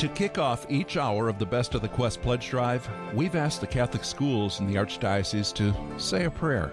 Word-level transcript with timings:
To 0.00 0.08
kick 0.08 0.38
off 0.38 0.64
each 0.70 0.96
hour 0.96 1.28
of 1.28 1.38
the 1.38 1.44
Best 1.44 1.74
of 1.74 1.82
the 1.82 1.88
Quest 1.88 2.22
Pledge 2.22 2.48
Drive, 2.48 2.88
we've 3.12 3.34
asked 3.34 3.60
the 3.60 3.66
Catholic 3.66 4.02
schools 4.02 4.58
in 4.58 4.66
the 4.66 4.76
Archdiocese 4.76 5.52
to 5.56 5.74
say 6.00 6.24
a 6.24 6.30
prayer. 6.30 6.72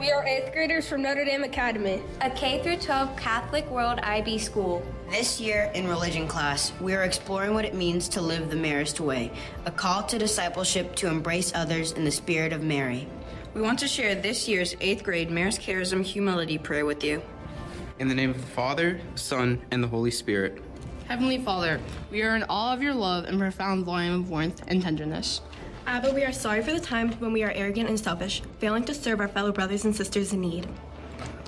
We 0.00 0.10
are 0.10 0.24
8th 0.24 0.54
graders 0.54 0.88
from 0.88 1.02
Notre 1.02 1.26
Dame 1.26 1.44
Academy, 1.44 2.02
a 2.22 2.30
K 2.30 2.62
through 2.62 2.78
12 2.78 3.14
Catholic 3.18 3.70
World 3.70 3.98
IB 3.98 4.38
school. 4.38 4.82
This 5.10 5.38
year 5.38 5.70
in 5.74 5.86
religion 5.86 6.26
class, 6.26 6.72
we 6.80 6.94
are 6.94 7.04
exploring 7.04 7.52
what 7.52 7.66
it 7.66 7.74
means 7.74 8.08
to 8.08 8.22
live 8.22 8.48
the 8.48 8.56
Marist 8.56 8.98
way, 8.98 9.30
a 9.66 9.70
call 9.70 10.04
to 10.04 10.18
discipleship 10.18 10.96
to 10.96 11.08
embrace 11.08 11.52
others 11.54 11.92
in 11.92 12.04
the 12.06 12.10
spirit 12.10 12.54
of 12.54 12.62
Mary. 12.62 13.06
We 13.52 13.60
want 13.60 13.78
to 13.80 13.88
share 13.88 14.14
this 14.14 14.48
year's 14.48 14.74
8th 14.76 15.02
grade 15.02 15.28
Marist 15.28 15.60
Charism 15.60 16.02
Humility 16.02 16.56
Prayer 16.56 16.86
with 16.86 17.04
you. 17.04 17.20
In 17.98 18.08
the 18.08 18.14
name 18.14 18.30
of 18.30 18.40
the 18.40 18.46
Father, 18.52 19.02
Son, 19.16 19.60
and 19.70 19.84
the 19.84 19.88
Holy 19.88 20.10
Spirit. 20.10 20.62
Heavenly 21.08 21.36
Father, 21.36 21.80
we 22.10 22.22
are 22.22 22.34
in 22.34 22.44
awe 22.44 22.72
of 22.72 22.82
your 22.82 22.94
love 22.94 23.24
and 23.24 23.38
profound 23.38 23.84
volume 23.84 24.14
of 24.14 24.30
warmth 24.30 24.62
and 24.68 24.82
tenderness. 24.82 25.42
Abba, 25.86 26.14
we 26.14 26.24
are 26.24 26.32
sorry 26.32 26.62
for 26.62 26.72
the 26.72 26.80
times 26.80 27.20
when 27.20 27.30
we 27.30 27.42
are 27.42 27.50
arrogant 27.50 27.90
and 27.90 28.00
selfish, 28.00 28.40
failing 28.58 28.84
to 28.84 28.94
serve 28.94 29.20
our 29.20 29.28
fellow 29.28 29.52
brothers 29.52 29.84
and 29.84 29.94
sisters 29.94 30.32
in 30.32 30.40
need. 30.40 30.66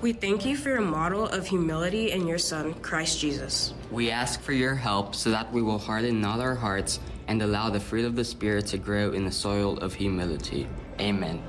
We 0.02 0.12
thank 0.12 0.45
you 0.45 0.59
for 0.59 0.69
your 0.69 0.82
model 0.82 1.27
of 1.27 1.46
humility 1.46 2.10
in 2.10 2.27
your 2.27 2.37
Son, 2.37 2.74
Christ 2.74 3.19
Jesus. 3.19 3.73
We 3.91 4.10
ask 4.10 4.42
for 4.42 4.52
your 4.52 4.74
help 4.74 5.15
so 5.15 5.30
that 5.30 5.51
we 5.51 5.62
will 5.62 5.79
harden 5.79 6.20
not 6.20 6.38
our 6.38 6.54
hearts 6.54 7.01
and 7.27 7.41
allow 7.41 7.70
the 7.70 7.80
fruit 7.80 8.04
of 8.04 8.15
the 8.15 8.24
Spirit 8.24 8.66
to 8.66 8.79
grow 8.79 9.12
in 9.12 9.24
the 9.24 9.32
soil 9.32 9.79
of 9.79 9.95
humility. 9.95 10.68
Amen. 11.01 11.43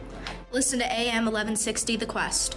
Listen 0.53 0.80
to 0.80 0.85
AM 0.85 1.25
1160 1.25 1.97
The 1.97 2.05
Quest 2.05 2.55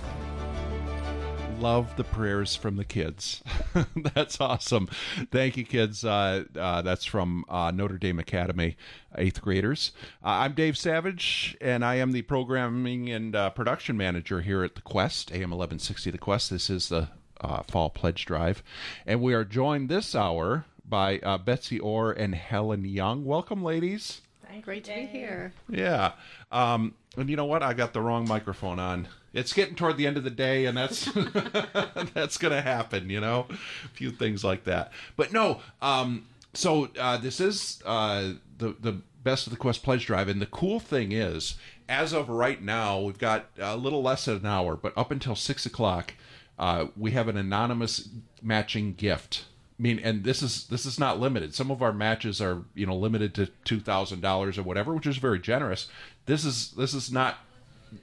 love 1.60 1.95
the 1.96 2.05
prayers 2.05 2.56
from 2.56 2.77
the 2.77 2.84
kids. 2.87 3.42
that's 4.14 4.41
awesome. 4.41 4.88
Thank 5.30 5.59
you, 5.59 5.64
kids. 5.64 6.06
Uh, 6.06 6.45
uh, 6.56 6.80
that's 6.80 7.05
from 7.05 7.45
uh, 7.51 7.70
Notre 7.70 7.98
Dame 7.98 8.18
Academy, 8.18 8.79
eighth 9.18 9.43
graders. 9.43 9.93
Uh, 10.24 10.29
I'm 10.29 10.54
Dave 10.54 10.79
Savage, 10.79 11.59
and 11.60 11.84
I 11.84 11.96
am 11.96 12.12
the 12.12 12.23
programming 12.23 13.10
and 13.10 13.37
uh, 13.37 13.51
production 13.51 13.99
manager 13.99 14.40
here 14.40 14.65
at 14.65 14.74
the 14.74 14.80
Quest, 14.80 15.30
AM 15.32 15.51
1160 15.51 16.10
The 16.10 16.18
Quest. 16.18 16.49
This 16.49 16.71
is 16.71 16.88
the 16.88 17.09
uh, 17.43 17.62
Fall 17.65 17.90
Pledge 17.90 18.24
Drive. 18.24 18.62
And 19.06 19.21
we 19.21 19.34
are 19.34 19.45
joined 19.45 19.90
this 19.90 20.15
hour 20.15 20.65
by 20.88 21.18
Betsy 21.45 21.79
Orr 21.79 22.10
and 22.10 22.34
Helen 22.34 22.87
Young. 22.87 23.27
Welcome, 23.27 23.62
ladies. 23.62 24.23
Great 24.62 24.84
to 24.84 24.95
be 24.95 25.06
here. 25.06 25.52
Yeah. 25.68 26.12
Um, 26.51 26.95
and 27.16 27.29
you 27.29 27.37
know 27.37 27.45
what? 27.45 27.62
I 27.62 27.74
got 27.74 27.93
the 27.93 28.01
wrong 28.01 28.27
microphone 28.27 28.79
on 28.79 29.09
it's 29.32 29.52
getting 29.52 29.74
toward 29.74 29.96
the 29.96 30.06
end 30.06 30.16
of 30.16 30.24
the 30.24 30.30
day 30.30 30.66
and 30.66 30.76
that's 30.76 31.10
that's 32.14 32.36
gonna 32.38 32.60
happen 32.60 33.10
you 33.10 33.20
know 33.20 33.46
a 33.50 33.88
few 33.88 34.10
things 34.10 34.45
like 34.45 34.64
that 34.64 34.92
but 35.16 35.32
no 35.32 35.60
um 35.82 36.26
so 36.52 36.88
uh, 36.98 37.16
this 37.16 37.40
is 37.40 37.80
uh, 37.87 38.32
the 38.59 38.74
the 38.80 39.00
best 39.22 39.46
of 39.46 39.52
the 39.52 39.59
quest 39.59 39.82
pledge 39.82 40.06
drive 40.06 40.28
and 40.28 40.40
the 40.42 40.46
cool 40.46 40.80
thing 40.80 41.12
is 41.12 41.54
as 41.88 42.12
of 42.12 42.28
right 42.28 42.62
now 42.62 42.98
we've 42.98 43.18
got 43.18 43.46
a 43.59 43.76
little 43.76 44.02
less 44.02 44.24
than 44.24 44.37
an 44.38 44.46
hour 44.46 44.76
but 44.76 44.92
up 44.96 45.10
until 45.10 45.37
six 45.37 45.65
o'clock 45.65 46.15
uh, 46.59 46.87
we 46.96 47.12
have 47.12 47.28
an 47.28 47.37
anonymous 47.37 48.09
matching 48.42 48.94
gift 48.94 49.44
I 49.78 49.82
mean, 49.82 49.98
and 50.00 50.24
this 50.24 50.42
is 50.42 50.66
this 50.66 50.84
is 50.84 50.98
not 50.98 51.18
limited. 51.18 51.54
Some 51.54 51.70
of 51.70 51.80
our 51.80 51.92
matches 51.94 52.38
are 52.42 52.65
you 52.74 52.84
know 52.84 52.94
limited 52.94 53.34
to 53.37 53.46
two 53.65 53.80
thousand 53.80 54.20
dollars 54.20 54.59
or 54.59 54.62
whatever, 54.62 54.92
which 54.94 55.06
is 55.06 55.16
very 55.16 55.38
generous. 55.38 55.88
This 56.26 56.44
is 56.44 56.72
this 56.72 56.92
is 56.92 57.10
not 57.10 57.38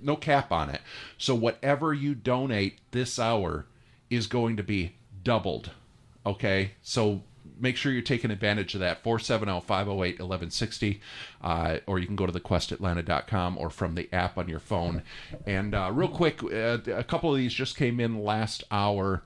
no 0.01 0.15
cap 0.15 0.51
on 0.51 0.69
it. 0.69 0.81
So 1.17 1.35
whatever 1.35 1.93
you 1.93 2.15
donate 2.15 2.79
this 2.91 3.19
hour 3.19 3.65
is 4.09 4.27
going 4.27 4.57
to 4.57 4.63
be 4.63 4.93
doubled. 5.23 5.71
Okay? 6.25 6.71
So 6.81 7.23
make 7.59 7.77
sure 7.77 7.91
you're 7.91 8.01
taking 8.01 8.31
advantage 8.31 8.73
of 8.75 8.81
that 8.81 9.03
470-508-1160 9.03 10.99
uh, 11.41 11.77
or 11.85 11.99
you 11.99 12.05
can 12.05 12.15
go 12.15 12.25
to 12.25 12.31
thequestatlanta.com 12.31 13.57
or 13.57 13.69
from 13.69 13.95
the 13.95 14.07
app 14.13 14.37
on 14.37 14.47
your 14.47 14.59
phone 14.59 15.03
and 15.45 15.73
uh, 15.73 15.89
real 15.93 16.07
quick 16.07 16.43
uh, 16.43 16.77
a 16.87 17.03
couple 17.03 17.31
of 17.31 17.37
these 17.37 17.53
just 17.53 17.75
came 17.75 17.99
in 17.99 18.23
last 18.23 18.63
hour 18.71 19.23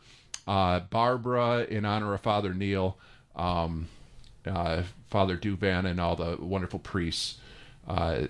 uh, 0.48 0.80
barbara 0.80 1.66
in 1.70 1.86
honor 1.86 2.14
of 2.14 2.22
father 2.22 2.54
neil 2.54 2.98
um, 3.36 3.88
uh, 4.46 4.84
father 5.10 5.38
duvan 5.38 5.86
and 5.86 6.00
all 6.00 6.16
the 6.16 6.38
wonderful 6.40 6.80
priests 6.80 7.38
uh, 7.88 8.24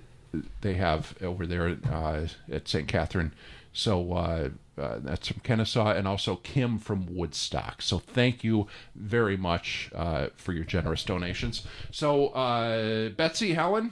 they 0.62 0.74
have 0.76 1.16
over 1.22 1.46
there 1.46 1.78
uh, 1.90 2.28
at 2.52 2.68
St. 2.68 2.88
Catherine. 2.88 3.34
So 3.74 4.14
uh, 4.14 4.50
uh, 4.78 5.00
that's 5.00 5.30
from 5.30 5.42
Kennesaw 5.42 5.92
and 5.92 6.08
also 6.08 6.38
Kim 6.38 6.78
from 6.78 7.16
Woodstock. 7.16 7.82
So 7.82 8.00
thank 8.00 8.44
you 8.44 8.68
very 8.96 9.38
much 9.38 9.90
uh, 9.96 10.28
for 10.36 10.54
your 10.54 10.66
generous 10.66 11.04
donations. 11.04 11.66
So 11.92 12.30
uh, 12.30 13.10
Betsy, 13.10 13.54
Helen, 13.54 13.92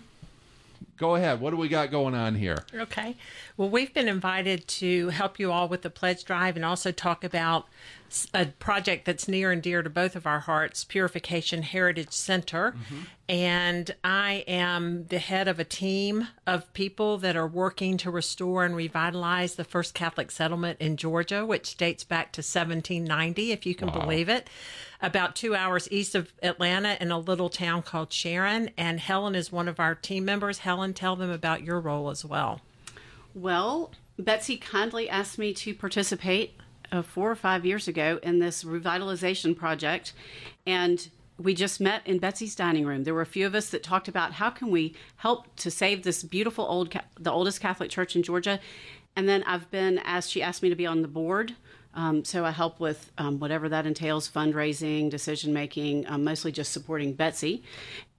go 0.98 1.16
ahead. 1.16 1.40
What 1.40 1.52
do 1.52 1.58
we 1.58 1.70
got 1.70 1.92
going 1.92 2.16
on 2.16 2.36
here? 2.36 2.66
Okay. 2.74 3.16
Well, 3.56 3.70
we've 3.70 3.94
been 3.94 4.08
invited 4.08 4.68
to 4.68 5.10
help 5.10 5.40
you 5.40 5.52
all 5.52 5.68
with 5.68 5.82
the 5.82 5.90
pledge 5.90 6.26
drive 6.26 6.56
and 6.56 6.66
also 6.66 6.92
talk 6.92 7.24
about 7.24 7.68
a 8.34 8.48
project 8.48 9.06
that's 9.06 9.28
near 9.28 9.52
and 9.52 9.62
dear 9.62 9.82
to 9.82 9.90
both 9.90 10.16
of 10.16 10.26
our 10.26 10.42
hearts, 10.42 10.84
Purification 10.84 11.64
Heritage 11.64 12.12
Center. 12.12 12.72
Mm-hmm. 12.72 13.02
And 13.28 13.96
I 14.04 14.44
am 14.48 15.06
the 15.08 15.20
head 15.20 15.48
of 15.48 15.60
a 15.60 15.64
team 15.64 16.28
of 16.48 16.72
people 16.74 17.18
that 17.20 17.36
are 17.36 17.48
working 17.48 17.98
to 17.98 18.10
restore 18.10 18.66
and 18.66 18.76
revitalize 18.76 19.56
the 19.56 19.64
first 19.64 19.94
Catholic 19.94 20.32
settlement 20.32 20.80
in 20.80 20.98
Georgia, 20.98 21.46
which 21.46 21.78
dates 21.78 22.04
back 22.04 22.32
to 22.34 22.40
1790, 22.40 23.52
if 23.52 23.66
you 23.66 23.76
can 23.76 23.90
wow. 23.90 24.02
believe 24.02 24.30
it. 24.30 24.50
About 25.02 25.36
two 25.36 25.56
hours 25.56 25.88
east 25.92 26.16
of 26.16 26.34
Atlanta 26.42 26.98
in 27.00 27.12
a 27.12 27.20
little 27.20 27.50
town 27.50 27.84
called 27.84 28.12
Sharon. 28.12 28.72
And 28.78 29.00
Helen 29.00 29.36
is 29.36 29.52
one 29.52 29.68
of 29.68 29.80
our 29.80 29.96
team 29.96 30.26
members. 30.26 30.60
Helen, 30.60 30.94
tell 30.94 31.16
them 31.16 31.30
about 31.30 31.64
your 31.64 31.80
role 31.80 32.10
as 32.10 32.26
well. 32.26 32.62
Well, 33.36 33.92
Betsy 34.18 34.58
kindly 34.58 35.10
asked 35.10 35.38
me 35.38 35.54
to 35.54 35.74
participate 35.74 36.60
uh, 36.92 37.02
four 37.02 37.30
or 37.32 37.36
five 37.36 37.66
years 37.66 37.88
ago 37.88 38.20
in 38.24 38.40
this 38.40 38.64
revitalization 38.64 39.56
project, 39.56 40.14
and 40.66 41.10
we 41.38 41.54
just 41.54 41.80
met 41.80 42.06
in 42.06 42.20
Betsy's 42.20 42.56
dining 42.56 42.86
room. 42.86 43.04
There 43.04 43.14
were 43.14 43.22
a 43.22 43.26
few 43.26 43.46
of 43.46 43.56
us 43.56 43.70
that 43.70 43.82
talked 43.82 44.08
about 44.08 44.34
how 44.34 44.50
can 44.50 44.70
we 44.70 44.96
help 45.18 45.56
to 45.58 45.72
save 45.72 46.04
this 46.04 46.22
beautiful 46.22 46.66
old, 46.66 46.94
the 47.20 47.32
oldest 47.32 47.62
Catholic 47.62 47.90
church 47.90 48.16
in 48.16 48.24
Georgia. 48.24 48.60
And 49.16 49.28
then 49.28 49.44
I've 49.44 49.70
been 49.72 50.00
asked. 50.00 50.32
She 50.32 50.42
asked 50.42 50.62
me 50.62 50.70
to 50.70 50.76
be 50.76 50.86
on 50.86 51.02
the 51.02 51.08
board. 51.08 51.56
Um, 51.94 52.24
so 52.24 52.46
I 52.46 52.52
help 52.52 52.80
with 52.80 53.12
um, 53.18 53.40
whatever 53.40 53.68
that 53.70 53.86
entails 53.86 54.30
fundraising, 54.30 55.10
decision 55.10 55.54
making, 55.54 56.08
um, 56.08 56.24
mostly 56.24 56.52
just 56.52 56.72
supporting 56.72 57.14
Betsy. 57.14 57.64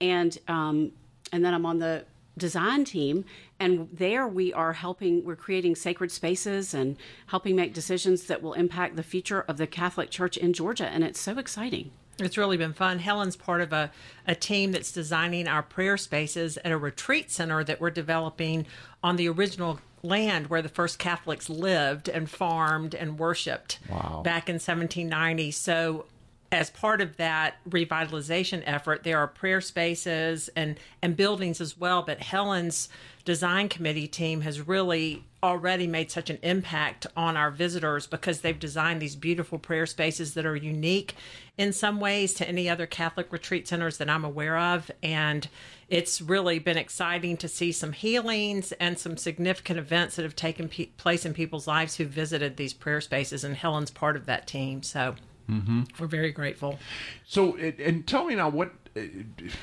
And, 0.01 0.37
um, 0.47 0.91
and 1.31 1.45
then 1.45 1.53
I'm 1.53 1.65
on 1.65 1.79
the 1.79 2.05
design 2.37 2.85
team 2.85 3.25
and 3.61 3.87
there 3.91 4.27
we 4.27 4.53
are 4.53 4.73
helping 4.73 5.23
we're 5.23 5.35
creating 5.35 5.75
sacred 5.75 6.11
spaces 6.11 6.73
and 6.73 6.97
helping 7.27 7.55
make 7.55 7.73
decisions 7.73 8.25
that 8.25 8.41
will 8.41 8.53
impact 8.53 8.95
the 8.95 9.03
future 9.03 9.41
of 9.41 9.57
the 9.57 9.67
catholic 9.67 10.09
church 10.09 10.37
in 10.37 10.53
georgia 10.53 10.87
and 10.87 11.03
it's 11.03 11.19
so 11.19 11.37
exciting 11.37 11.91
it's 12.19 12.37
really 12.37 12.57
been 12.57 12.73
fun. 12.73 12.99
Helen's 12.99 13.35
part 13.35 13.61
of 13.61 13.73
a, 13.73 13.91
a 14.27 14.35
team 14.35 14.71
that's 14.71 14.91
designing 14.91 15.47
our 15.47 15.63
prayer 15.63 15.97
spaces 15.97 16.57
at 16.63 16.71
a 16.71 16.77
retreat 16.77 17.31
center 17.31 17.63
that 17.63 17.81
we're 17.81 17.89
developing 17.89 18.67
on 19.03 19.15
the 19.15 19.27
original 19.27 19.79
land 20.03 20.47
where 20.47 20.61
the 20.61 20.69
first 20.69 20.99
Catholics 20.99 21.49
lived 21.49 22.09
and 22.09 22.29
farmed 22.29 22.95
and 22.95 23.19
worshiped 23.19 23.79
wow. 23.89 24.21
back 24.23 24.49
in 24.49 24.55
1790. 24.55 25.51
So 25.51 26.05
as 26.51 26.69
part 26.69 27.01
of 27.01 27.17
that 27.17 27.55
revitalization 27.69 28.61
effort, 28.65 29.03
there 29.03 29.17
are 29.19 29.27
prayer 29.27 29.61
spaces 29.61 30.49
and, 30.55 30.79
and 31.01 31.15
buildings 31.15 31.61
as 31.61 31.77
well. 31.77 32.01
But 32.01 32.19
Helen's 32.19 32.89
design 33.25 33.69
committee 33.69 34.07
team 34.07 34.41
has 34.41 34.67
really 34.67 35.23
already 35.43 35.87
made 35.87 36.11
such 36.11 36.29
an 36.29 36.37
impact 36.43 37.07
on 37.17 37.35
our 37.35 37.49
visitors 37.49 38.05
because 38.05 38.41
they've 38.41 38.59
designed 38.59 39.01
these 39.01 39.15
beautiful 39.15 39.57
prayer 39.57 39.85
spaces 39.85 40.35
that 40.35 40.45
are 40.45 40.55
unique 40.55 41.15
in 41.57 41.73
some 41.73 41.99
ways 41.99 42.33
to 42.35 42.47
any 42.47 42.69
other 42.69 42.85
Catholic 42.85 43.31
retreat 43.31 43.67
centers 43.67 43.97
that 43.97 44.09
I'm 44.09 44.23
aware 44.23 44.57
of. 44.57 44.91
And 45.01 45.47
it's 45.89 46.21
really 46.21 46.59
been 46.59 46.77
exciting 46.77 47.37
to 47.37 47.47
see 47.47 47.71
some 47.71 47.91
healings 47.91 48.71
and 48.73 48.99
some 48.99 49.17
significant 49.17 49.79
events 49.79 50.15
that 50.15 50.23
have 50.23 50.35
taken 50.35 50.69
pe- 50.69 50.85
place 50.85 51.25
in 51.25 51.33
people's 51.33 51.67
lives 51.67 51.95
who 51.95 52.05
visited 52.05 52.57
these 52.57 52.73
prayer 52.73 53.01
spaces. 53.01 53.43
And 53.43 53.55
Helen's 53.55 53.91
part 53.91 54.15
of 54.15 54.27
that 54.27 54.47
team. 54.47 54.83
So 54.83 55.15
Mm-hmm. 55.49 55.81
We're 55.99 56.07
very 56.07 56.31
grateful. 56.31 56.79
So, 57.25 57.57
and 57.57 58.07
tell 58.07 58.25
me 58.25 58.35
now 58.35 58.49
what, 58.49 58.71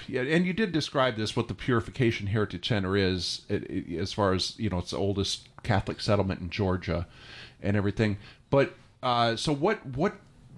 yeah, 0.07 0.23
and 0.23 0.47
you 0.47 0.53
did 0.53 0.73
describe 0.73 1.17
this 1.17 1.37
what 1.37 1.49
the 1.49 1.55
Purification 1.55 2.29
Heritage 2.29 2.69
Center 2.69 2.97
is, 2.97 3.43
as 3.51 4.13
far 4.13 4.33
as 4.33 4.59
you 4.59 4.71
know, 4.71 4.79
it's 4.79 4.91
the 4.93 4.97
oldest 4.97 5.49
Catholic 5.63 6.01
settlement 6.01 6.41
in 6.41 6.51
Georgia, 6.51 7.07
and 7.63 7.77
everything. 7.77 8.19
But 8.51 8.75
uh, 9.03 9.37
so 9.37 9.53
what 9.53 9.85
what 9.85 10.15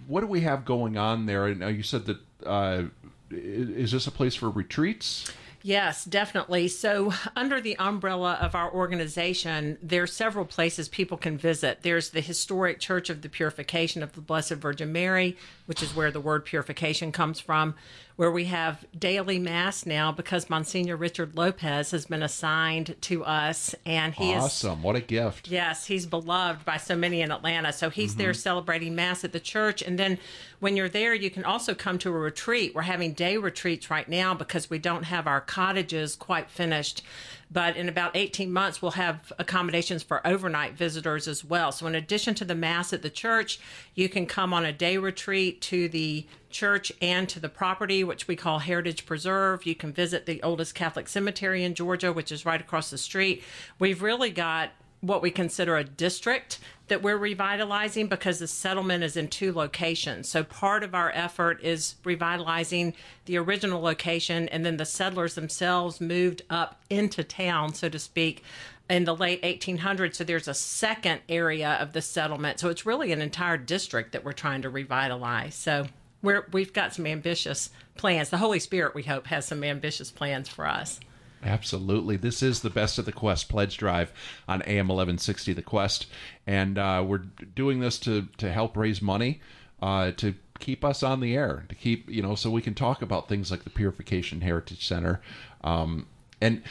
what 0.06 0.20
do 0.20 0.26
we 0.26 0.40
have 0.42 0.64
going 0.64 0.96
on 0.96 1.26
there? 1.26 1.46
And 1.46 1.76
you 1.76 1.82
said 1.82 2.06
that 2.06 2.18
uh, 2.46 2.82
is 3.30 3.92
this 3.92 4.06
a 4.06 4.10
place 4.10 4.34
for 4.34 4.50
retreats? 4.50 5.32
Yes, 5.62 6.04
definitely. 6.04 6.68
So, 6.68 7.12
under 7.36 7.60
the 7.60 7.76
umbrella 7.78 8.38
of 8.40 8.54
our 8.54 8.72
organization, 8.72 9.78
there 9.82 10.02
are 10.02 10.06
several 10.06 10.44
places 10.44 10.88
people 10.88 11.16
can 11.16 11.36
visit. 11.36 11.80
There's 11.82 12.10
the 12.10 12.20
historic 12.20 12.80
Church 12.80 13.10
of 13.10 13.22
the 13.22 13.28
Purification 13.28 14.02
of 14.02 14.12
the 14.12 14.20
Blessed 14.20 14.54
Virgin 14.54 14.92
Mary, 14.92 15.36
which 15.66 15.82
is 15.82 15.94
where 15.94 16.10
the 16.10 16.20
word 16.20 16.44
purification 16.44 17.12
comes 17.12 17.40
from, 17.40 17.74
where 18.16 18.30
we 18.30 18.44
have 18.46 18.84
daily 18.98 19.38
mass 19.38 19.86
now 19.86 20.12
because 20.12 20.50
Monsignor 20.50 20.96
Richard 20.96 21.36
Lopez 21.36 21.90
has 21.92 22.06
been 22.06 22.22
assigned 22.22 22.94
to 23.02 23.24
us, 23.24 23.74
and 23.86 24.12
he 24.14 24.32
is 24.32 24.44
awesome. 24.44 24.82
What 24.82 24.96
a 24.96 25.00
gift. 25.00 25.48
Yes, 25.48 25.86
he's 25.86 26.06
beloved 26.06 26.64
by 26.64 26.76
so 26.76 26.96
many 26.96 27.22
in 27.22 27.32
Atlanta. 27.32 27.72
So 27.72 27.88
he's 27.88 28.16
there 28.16 28.32
mm-hmm. 28.32 28.38
celebrating 28.38 28.94
Mass 28.94 29.24
at 29.24 29.32
the 29.32 29.40
church. 29.40 29.80
And 29.80 29.98
then 29.98 30.18
when 30.58 30.76
you're 30.76 30.88
there, 30.88 31.14
you 31.14 31.30
can 31.30 31.44
also 31.44 31.74
come 31.74 31.98
to 31.98 32.10
a 32.10 32.12
retreat. 32.12 32.74
We're 32.74 32.82
having 32.82 33.14
day 33.14 33.38
retreats 33.38 33.90
right 33.90 34.08
now 34.08 34.34
because 34.34 34.68
we 34.68 34.78
don't 34.78 35.04
have 35.04 35.26
our 35.26 35.40
cottages 35.50 36.14
quite 36.14 36.48
finished. 36.48 37.02
But 37.50 37.76
in 37.76 37.88
about 37.88 38.14
18 38.14 38.52
months, 38.52 38.80
we'll 38.80 38.92
have 38.92 39.32
accommodations 39.36 40.04
for 40.04 40.24
overnight 40.24 40.74
visitors 40.74 41.26
as 41.26 41.44
well. 41.44 41.72
So, 41.72 41.88
in 41.88 41.96
addition 41.96 42.36
to 42.36 42.44
the 42.44 42.54
Mass 42.54 42.92
at 42.92 43.02
the 43.02 43.10
church, 43.10 43.58
you 43.96 44.08
can 44.08 44.26
come 44.26 44.54
on 44.54 44.64
a 44.64 44.72
day 44.72 44.96
retreat 44.96 45.60
to 45.62 45.88
the 45.88 46.24
church 46.50 46.92
and 47.02 47.28
to 47.28 47.40
the 47.40 47.48
property, 47.48 48.04
which 48.04 48.28
we 48.28 48.36
call 48.36 48.60
Heritage 48.60 49.04
Preserve. 49.04 49.66
You 49.66 49.74
can 49.74 49.92
visit 49.92 50.26
the 50.26 50.40
oldest 50.44 50.76
Catholic 50.76 51.08
cemetery 51.08 51.64
in 51.64 51.74
Georgia, 51.74 52.12
which 52.12 52.30
is 52.30 52.46
right 52.46 52.60
across 52.60 52.88
the 52.90 52.98
street. 52.98 53.42
We've 53.80 54.02
really 54.02 54.30
got 54.30 54.70
what 55.00 55.22
we 55.22 55.30
consider 55.30 55.76
a 55.76 55.84
district 55.84 56.58
that 56.88 57.02
we're 57.02 57.16
revitalizing 57.16 58.08
because 58.08 58.38
the 58.38 58.46
settlement 58.46 59.04
is 59.04 59.16
in 59.16 59.28
two 59.28 59.52
locations. 59.52 60.28
So 60.28 60.44
part 60.44 60.82
of 60.82 60.94
our 60.94 61.10
effort 61.14 61.62
is 61.62 61.94
revitalizing 62.04 62.94
the 63.24 63.38
original 63.38 63.80
location, 63.80 64.48
and 64.48 64.66
then 64.66 64.76
the 64.76 64.84
settlers 64.84 65.34
themselves 65.34 66.00
moved 66.00 66.42
up 66.50 66.82
into 66.90 67.22
town, 67.24 67.74
so 67.74 67.88
to 67.88 67.98
speak, 67.98 68.42
in 68.90 69.04
the 69.04 69.14
late 69.14 69.40
1800s. 69.42 70.16
So 70.16 70.24
there's 70.24 70.48
a 70.48 70.54
second 70.54 71.20
area 71.28 71.78
of 71.80 71.92
the 71.92 72.02
settlement. 72.02 72.58
So 72.58 72.68
it's 72.68 72.84
really 72.84 73.12
an 73.12 73.22
entire 73.22 73.56
district 73.56 74.12
that 74.12 74.24
we're 74.24 74.32
trying 74.32 74.62
to 74.62 74.68
revitalize. 74.68 75.54
So 75.54 75.86
we're, 76.22 76.46
we've 76.52 76.72
got 76.72 76.92
some 76.92 77.06
ambitious 77.06 77.70
plans. 77.96 78.30
The 78.30 78.38
Holy 78.38 78.58
Spirit, 78.58 78.94
we 78.94 79.04
hope, 79.04 79.28
has 79.28 79.46
some 79.46 79.62
ambitious 79.62 80.10
plans 80.10 80.48
for 80.48 80.66
us. 80.66 81.00
Absolutely. 81.42 82.16
This 82.16 82.42
is 82.42 82.60
the 82.60 82.70
Best 82.70 82.98
of 82.98 83.06
the 83.06 83.12
Quest 83.12 83.48
pledge 83.48 83.76
drive 83.78 84.12
on 84.46 84.62
AM 84.62 84.88
1160 84.88 85.52
The 85.54 85.62
Quest. 85.62 86.06
And 86.46 86.78
uh, 86.78 87.02
we're 87.06 87.18
doing 87.18 87.80
this 87.80 87.98
to, 88.00 88.28
to 88.38 88.52
help 88.52 88.76
raise 88.76 89.00
money 89.00 89.40
uh, 89.80 90.12
to 90.12 90.34
keep 90.58 90.84
us 90.84 91.02
on 91.02 91.20
the 91.20 91.34
air, 91.34 91.64
to 91.68 91.74
keep, 91.74 92.10
you 92.10 92.22
know, 92.22 92.34
so 92.34 92.50
we 92.50 92.60
can 92.60 92.74
talk 92.74 93.00
about 93.00 93.28
things 93.28 93.50
like 93.50 93.64
the 93.64 93.70
Purification 93.70 94.42
Heritage 94.42 94.86
Center. 94.86 95.22
Um, 95.64 96.06
and, 96.42 96.62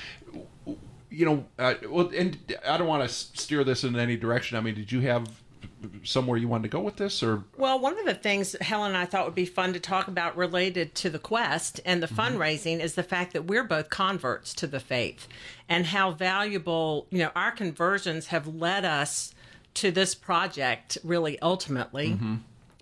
you 1.10 1.26
know, 1.26 1.46
uh, 1.58 1.74
well, 1.88 2.12
and 2.16 2.38
I 2.68 2.78
don't 2.78 2.88
want 2.88 3.04
to 3.04 3.10
steer 3.10 3.64
this 3.64 3.84
in 3.84 3.96
any 3.96 4.18
direction. 4.18 4.58
I 4.58 4.62
mean, 4.62 4.76
did 4.76 4.92
you 4.92 5.02
have 5.02 5.42
somewhere 6.04 6.38
you 6.38 6.48
wanted 6.48 6.64
to 6.64 6.70
go 6.70 6.80
with 6.80 6.98
this 6.98 7.24
or 7.24 7.44
well 7.58 7.80
one 7.80 7.98
of 7.98 8.06
the 8.06 8.14
things 8.14 8.56
helen 8.62 8.90
and 8.90 8.98
i 8.98 9.06
thought 9.06 9.26
would 9.26 9.36
be 9.36 9.46
fun 9.46 9.74
to 9.74 9.80
talk 9.80 10.08
about 10.08 10.36
related 10.36 10.94
to 10.96 11.10
the 11.10 11.20
quest 11.20 11.80
and 11.86 12.02
the 12.04 12.08
mm-hmm. 12.08 12.38
fundraising 12.38 12.80
is 12.80 12.96
the 12.96 13.04
fact 13.04 13.34
that 13.34 13.46
we're 13.46 13.64
both 13.64 13.90
converts 13.90 14.54
to 14.54 14.68
the 14.68 14.80
faith 14.80 15.28
and 15.68 15.88
how 15.88 16.12
valuable 16.12 17.08
you 17.10 17.20
know 17.20 17.32
our 17.36 17.52
conversions 17.52 18.28
have 18.28 18.48
led 18.48 18.86
us 18.86 19.34
to 19.74 19.92
this 19.92 20.16
project 20.16 20.98
really 21.04 21.40
ultimately 21.42 22.10
mm-hmm. 22.10 22.36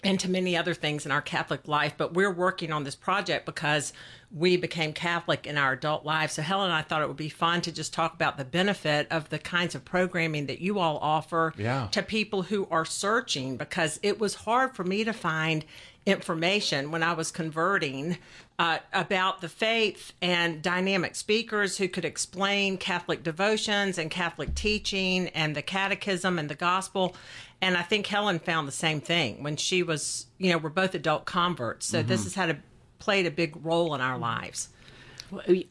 and 0.04 0.20
to 0.20 0.30
many 0.30 0.58
other 0.58 0.74
things 0.74 1.06
in 1.06 1.12
our 1.12 1.22
catholic 1.22 1.68
life 1.68 1.94
but 1.98 2.14
we're 2.14 2.32
working 2.32 2.72
on 2.72 2.84
this 2.84 2.96
project 2.96 3.46
because 3.46 3.94
we 4.32 4.58
became 4.58 4.92
Catholic 4.92 5.48
in 5.48 5.58
our 5.58 5.74
adult 5.74 6.06
lives. 6.06 6.34
So 6.34 6.42
Helen 6.42 6.66
and 6.66 6.74
I 6.74 6.82
thought 6.82 7.02
it 7.02 7.08
would 7.08 7.16
be 7.16 7.30
fun 7.30 7.62
to 7.62 7.72
just 7.72 7.94
talk 7.94 8.14
about 8.14 8.38
the 8.38 8.44
benefit 8.44 9.08
of 9.10 9.30
the 9.30 9.40
kinds 9.40 9.74
of 9.74 9.86
programming 9.86 10.48
that 10.48 10.60
you 10.60 10.80
all 10.80 10.98
offer 11.02 11.54
yeah. 11.58 11.88
to 11.92 12.04
people 12.04 12.44
who 12.44 12.68
are 12.70 12.84
searching 12.84 13.56
because 13.56 14.00
it 14.04 14.20
was 14.20 14.36
hard 14.36 14.76
for 14.76 14.84
me 14.84 15.04
to 15.06 15.14
find 15.14 15.64
information 16.06 16.92
when 16.92 17.04
I 17.04 17.14
was 17.14 17.32
converting 17.32 18.18
uh, 18.60 18.80
about 18.94 19.42
the 19.42 19.50
faith 19.50 20.14
and 20.22 20.62
dynamic 20.62 21.16
speakers 21.16 21.78
who 21.78 21.88
could 21.88 22.06
explain 22.06 22.78
Catholic 22.78 23.24
devotions 23.24 23.98
and 23.98 24.10
Catholic 24.10 24.56
teaching 24.56 25.28
and 25.30 25.56
the 25.56 25.62
catechism 25.62 26.40
and 26.40 26.50
the 26.50 26.56
gospel. 26.56 27.16
And 27.62 27.78
I 27.78 27.82
think 27.82 28.08
Helen 28.08 28.40
found 28.40 28.68
the 28.68 28.74
same 28.74 29.00
thing 29.02 29.44
when 29.44 29.58
she 29.58 29.84
was, 29.84 30.28
you 30.38 30.52
know, 30.52 30.58
we're 30.58 30.70
both 30.70 30.96
adult 30.96 31.26
converts. 31.26 31.86
So 31.86 32.00
mm-hmm. 32.00 32.08
this 32.08 32.24
has 32.24 32.36
had 32.36 32.50
a 32.50 32.58
played 33.00 33.26
a 33.26 33.32
big 33.32 33.58
role 33.64 33.94
in 33.96 34.02
our 34.02 34.18
lives. 34.18 34.70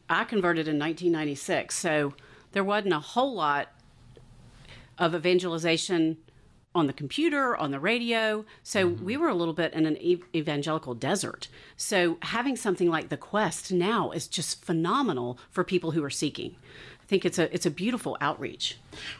I 0.09 0.23
converted 0.23 0.67
in 0.67 0.77
1996, 0.77 1.75
so 1.75 2.13
there 2.51 2.63
wasn't 2.63 2.93
a 2.93 2.99
whole 2.99 3.33
lot 3.33 3.69
of 4.97 5.15
evangelization 5.15 6.17
on 6.75 6.87
the 6.87 6.93
computer, 6.93 7.55
on 7.57 7.71
the 7.71 7.79
radio. 7.79 8.45
So 8.61 8.87
mm-hmm. 8.87 9.03
we 9.03 9.17
were 9.17 9.29
a 9.29 9.33
little 9.33 9.53
bit 9.53 9.73
in 9.73 9.85
an 9.85 9.97
evangelical 10.35 10.93
desert. 10.93 11.47
So 11.75 12.17
having 12.21 12.55
something 12.55 12.89
like 12.89 13.09
the 13.09 13.17
Quest 13.17 13.71
now 13.71 14.11
is 14.11 14.27
just 14.27 14.63
phenomenal 14.63 15.39
for 15.49 15.63
people 15.63 15.91
who 15.91 16.03
are 16.03 16.09
seeking. 16.09 16.55
I 17.07 17.09
think 17.09 17.23
it's 17.23 17.39
a 17.39 17.53
it's 17.53 17.65
a 17.65 17.71
beautiful 17.71 18.17
outreach. 18.19 18.77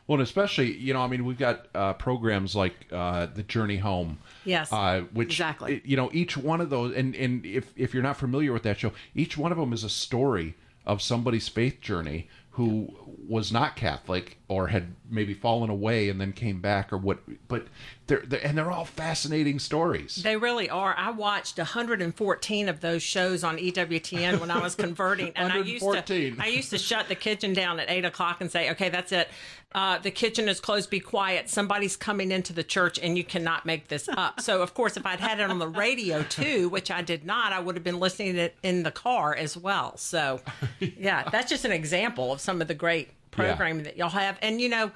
Well, 0.07 0.16
and 0.16 0.24
especially 0.24 0.75
you 0.75 0.94
know, 0.94 1.00
I 1.00 1.07
mean, 1.07 1.24
we've 1.24 1.38
got 1.38 1.68
uh, 1.74 1.94
programs 1.94 2.54
like 2.54 2.74
uh, 2.92 3.28
the 3.28 3.44
Journey 3.44 3.78
Home. 3.78 4.18
Yes. 4.44 4.74
Uh, 4.74 5.04
which 5.13 5.30
exactly. 5.30 5.81
You 5.86 5.95
know, 5.95 6.10
each 6.12 6.36
one 6.36 6.60
of 6.60 6.69
those, 6.69 6.94
and 6.94 7.16
and 7.16 7.45
if 7.45 7.72
if 7.78 7.94
you're 7.94 8.04
not 8.04 8.18
familiar 8.18 8.51
with 8.51 8.63
that 8.63 8.78
show, 8.78 8.92
each 9.16 9.38
one 9.38 9.54
of 9.54 9.57
them 9.57 9.72
is 9.72 9.86
a 9.86 9.89
story 9.89 10.56
of 10.86 11.01
somebody's 11.01 11.48
faith 11.48 11.80
journey 11.80 12.28
who 12.51 12.94
was 13.25 13.54
not 13.54 13.78
Catholic 13.78 14.38
or 14.50 14.68
had 14.68 14.95
maybe 15.10 15.33
fallen 15.33 15.69
away 15.69 16.10
and 16.10 16.19
then 16.19 16.33
came 16.33 16.60
back 16.60 16.92
or 16.92 16.98
what 16.98 17.19
but 17.48 17.68
they're, 18.07 18.24
they're, 18.25 18.45
and 18.45 18.57
they're 18.57 18.71
all 18.71 18.86
fascinating 18.86 19.59
stories. 19.59 20.15
They 20.15 20.38
really 20.38 20.69
are. 20.69 20.95
I 20.98 21.12
watched 21.12 21.57
114 21.57 22.69
of 22.69 22.80
those 22.80 23.04
shows 23.04 23.44
on 23.44 23.57
ewtn 23.57 24.39
when 24.39 24.51
i 24.51 24.59
was 24.59 24.75
converting 24.88 25.31
and 25.36 25.51
i 25.51 25.57
used 25.57 25.86
to 26.07 26.36
i 26.39 26.48
used 26.48 26.69
to 26.69 26.77
shut 26.77 27.07
the 27.07 27.15
kitchen 27.15 27.54
down 27.54 27.80
at 27.80 27.89
8 27.89 28.06
o'clock 28.06 28.42
and 28.42 28.51
say 28.51 28.71
okay 28.71 28.89
that's 28.89 29.12
it. 29.12 29.30
Uh, 29.74 30.00
the 30.00 30.09
kitchen 30.09 30.48
is 30.48 30.62
closed. 30.62 30.89
Be 30.89 31.01
quiet. 31.01 31.50
Somebody's 31.50 31.98
coming 31.98 32.31
into 32.31 32.54
the 32.54 32.63
church 32.63 32.98
and 32.98 33.18
you 33.18 33.24
cannot 33.24 33.65
make 33.65 33.89
this 33.89 34.07
up. 34.07 34.39
So 34.39 34.62
of 34.62 34.74
course 34.74 34.98
if 34.98 35.06
i'd 35.06 35.19
had 35.19 35.39
it 35.39 35.50
on 35.50 35.59
the 35.59 35.68
radio 35.68 36.24
too 36.24 36.69
which 36.69 36.89
i 36.89 37.01
did 37.01 37.25
not 37.25 37.54
i 37.54 37.59
would 37.59 37.75
have 37.75 37.83
been 37.83 38.00
listening 38.00 38.33
to 38.36 38.42
it 38.42 38.56
in 38.63 38.83
the 38.83 38.92
car 38.92 39.36
as 39.36 39.57
well. 39.57 39.98
So 39.98 40.42
yeah 40.80 41.30
that's 41.30 41.50
just 41.50 41.65
an 41.65 41.71
example 41.71 42.31
of 42.31 42.42
some 42.42 42.62
of 42.62 42.68
the 42.68 42.75
great 42.75 43.09
programming 43.31 43.86
yeah. 43.86 43.92
that 43.92 43.98
y'all 43.98 44.09
have. 44.09 44.38
And 44.42 44.59
you 44.59 44.69
know, 44.69 44.92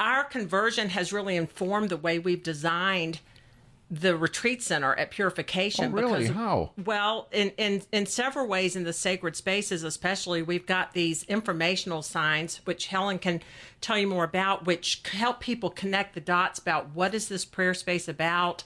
our 0.00 0.24
conversion 0.24 0.88
has 0.88 1.12
really 1.12 1.36
informed 1.36 1.90
the 1.90 1.96
way 1.96 2.18
we've 2.18 2.42
designed 2.42 3.20
the 3.90 4.16
retreat 4.16 4.62
center 4.62 4.94
at 4.94 5.10
Purification. 5.10 5.86
Oh, 5.86 5.96
really? 5.96 6.20
Because, 6.22 6.36
How? 6.36 6.70
Well, 6.84 7.28
in, 7.32 7.50
in 7.58 7.82
in 7.92 8.06
several 8.06 8.46
ways 8.46 8.76
in 8.76 8.84
the 8.84 8.92
sacred 8.92 9.34
spaces, 9.36 9.82
especially, 9.82 10.42
we've 10.42 10.66
got 10.66 10.94
these 10.94 11.24
informational 11.24 12.02
signs, 12.02 12.60
which 12.64 12.86
Helen 12.86 13.18
can 13.18 13.40
tell 13.80 13.98
you 13.98 14.06
more 14.06 14.24
about, 14.24 14.64
which 14.64 15.02
help 15.12 15.40
people 15.40 15.70
connect 15.70 16.14
the 16.14 16.20
dots 16.20 16.58
about 16.58 16.90
what 16.90 17.14
is 17.14 17.28
this 17.28 17.44
prayer 17.44 17.74
space 17.74 18.08
about. 18.08 18.62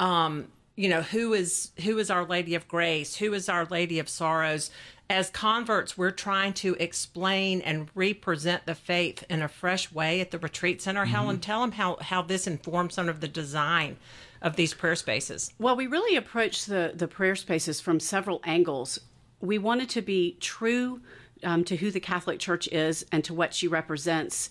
Um, 0.00 0.48
you 0.74 0.88
know 0.88 1.02
who 1.02 1.34
is 1.34 1.70
who 1.84 1.98
is 1.98 2.10
our 2.10 2.24
lady 2.24 2.54
of 2.54 2.66
grace 2.66 3.16
who 3.16 3.34
is 3.34 3.50
our 3.50 3.66
lady 3.66 3.98
of 3.98 4.08
sorrows 4.08 4.70
as 5.12 5.28
converts, 5.28 5.98
we're 5.98 6.10
trying 6.10 6.54
to 6.54 6.74
explain 6.80 7.60
and 7.60 7.88
represent 7.94 8.64
the 8.64 8.74
faith 8.74 9.22
in 9.28 9.42
a 9.42 9.48
fresh 9.48 9.92
way 9.92 10.22
at 10.22 10.30
the 10.30 10.38
retreat 10.38 10.80
center. 10.80 11.02
Mm-hmm. 11.02 11.12
Helen, 11.12 11.40
tell 11.40 11.60
them 11.60 11.72
how, 11.72 11.98
how 12.00 12.22
this 12.22 12.46
informs 12.46 12.94
some 12.94 13.10
of 13.10 13.20
the 13.20 13.28
design 13.28 13.98
of 14.40 14.56
these 14.56 14.72
prayer 14.72 14.96
spaces. 14.96 15.52
Well, 15.58 15.76
we 15.76 15.86
really 15.86 16.16
approached 16.16 16.66
the, 16.66 16.92
the 16.94 17.06
prayer 17.06 17.36
spaces 17.36 17.78
from 17.78 18.00
several 18.00 18.40
angles. 18.44 18.98
We 19.40 19.58
wanted 19.58 19.90
to 19.90 20.02
be 20.02 20.38
true 20.40 21.02
um, 21.44 21.62
to 21.64 21.76
who 21.76 21.90
the 21.90 22.00
Catholic 22.00 22.38
Church 22.38 22.66
is 22.68 23.04
and 23.12 23.22
to 23.24 23.34
what 23.34 23.52
she 23.52 23.68
represents 23.68 24.48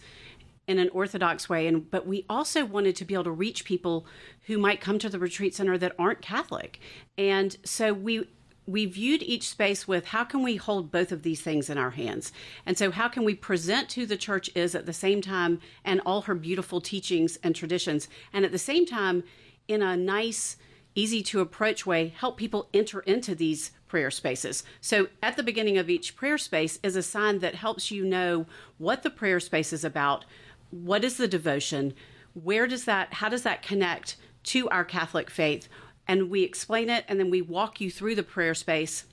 in 0.67 0.77
an 0.77 0.89
orthodox 0.89 1.49
way 1.49 1.65
and 1.65 1.89
but 1.89 2.05
we 2.05 2.23
also 2.29 2.63
wanted 2.63 2.95
to 2.95 3.03
be 3.03 3.15
able 3.15 3.23
to 3.23 3.31
reach 3.31 3.65
people 3.65 4.05
who 4.45 4.59
might 4.59 4.79
come 4.79 4.99
to 4.99 5.09
the 5.09 5.17
retreat 5.17 5.55
center 5.55 5.75
that 5.75 5.93
aren't 5.97 6.21
catholic 6.21 6.79
and 7.17 7.57
so 7.65 7.91
we 7.91 8.27
we 8.71 8.85
viewed 8.85 9.23
each 9.23 9.47
space 9.47 9.87
with 9.87 10.07
how 10.07 10.23
can 10.23 10.43
we 10.43 10.55
hold 10.55 10.91
both 10.91 11.11
of 11.11 11.23
these 11.23 11.41
things 11.41 11.69
in 11.69 11.77
our 11.77 11.91
hands? 11.91 12.31
And 12.65 12.77
so 12.77 12.91
how 12.91 13.07
can 13.07 13.23
we 13.23 13.35
present 13.35 13.93
who 13.93 14.05
the 14.05 14.17
church 14.17 14.49
is 14.55 14.75
at 14.75 14.85
the 14.85 14.93
same 14.93 15.21
time 15.21 15.59
and 15.83 16.01
all 16.05 16.21
her 16.21 16.35
beautiful 16.35 16.81
teachings 16.81 17.37
and 17.43 17.55
traditions? 17.55 18.07
And 18.33 18.45
at 18.45 18.51
the 18.51 18.57
same 18.57 18.85
time 18.85 19.23
in 19.67 19.81
a 19.81 19.95
nice 19.97 20.57
easy 20.93 21.23
to 21.23 21.39
approach 21.39 21.85
way 21.85 22.09
help 22.09 22.37
people 22.37 22.67
enter 22.73 22.99
into 23.01 23.33
these 23.33 23.71
prayer 23.87 24.11
spaces. 24.11 24.63
So 24.81 25.07
at 25.21 25.37
the 25.37 25.43
beginning 25.43 25.77
of 25.77 25.89
each 25.89 26.15
prayer 26.15 26.37
space 26.37 26.79
is 26.83 26.95
a 26.95 27.03
sign 27.03 27.39
that 27.39 27.55
helps 27.55 27.91
you 27.91 28.05
know 28.05 28.45
what 28.77 29.03
the 29.03 29.09
prayer 29.09 29.39
space 29.39 29.71
is 29.71 29.83
about 29.83 30.25
what 30.71 31.03
is 31.03 31.17
the 31.17 31.27
devotion 31.27 31.93
where 32.33 32.65
does 32.65 32.85
that 32.85 33.13
how 33.13 33.29
does 33.29 33.43
that 33.43 33.61
connect 33.61 34.15
to 34.43 34.69
our 34.69 34.85
catholic 34.85 35.29
faith 35.29 35.67
and 36.07 36.29
we 36.29 36.43
explain 36.43 36.89
it 36.89 37.05
and 37.07 37.19
then 37.19 37.29
we 37.29 37.41
walk 37.41 37.79
you 37.81 37.91
through 37.91 38.15
the 38.15 38.23
prayer 38.23 38.53
space 38.53 39.05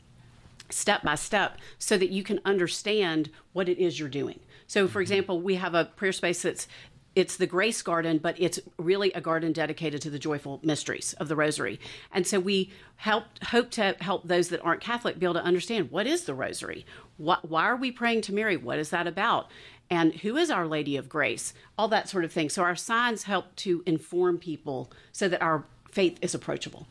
step 0.70 1.02
by 1.02 1.14
step 1.14 1.58
so 1.78 1.96
that 1.96 2.10
you 2.10 2.22
can 2.22 2.40
understand 2.44 3.30
what 3.52 3.68
it 3.68 3.78
is 3.78 3.98
you're 3.98 4.08
doing. 4.08 4.40
So, 4.66 4.86
for 4.86 4.92
mm-hmm. 4.92 5.02
example, 5.02 5.40
we 5.40 5.54
have 5.56 5.74
a 5.74 5.86
prayer 5.86 6.12
space 6.12 6.42
that's 6.42 6.68
it's 7.14 7.36
the 7.36 7.46
grace 7.46 7.82
garden 7.82 8.18
but 8.18 8.36
it's 8.38 8.60
really 8.76 9.10
a 9.12 9.20
garden 9.20 9.52
dedicated 9.52 10.00
to 10.00 10.10
the 10.10 10.20
joyful 10.20 10.60
mysteries 10.62 11.14
of 11.14 11.26
the 11.26 11.34
rosary. 11.34 11.80
And 12.12 12.24
so 12.24 12.38
we 12.38 12.70
help 12.96 13.24
hope 13.42 13.70
to 13.72 13.96
help 14.00 14.28
those 14.28 14.50
that 14.50 14.60
aren't 14.60 14.80
catholic 14.80 15.18
be 15.18 15.26
able 15.26 15.34
to 15.34 15.42
understand 15.42 15.90
what 15.90 16.06
is 16.06 16.24
the 16.24 16.34
rosary? 16.34 16.86
What, 17.16 17.48
why 17.48 17.64
are 17.64 17.76
we 17.76 17.90
praying 17.90 18.20
to 18.22 18.34
mary? 18.34 18.56
What 18.56 18.78
is 18.78 18.90
that 18.90 19.08
about? 19.08 19.50
And 19.90 20.14
who 20.16 20.36
is 20.36 20.50
our 20.50 20.66
lady 20.66 20.96
of 20.96 21.08
grace? 21.08 21.54
All 21.76 21.88
that 21.88 22.08
sort 22.08 22.24
of 22.24 22.30
thing. 22.30 22.50
So 22.50 22.62
our 22.62 22.76
signs 22.76 23.24
help 23.24 23.56
to 23.56 23.82
inform 23.86 24.38
people 24.38 24.92
so 25.10 25.28
that 25.28 25.42
our 25.42 25.64
faith 25.90 26.18
is 26.22 26.34
approachable 26.34 26.86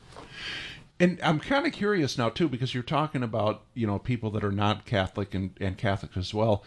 and 1.00 1.20
I'm 1.22 1.39
kind 1.39 1.66
of 1.66 1.74
curious 1.74 2.18
now 2.18 2.30
too, 2.30 2.50
because 2.50 2.74
you're 2.74 2.84
talking 2.84 3.24
about 3.24 3.62
you 3.74 3.88
know 3.88 4.00
people 4.00 4.32
that 4.32 4.44
are 4.44 4.51
not 4.51 4.86
Catholic 4.86 5.34
and, 5.34 5.51
and 5.60 5.77
Catholic 5.77 6.18
as 6.18 6.34
well. 6.34 6.63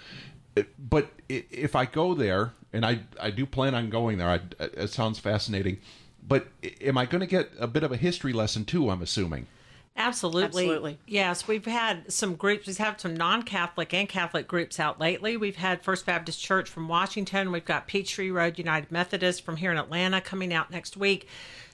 Eh, 0.57 0.65
but 0.79 1.11
if 1.29 1.75
I 1.75 1.85
go 1.85 2.15
there, 2.15 2.53
and 2.73 2.85
I 2.85 3.01
I 3.21 3.31
do 3.31 3.47
plan 3.47 3.75
on 3.75 3.91
going 3.91 4.19
there, 4.19 4.29
I, 4.29 4.41
eh, 4.61 4.69
it 4.75 4.91
sounds 4.91 5.19
fascinating. 5.19 5.79
But 6.27 6.49
am 6.83 6.99
I 6.99 7.07
going 7.07 7.21
to 7.21 7.27
get 7.27 7.51
a 7.59 7.67
bit 7.67 7.83
of 7.83 7.93
a 7.93 7.97
history 7.97 8.33
lesson 8.33 8.65
too? 8.65 8.91
I'm 8.91 9.03
assuming. 9.03 9.47
Absolutely. 9.97 10.65
Absolutely. 10.65 10.99
Yes, 11.07 11.49
we've 11.49 11.67
had 11.67 12.11
some 12.11 12.37
groups. 12.37 12.67
We've 12.67 12.79
had 12.79 13.01
some 13.01 13.15
non-Catholic 13.15 13.93
and 13.93 14.09
Catholic 14.09 14.47
groups 14.47 14.79
out 14.79 15.01
lately. 15.01 15.37
We've 15.37 15.57
had 15.57 15.83
First 15.83 16.07
Baptist 16.07 16.41
Church 16.41 16.71
from 16.71 16.89
Washington. 16.89 17.51
We've 17.51 17.65
got 17.65 17.89
Peachtree 17.89 18.31
Road 18.31 18.57
United 18.57 18.93
Methodist 18.93 19.45
from 19.45 19.57
here 19.57 19.73
in 19.73 19.77
Atlanta 19.79 20.21
coming 20.21 20.55
out 20.55 20.71
next 20.71 20.97
week. 20.97 21.27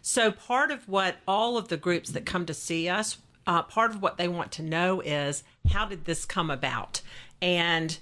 So 0.08 0.30
part 0.30 0.70
of 0.70 0.88
what 0.88 1.16
all 1.26 1.58
of 1.58 1.66
the 1.66 1.76
groups 1.76 2.10
that 2.10 2.24
come 2.24 2.46
to 2.46 2.54
see 2.54 2.88
us, 2.88 3.18
uh, 3.44 3.62
part 3.62 3.90
of 3.90 4.00
what 4.00 4.18
they 4.18 4.28
want 4.28 4.52
to 4.52 4.62
know 4.62 5.00
is 5.00 5.42
how 5.70 5.84
did 5.86 6.04
this 6.04 6.24
come 6.24 6.48
about, 6.48 7.00
and 7.42 7.98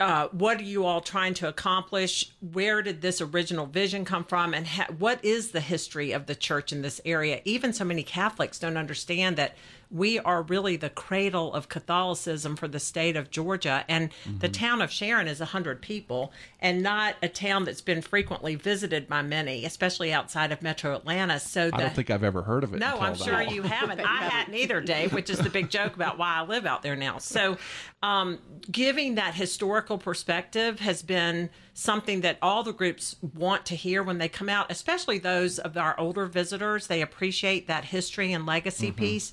uh, 0.00 0.28
what 0.32 0.58
are 0.58 0.64
you 0.64 0.86
all 0.86 1.02
trying 1.02 1.34
to 1.34 1.46
accomplish? 1.46 2.32
Where 2.40 2.80
did 2.80 3.02
this 3.02 3.20
original 3.20 3.66
vision 3.66 4.06
come 4.06 4.24
from? 4.24 4.54
And 4.54 4.66
ha- 4.66 4.88
what 4.98 5.22
is 5.22 5.50
the 5.50 5.60
history 5.60 6.12
of 6.12 6.24
the 6.24 6.34
church 6.34 6.72
in 6.72 6.80
this 6.80 7.02
area? 7.04 7.42
Even 7.44 7.74
so 7.74 7.84
many 7.84 8.02
Catholics 8.02 8.58
don't 8.58 8.78
understand 8.78 9.36
that 9.36 9.54
we 9.90 10.20
are 10.20 10.42
really 10.42 10.76
the 10.76 10.88
cradle 10.88 11.52
of 11.52 11.68
Catholicism 11.68 12.54
for 12.54 12.68
the 12.68 12.78
state 12.78 13.16
of 13.16 13.30
Georgia. 13.30 13.84
And 13.88 14.10
mm-hmm. 14.10 14.38
the 14.38 14.48
town 14.48 14.80
of 14.80 14.90
Sharon 14.90 15.26
is 15.26 15.40
100 15.40 15.82
people 15.82 16.32
and 16.60 16.82
not 16.82 17.16
a 17.22 17.28
town 17.28 17.64
that's 17.64 17.80
been 17.80 18.00
frequently 18.00 18.54
visited 18.54 19.08
by 19.08 19.22
many, 19.22 19.64
especially 19.64 20.12
outside 20.12 20.52
of 20.52 20.62
metro 20.62 20.94
Atlanta. 20.94 21.40
So 21.40 21.70
the, 21.70 21.76
I 21.76 21.80
don't 21.80 21.94
think 21.94 22.10
I've 22.10 22.22
ever 22.22 22.42
heard 22.42 22.62
of 22.62 22.72
it. 22.72 22.78
No, 22.78 22.98
I'm 23.00 23.16
sure 23.16 23.42
you 23.42 23.62
haven't. 23.62 24.00
I 24.04 24.28
hadn't 24.28 24.54
either, 24.54 24.80
Dave, 24.80 25.12
which 25.12 25.28
is 25.28 25.38
the 25.38 25.50
big 25.50 25.70
joke 25.70 25.96
about 25.96 26.18
why 26.18 26.36
I 26.36 26.42
live 26.42 26.66
out 26.66 26.82
there 26.82 26.96
now. 26.96 27.18
So 27.18 27.58
um, 28.02 28.38
giving 28.70 29.16
that 29.16 29.34
historical 29.34 29.89
perspective 29.98 30.80
has 30.80 31.02
been 31.02 31.50
something 31.74 32.20
that 32.22 32.38
all 32.42 32.62
the 32.62 32.72
groups 32.72 33.16
want 33.34 33.66
to 33.66 33.76
hear 33.76 34.02
when 34.02 34.18
they 34.18 34.28
come 34.28 34.48
out, 34.48 34.70
especially 34.70 35.18
those 35.18 35.58
of 35.58 35.76
our 35.76 35.98
older 35.98 36.26
visitors. 36.26 36.86
They 36.86 37.02
appreciate 37.02 37.66
that 37.68 37.86
history 37.86 38.32
and 38.32 38.46
legacy 38.46 38.88
mm-hmm. 38.88 38.98
piece. 38.98 39.32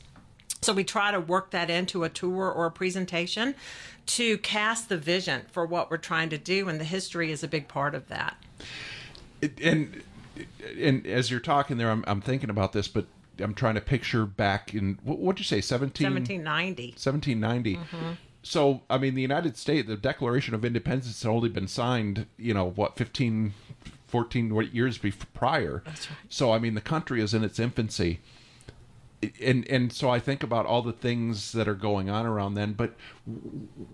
So 0.62 0.74
we 0.74 0.84
try 0.84 1.12
to 1.12 1.20
work 1.20 1.52
that 1.52 1.70
into 1.70 2.04
a 2.04 2.10
tour 2.10 2.52
or 2.52 2.66
a 2.66 2.72
presentation 2.72 3.56
to 4.08 4.38
cast 4.40 4.90
the 4.90 4.98
vision 4.98 5.44
for 5.52 5.66
what 5.66 5.92
we're 5.92 5.98
trying 5.98 6.30
to 6.30 6.38
do, 6.38 6.68
and 6.68 6.80
the 6.80 6.86
history 6.86 7.32
is 7.32 7.44
a 7.44 7.48
big 7.48 7.68
part 7.68 7.94
of 7.94 8.08
that. 8.08 8.38
And 9.62 10.04
and 10.78 11.06
as 11.06 11.30
you're 11.32 11.40
talking 11.40 11.78
there, 11.78 11.90
I'm, 11.90 12.04
I'm 12.08 12.22
thinking 12.22 12.50
about 12.50 12.74
this, 12.74 12.88
but 12.88 13.06
I'm 13.40 13.54
trying 13.54 13.76
to 13.76 13.82
picture 13.82 14.26
back 14.26 14.74
in 14.74 14.98
what 15.04 15.20
would 15.20 15.40
you 15.40 15.46
say 15.46 15.62
17 15.62 16.06
1790 16.06 16.88
1790. 16.92 17.76
Mm-hmm. 17.76 18.14
So 18.48 18.82
I 18.89 18.98
mean, 18.98 19.16
the 19.16 19.22
United 19.22 19.58
States, 19.58 19.88
the 19.88 19.98
Declaration 19.98 20.54
of 20.54 20.66
Independence 20.66 21.08
has 21.08 21.25
only 21.25 21.50
been 21.50 21.68
signed, 21.68 22.25
you 22.38 22.54
know, 22.54 22.70
what 22.70 22.98
15, 22.98 23.54
14 24.08 24.70
years 24.72 24.98
before, 24.98 25.27
prior. 25.34 25.84
That's 25.86 26.10
right. 26.10 26.20
So 26.30 26.51
I 26.51 26.60
mean, 26.60 26.74
the 26.74 26.82
country 26.82 27.22
is 27.22 27.34
in 27.34 27.44
its 27.44 27.60
infancy 27.60 28.20
and 29.42 29.68
and 29.68 29.92
so 29.92 30.10
I 30.10 30.20
think 30.20 30.44
about 30.44 30.66
all 30.66 30.82
the 30.82 30.94
things 30.94 31.51
that 31.54 31.68
are 31.68 31.75
going 31.75 32.10
on 32.10 32.25
around 32.25 32.54
then. 32.54 32.74
But 32.74 32.94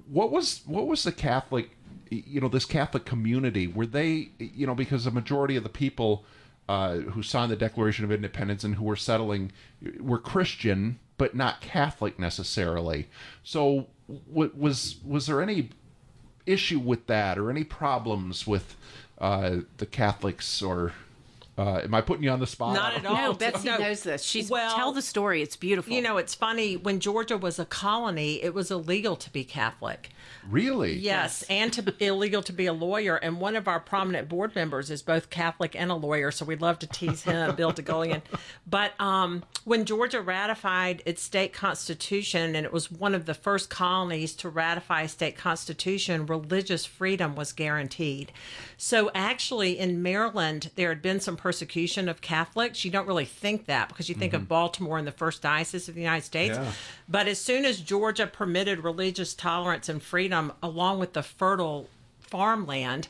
what 0.10 0.32
was 0.32 0.62
what 0.66 0.88
was 0.88 1.04
the 1.04 1.12
Catholic, 1.12 1.72
you 2.10 2.42
know, 2.42 2.50
this 2.50 2.66
Catholic 2.66 3.06
community? 3.06 3.68
Were 3.68 3.86
they, 3.86 4.30
you 4.40 4.68
know, 4.68 4.76
because 4.76 5.06
the 5.06 5.12
majority 5.12 5.56
of 5.56 5.64
the 5.64 5.70
people 5.70 6.26
uh, 6.68 6.98
who 6.98 7.24
signed 7.24 7.52
the 7.52 7.56
Declaration 7.56 8.06
of 8.06 8.12
Independence 8.12 8.64
and 8.64 8.76
who 8.76 8.84
were 8.84 8.96
settling 8.96 9.52
were 10.00 10.20
Christian, 10.20 11.00
but 11.18 11.36
not 11.36 11.62
Catholic 11.62 12.20
necessarily. 12.20 13.08
So 13.44 13.88
was 14.08 14.98
was 15.06 15.28
there 15.28 15.42
any 15.42 15.70
issue 16.46 16.80
with 16.80 17.08
that, 17.08 17.38
or 17.38 17.50
any 17.50 17.64
problems 17.64 18.46
with 18.46 18.76
uh, 19.20 19.58
the 19.78 19.86
Catholics 19.86 20.62
or 20.62 20.94
uh, 21.56 21.82
am 21.84 21.94
I 21.94 22.02
putting 22.02 22.24
you 22.24 22.32
on 22.32 22.40
the 22.40 22.48
spot? 22.48 22.74
Not 22.74 22.96
at 22.96 23.06
all. 23.06 23.16
No, 23.16 23.34
Betsy 23.34 23.68
no. 23.68 23.78
knows 23.78 24.02
this. 24.02 24.24
She's 24.24 24.50
well, 24.50 24.76
tell 24.76 24.92
the 24.92 25.04
story. 25.04 25.44
It's 25.44 25.56
beautiful. 25.56 25.94
You 25.94 26.02
know, 26.02 26.18
it's 26.18 26.34
funny. 26.34 26.78
When 26.78 27.00
Georgia 27.00 27.38
was 27.38 27.60
a 27.60 27.66
colony, 27.66 28.42
it 28.42 28.56
was 28.56 28.72
illegal 28.72 29.16
to 29.18 29.30
be 29.32 29.44
Catholic. 29.44 30.10
Really? 30.50 30.94
Yes, 30.94 31.04
yes. 31.04 31.44
and 31.50 31.74
to 31.74 31.94
illegal 32.04 32.42
to 32.44 32.54
be 32.54 32.66
a 32.66 32.74
lawyer. 32.74 33.18
And 33.18 33.40
one 33.40 33.56
of 33.56 33.68
our 33.68 33.80
prominent 33.80 34.30
board 34.30 34.56
members 34.56 34.90
is 34.90 35.04
both 35.04 35.30
Catholic 35.30 35.76
and 35.76 35.92
a 35.92 35.96
lawyer, 35.96 36.32
so 36.32 36.44
we'd 36.44 36.62
love 36.62 36.80
to 36.80 36.88
tease 36.88 37.24
him, 37.24 37.56
Bill 37.56 37.72
DeGolian. 37.72 38.22
But 38.66 39.00
um, 39.00 39.44
when 39.66 39.86
Georgia 39.86 40.22
ratified 40.22 41.04
its 41.06 41.22
state 41.22 41.54
constitution, 41.54 42.56
and 42.56 42.66
it 42.66 42.74
was 42.74 42.92
one 42.92 43.14
of 43.14 43.26
the 43.26 43.34
first 43.34 43.70
colonies 43.70 44.34
to 44.36 44.50
ratify 44.50 45.04
a 45.04 45.08
state 45.08 45.38
constitution, 45.38 46.26
religious 46.26 46.86
freedom 46.86 47.36
was 47.36 47.52
guaranteed. 47.52 48.32
So 48.78 49.12
actually, 49.14 49.78
in 49.78 50.02
Maryland, 50.02 50.72
there 50.76 50.90
had 50.90 51.02
been 51.02 51.20
some 51.20 51.38
persecution 51.44 52.08
of 52.08 52.22
Catholics. 52.22 52.86
You 52.86 52.90
don't 52.90 53.06
really 53.06 53.26
think 53.26 53.66
that 53.66 53.90
because 53.90 54.08
you 54.08 54.16
think 54.16 54.32
mm-hmm. 54.32 54.44
of 54.44 54.48
Baltimore 54.48 54.98
and 54.98 55.06
the 55.06 55.12
first 55.12 55.42
diocese 55.42 55.90
of 55.90 55.96
the 55.96 56.00
United 56.00 56.24
States. 56.24 56.56
Yeah. 56.56 56.72
But 57.10 57.28
as 57.28 57.38
soon 57.38 57.66
as 57.66 57.82
Georgia 57.82 58.28
permitted 58.28 58.80
religious 58.80 59.34
tolerance 59.34 59.90
and 59.90 60.02
freedom 60.02 60.54
along 60.64 61.00
with 61.00 61.12
the 61.12 61.22
fertile 61.22 61.90
farmland, 62.22 63.10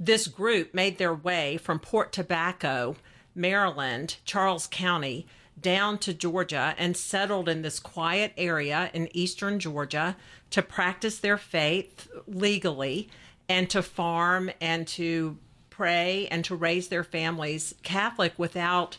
this 0.00 0.26
group 0.26 0.72
made 0.72 0.96
their 0.96 1.12
way 1.12 1.58
from 1.58 1.78
Port 1.78 2.12
Tobacco, 2.12 2.96
Maryland, 3.34 4.16
Charles 4.24 4.66
County, 4.66 5.26
down 5.60 5.98
to 5.98 6.14
Georgia 6.14 6.74
and 6.78 6.96
settled 6.96 7.46
in 7.46 7.60
this 7.60 7.78
quiet 7.78 8.32
area 8.38 8.90
in 8.94 9.14
eastern 9.14 9.58
Georgia 9.58 10.16
to 10.48 10.62
practice 10.62 11.18
their 11.18 11.36
faith 11.36 12.08
legally 12.26 13.10
and 13.50 13.68
to 13.68 13.82
farm 13.82 14.50
and 14.62 14.88
to 14.88 15.36
pray 15.76 16.26
and 16.30 16.44
to 16.44 16.56
raise 16.56 16.88
their 16.88 17.04
families 17.04 17.74
Catholic 17.82 18.32
without 18.38 18.96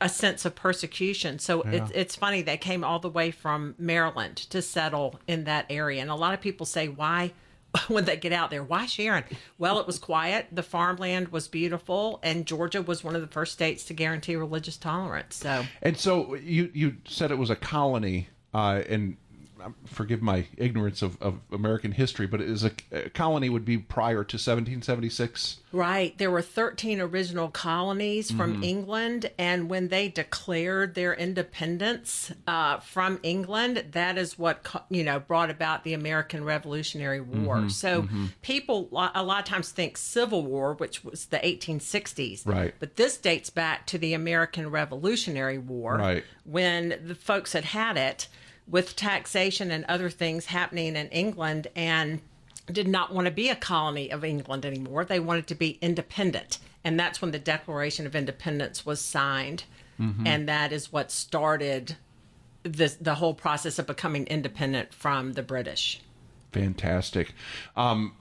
a 0.00 0.08
sense 0.08 0.44
of 0.44 0.54
persecution. 0.54 1.38
So 1.38 1.64
yeah. 1.64 1.72
it's 1.72 1.90
it's 1.94 2.16
funny 2.16 2.42
they 2.42 2.56
came 2.56 2.84
all 2.84 3.00
the 3.00 3.08
way 3.08 3.30
from 3.30 3.74
Maryland 3.78 4.36
to 4.36 4.62
settle 4.62 5.18
in 5.26 5.44
that 5.44 5.66
area, 5.68 6.00
and 6.00 6.10
a 6.10 6.14
lot 6.14 6.34
of 6.34 6.40
people 6.40 6.66
say 6.66 6.88
why. 6.88 7.32
When 7.88 8.06
they 8.06 8.16
get 8.16 8.32
out 8.32 8.48
there, 8.48 8.64
why 8.64 8.86
Sharon? 8.86 9.24
Well, 9.58 9.78
it 9.78 9.86
was 9.86 9.98
quiet. 9.98 10.46
The 10.50 10.62
farmland 10.62 11.28
was 11.28 11.48
beautiful, 11.48 12.18
and 12.22 12.46
Georgia 12.46 12.80
was 12.80 13.04
one 13.04 13.14
of 13.14 13.20
the 13.20 13.26
first 13.26 13.52
states 13.52 13.84
to 13.84 13.94
guarantee 13.94 14.36
religious 14.36 14.78
tolerance. 14.78 15.36
So, 15.36 15.64
and 15.82 15.94
so 15.94 16.34
you 16.34 16.70
you 16.72 16.96
said 17.06 17.30
it 17.30 17.36
was 17.36 17.50
a 17.50 17.56
colony, 17.56 18.30
uh, 18.54 18.82
and 18.88 19.18
forgive 19.84 20.22
my 20.22 20.46
ignorance 20.56 21.02
of, 21.02 21.20
of 21.22 21.40
American 21.52 21.92
history, 21.92 22.26
but 22.26 22.40
it 22.40 22.48
is 22.48 22.64
a, 22.64 22.72
a, 22.92 23.10
colony 23.10 23.48
would 23.48 23.64
be 23.64 23.78
prior 23.78 24.24
to 24.24 24.36
1776. 24.36 25.60
Right. 25.72 26.16
There 26.16 26.30
were 26.30 26.42
13 26.42 27.00
original 27.00 27.48
colonies 27.48 28.30
from 28.30 28.54
mm-hmm. 28.54 28.64
England, 28.64 29.30
and 29.38 29.68
when 29.68 29.88
they 29.88 30.08
declared 30.08 30.94
their 30.94 31.14
independence 31.14 32.32
uh, 32.46 32.78
from 32.78 33.20
England, 33.22 33.84
that 33.92 34.16
is 34.16 34.38
what 34.38 34.66
you 34.88 35.04
know 35.04 35.20
brought 35.20 35.50
about 35.50 35.84
the 35.84 35.92
American 35.92 36.44
Revolutionary 36.44 37.20
War. 37.20 37.56
Mm-hmm. 37.56 37.68
So 37.68 38.02
mm-hmm. 38.02 38.26
people 38.42 38.88
a 39.14 39.22
lot 39.22 39.38
of 39.40 39.44
times 39.44 39.70
think 39.70 39.96
Civil 39.96 40.44
War, 40.44 40.74
which 40.74 41.04
was 41.04 41.26
the 41.26 41.38
1860s, 41.38 42.46
right? 42.46 42.74
But 42.78 42.96
this 42.96 43.18
dates 43.18 43.50
back 43.50 43.86
to 43.86 43.98
the 43.98 44.14
American 44.14 44.70
Revolutionary 44.70 45.58
War, 45.58 45.96
right? 45.96 46.24
When 46.44 46.98
the 47.04 47.14
folks 47.14 47.52
had 47.52 47.64
had 47.64 47.96
it 47.96 48.28
with 48.68 48.96
taxation 48.96 49.70
and 49.70 49.84
other 49.86 50.10
things 50.10 50.46
happening 50.46 50.96
in 50.96 51.08
England 51.08 51.68
and 51.74 52.20
did 52.70 52.86
not 52.86 53.12
want 53.12 53.24
to 53.26 53.30
be 53.30 53.48
a 53.48 53.56
colony 53.56 54.10
of 54.10 54.24
England 54.24 54.66
anymore. 54.66 55.04
They 55.04 55.20
wanted 55.20 55.46
to 55.46 55.54
be 55.54 55.78
independent. 55.80 56.58
And 56.84 56.98
that's 57.00 57.20
when 57.20 57.30
the 57.30 57.38
Declaration 57.38 58.06
of 58.06 58.14
Independence 58.14 58.84
was 58.84 59.00
signed. 59.00 59.64
Mm-hmm. 59.98 60.26
And 60.26 60.48
that 60.48 60.72
is 60.72 60.92
what 60.92 61.10
started 61.10 61.96
this, 62.62 62.94
the 62.94 63.14
whole 63.14 63.34
process 63.34 63.78
of 63.78 63.86
becoming 63.86 64.26
independent 64.26 64.92
from 64.92 65.32
the 65.32 65.42
British. 65.42 66.00
Fantastic. 66.52 67.32
Um, 67.76 68.14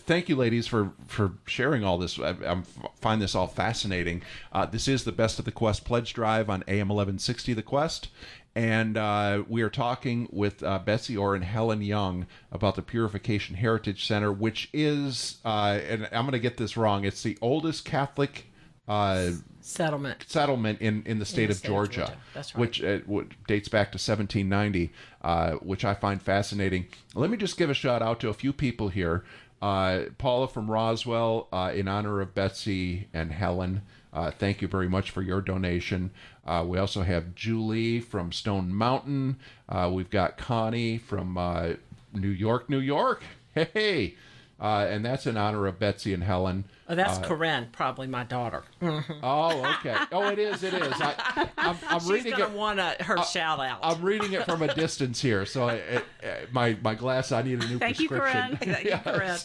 thank 0.00 0.28
you, 0.28 0.36
ladies, 0.36 0.66
for 0.66 0.92
for 1.06 1.32
sharing 1.46 1.84
all 1.84 1.98
this. 1.98 2.18
I, 2.18 2.30
I 2.30 2.62
find 3.00 3.22
this 3.22 3.34
all 3.34 3.46
fascinating. 3.46 4.22
Uh, 4.52 4.66
this 4.66 4.88
is 4.88 5.04
the 5.04 5.12
best 5.12 5.38
of 5.38 5.44
the 5.44 5.52
Quest 5.52 5.84
pledge 5.84 6.12
drive 6.12 6.50
on 6.50 6.64
AM 6.68 6.90
eleven 6.90 7.18
sixty 7.18 7.54
The 7.54 7.62
Quest, 7.62 8.08
and 8.56 8.96
uh, 8.96 9.42
we 9.48 9.60
are 9.60 9.68
talking 9.68 10.28
with 10.32 10.62
uh, 10.62 10.78
Betsy 10.78 11.14
Orr 11.14 11.34
and 11.34 11.44
Helen 11.44 11.82
Young 11.82 12.26
about 12.50 12.74
the 12.74 12.80
Purification 12.80 13.54
Heritage 13.54 14.06
Center, 14.06 14.32
which 14.32 14.70
is, 14.72 15.36
uh, 15.44 15.78
and 15.86 16.08
I'm 16.10 16.22
going 16.22 16.32
to 16.32 16.38
get 16.38 16.56
this 16.56 16.74
wrong. 16.74 17.04
It's 17.04 17.22
the 17.22 17.36
oldest 17.42 17.84
Catholic 17.84 18.46
uh, 18.88 19.32
settlement 19.60 20.24
settlement 20.26 20.80
in, 20.80 21.02
in 21.04 21.18
the 21.18 21.26
state, 21.26 21.42
in 21.42 21.48
the 21.48 21.52
of, 21.52 21.58
state 21.58 21.68
Georgia, 21.68 22.02
of 22.02 22.08
Georgia. 22.08 22.20
That's 22.32 22.54
right. 22.54 22.60
which 22.60 22.82
uh, 22.82 22.98
w- 23.00 23.28
dates 23.46 23.68
back 23.68 23.88
to 23.88 23.96
1790, 23.96 24.90
uh, 25.20 25.52
which 25.56 25.84
I 25.84 25.92
find 25.92 26.22
fascinating. 26.22 26.86
Let 27.14 27.28
me 27.28 27.36
just 27.36 27.58
give 27.58 27.68
a 27.68 27.74
shout 27.74 28.00
out 28.00 28.20
to 28.20 28.30
a 28.30 28.34
few 28.34 28.54
people 28.54 28.88
here. 28.88 29.22
Uh, 29.60 30.04
Paula 30.16 30.48
from 30.48 30.70
Roswell, 30.70 31.48
uh, 31.52 31.72
in 31.74 31.88
honor 31.88 32.22
of 32.22 32.34
Betsy 32.34 33.08
and 33.12 33.32
Helen. 33.32 33.82
Uh, 34.16 34.30
thank 34.30 34.62
you 34.62 34.68
very 34.68 34.88
much 34.88 35.10
for 35.10 35.20
your 35.20 35.42
donation. 35.42 36.10
Uh, 36.46 36.64
we 36.66 36.78
also 36.78 37.02
have 37.02 37.34
Julie 37.34 38.00
from 38.00 38.32
Stone 38.32 38.72
Mountain. 38.72 39.36
Uh, 39.68 39.90
we've 39.92 40.08
got 40.08 40.38
Connie 40.38 40.96
from 40.96 41.36
uh, 41.36 41.74
New 42.14 42.30
York, 42.30 42.70
New 42.70 42.78
York. 42.80 43.22
Hey, 43.54 44.14
uh, 44.60 44.86
and 44.88 45.04
that's 45.04 45.26
in 45.26 45.36
honor 45.36 45.66
of 45.66 45.78
Betsy 45.78 46.14
and 46.14 46.22
Helen. 46.22 46.64
Oh, 46.88 46.94
that's 46.94 47.18
Uh, 47.18 47.22
Corinne, 47.22 47.68
probably 47.72 48.06
my 48.06 48.22
daughter. 48.24 48.62
Mhm. 48.80 49.04
Oh, 49.22 49.64
okay. 49.80 49.96
Oh, 50.12 50.28
it 50.28 50.38
is. 50.38 50.62
It 50.62 50.72
is. 50.74 50.92
I, 51.00 51.48
I'm, 51.58 51.76
I'm 51.88 52.00
She's 52.00 52.10
reading 52.10 52.32
gonna 52.32 52.44
it. 52.44 52.52
want 52.52 52.80
a, 52.80 52.96
her 53.02 53.22
shout 53.24 53.60
out. 53.60 53.80
I'm 53.82 54.00
reading 54.02 54.32
it 54.34 54.44
from 54.46 54.62
a 54.62 54.72
distance 54.74 55.20
here, 55.20 55.44
so 55.46 55.68
I, 55.68 55.74
it, 55.74 56.04
uh, 56.22 56.26
my 56.52 56.76
my 56.82 56.94
glass. 56.94 57.32
I 57.32 57.42
need 57.42 57.62
a 57.62 57.66
new 57.66 57.78
Thank 57.78 57.98
you, 58.00 58.08
prescription. 58.08 58.56
Corinne. 58.56 58.74
Thank 58.74 58.84
you, 58.84 58.96
Corinne. 59.12 59.38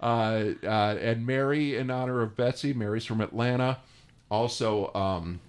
Uh, 0.00 0.66
uh, 0.66 0.96
and 1.00 1.26
Mary, 1.26 1.76
in 1.76 1.90
honor 1.90 2.20
of 2.22 2.36
Betsy. 2.36 2.72
Mary's 2.74 3.04
from 3.06 3.20
Atlanta. 3.20 3.78
Also 4.30 4.92
um, 4.94 5.40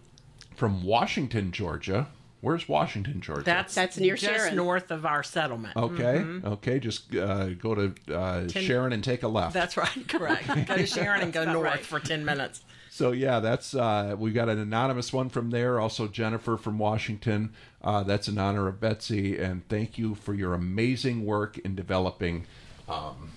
from 0.56 0.84
Washington, 0.84 1.52
Georgia. 1.52 2.08
Where's 2.42 2.68
Washington, 2.68 3.22
Georgia? 3.22 3.44
That's 3.44 3.76
That's 3.76 3.98
near 4.00 4.16
just 4.16 4.34
Sharon. 4.34 4.56
north 4.56 4.90
of 4.90 5.06
our 5.06 5.22
settlement. 5.22 5.78
okay. 5.78 6.20
Mhm. 6.24 6.44
Okay. 6.44 6.80
Just 6.80 7.16
uh, 7.16 7.50
go 7.50 7.76
to 7.76 7.94
uh, 8.12 8.48
Ten- 8.48 8.64
Sharon 8.64 8.94
and 8.94 9.04
take 9.04 9.22
a 9.22 9.28
left. 9.28 9.54
That's 9.54 9.78
right. 9.78 9.90
Correct. 10.08 10.48
Go 10.68 10.76
to 10.76 10.88
Sharon 10.88 11.22
and 11.22 11.32
go 11.32 11.46
north 11.54 11.64
right. 11.66 11.80
for 11.86 12.00
ten 12.00 12.26
minutes. 12.26 12.62
So 12.90 13.12
yeah, 13.12 13.40
that's 13.40 13.76
uh, 13.76 14.16
we 14.18 14.32
got 14.32 14.50
an 14.50 14.58
anonymous 14.58 15.14
one 15.14 15.30
from 15.30 15.52
there. 15.52 15.80
Also 15.80 16.08
Jennifer 16.08 16.58
from 16.58 16.80
Washington. 16.80 17.54
Uh, 17.84 18.02
that's 18.04 18.28
in 18.28 18.40
honor 18.40 18.68
of 18.68 18.80
Betsy, 18.80 19.38
and 19.38 19.68
thank 19.70 20.00
you 20.00 20.16
for 20.16 20.34
your 20.34 20.56
amazing 20.56 21.26
work 21.26 21.60
in 21.60 21.76
developing. 21.76 22.46
Um, 22.90 23.32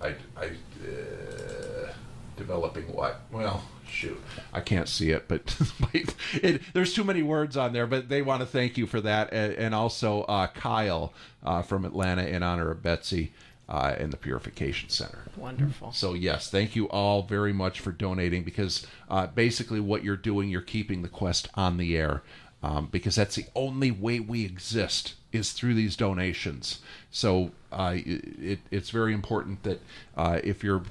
I, 0.00 0.14
I 0.36 0.50
uh, 0.86 1.92
developing 2.36 2.84
what? 2.92 3.22
Well, 3.32 3.62
shoot, 3.92 4.20
I 4.52 4.60
can't 4.60 4.88
see 4.88 5.10
it, 5.10 5.28
but 5.28 5.56
it, 6.34 6.62
there's 6.72 6.94
too 6.94 7.04
many 7.04 7.22
words 7.22 7.56
on 7.56 7.72
there. 7.72 7.86
But 7.86 8.08
they 8.08 8.22
want 8.22 8.40
to 8.40 8.46
thank 8.46 8.76
you 8.76 8.86
for 8.86 9.00
that, 9.00 9.32
and, 9.32 9.54
and 9.54 9.74
also 9.74 10.22
uh, 10.22 10.48
Kyle 10.48 11.12
uh, 11.44 11.62
from 11.62 11.84
Atlanta 11.84 12.22
in 12.24 12.42
honor 12.42 12.70
of 12.70 12.82
Betsy. 12.82 13.32
Uh, 13.68 13.94
in 13.98 14.10
the 14.10 14.16
Purification 14.18 14.90
Center. 14.90 15.20
Wonderful. 15.34 15.92
So 15.92 16.12
yes, 16.12 16.50
thank 16.50 16.76
you 16.76 16.86
all 16.90 17.22
very 17.22 17.54
much 17.54 17.80
for 17.80 17.90
donating 17.90 18.42
because 18.42 18.86
uh, 19.08 19.28
basically 19.28 19.80
what 19.80 20.04
you're 20.04 20.16
doing, 20.16 20.50
you're 20.50 20.60
keeping 20.60 21.00
the 21.00 21.08
quest 21.08 21.48
on 21.54 21.78
the 21.78 21.96
air 21.96 22.22
um, 22.62 22.88
because 22.90 23.16
that's 23.16 23.34
the 23.34 23.46
only 23.54 23.90
way 23.90 24.20
we 24.20 24.44
exist 24.44 25.14
is 25.32 25.52
through 25.52 25.74
these 25.74 25.96
donations. 25.96 26.80
So 27.10 27.50
uh, 27.72 27.94
it, 27.96 28.60
it's 28.70 28.90
very 28.90 29.12
important 29.14 29.62
that 29.64 29.80
uh, 30.16 30.40
if 30.44 30.62
you're 30.62 30.82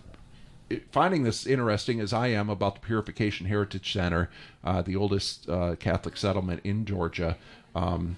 finding 0.92 1.24
this 1.24 1.46
interesting 1.46 2.00
as 2.00 2.14
I 2.14 2.28
am 2.28 2.50
about 2.50 2.76
the 2.76 2.82
Purification 2.82 3.48
Heritage 3.48 3.94
Center, 3.94 4.30
uh, 4.64 4.82
the 4.82 4.96
oldest 4.96 5.50
uh, 5.50 5.76
Catholic 5.76 6.18
settlement 6.18 6.62
in 6.64 6.86
Georgia, 6.86 7.38
um, 7.76 8.18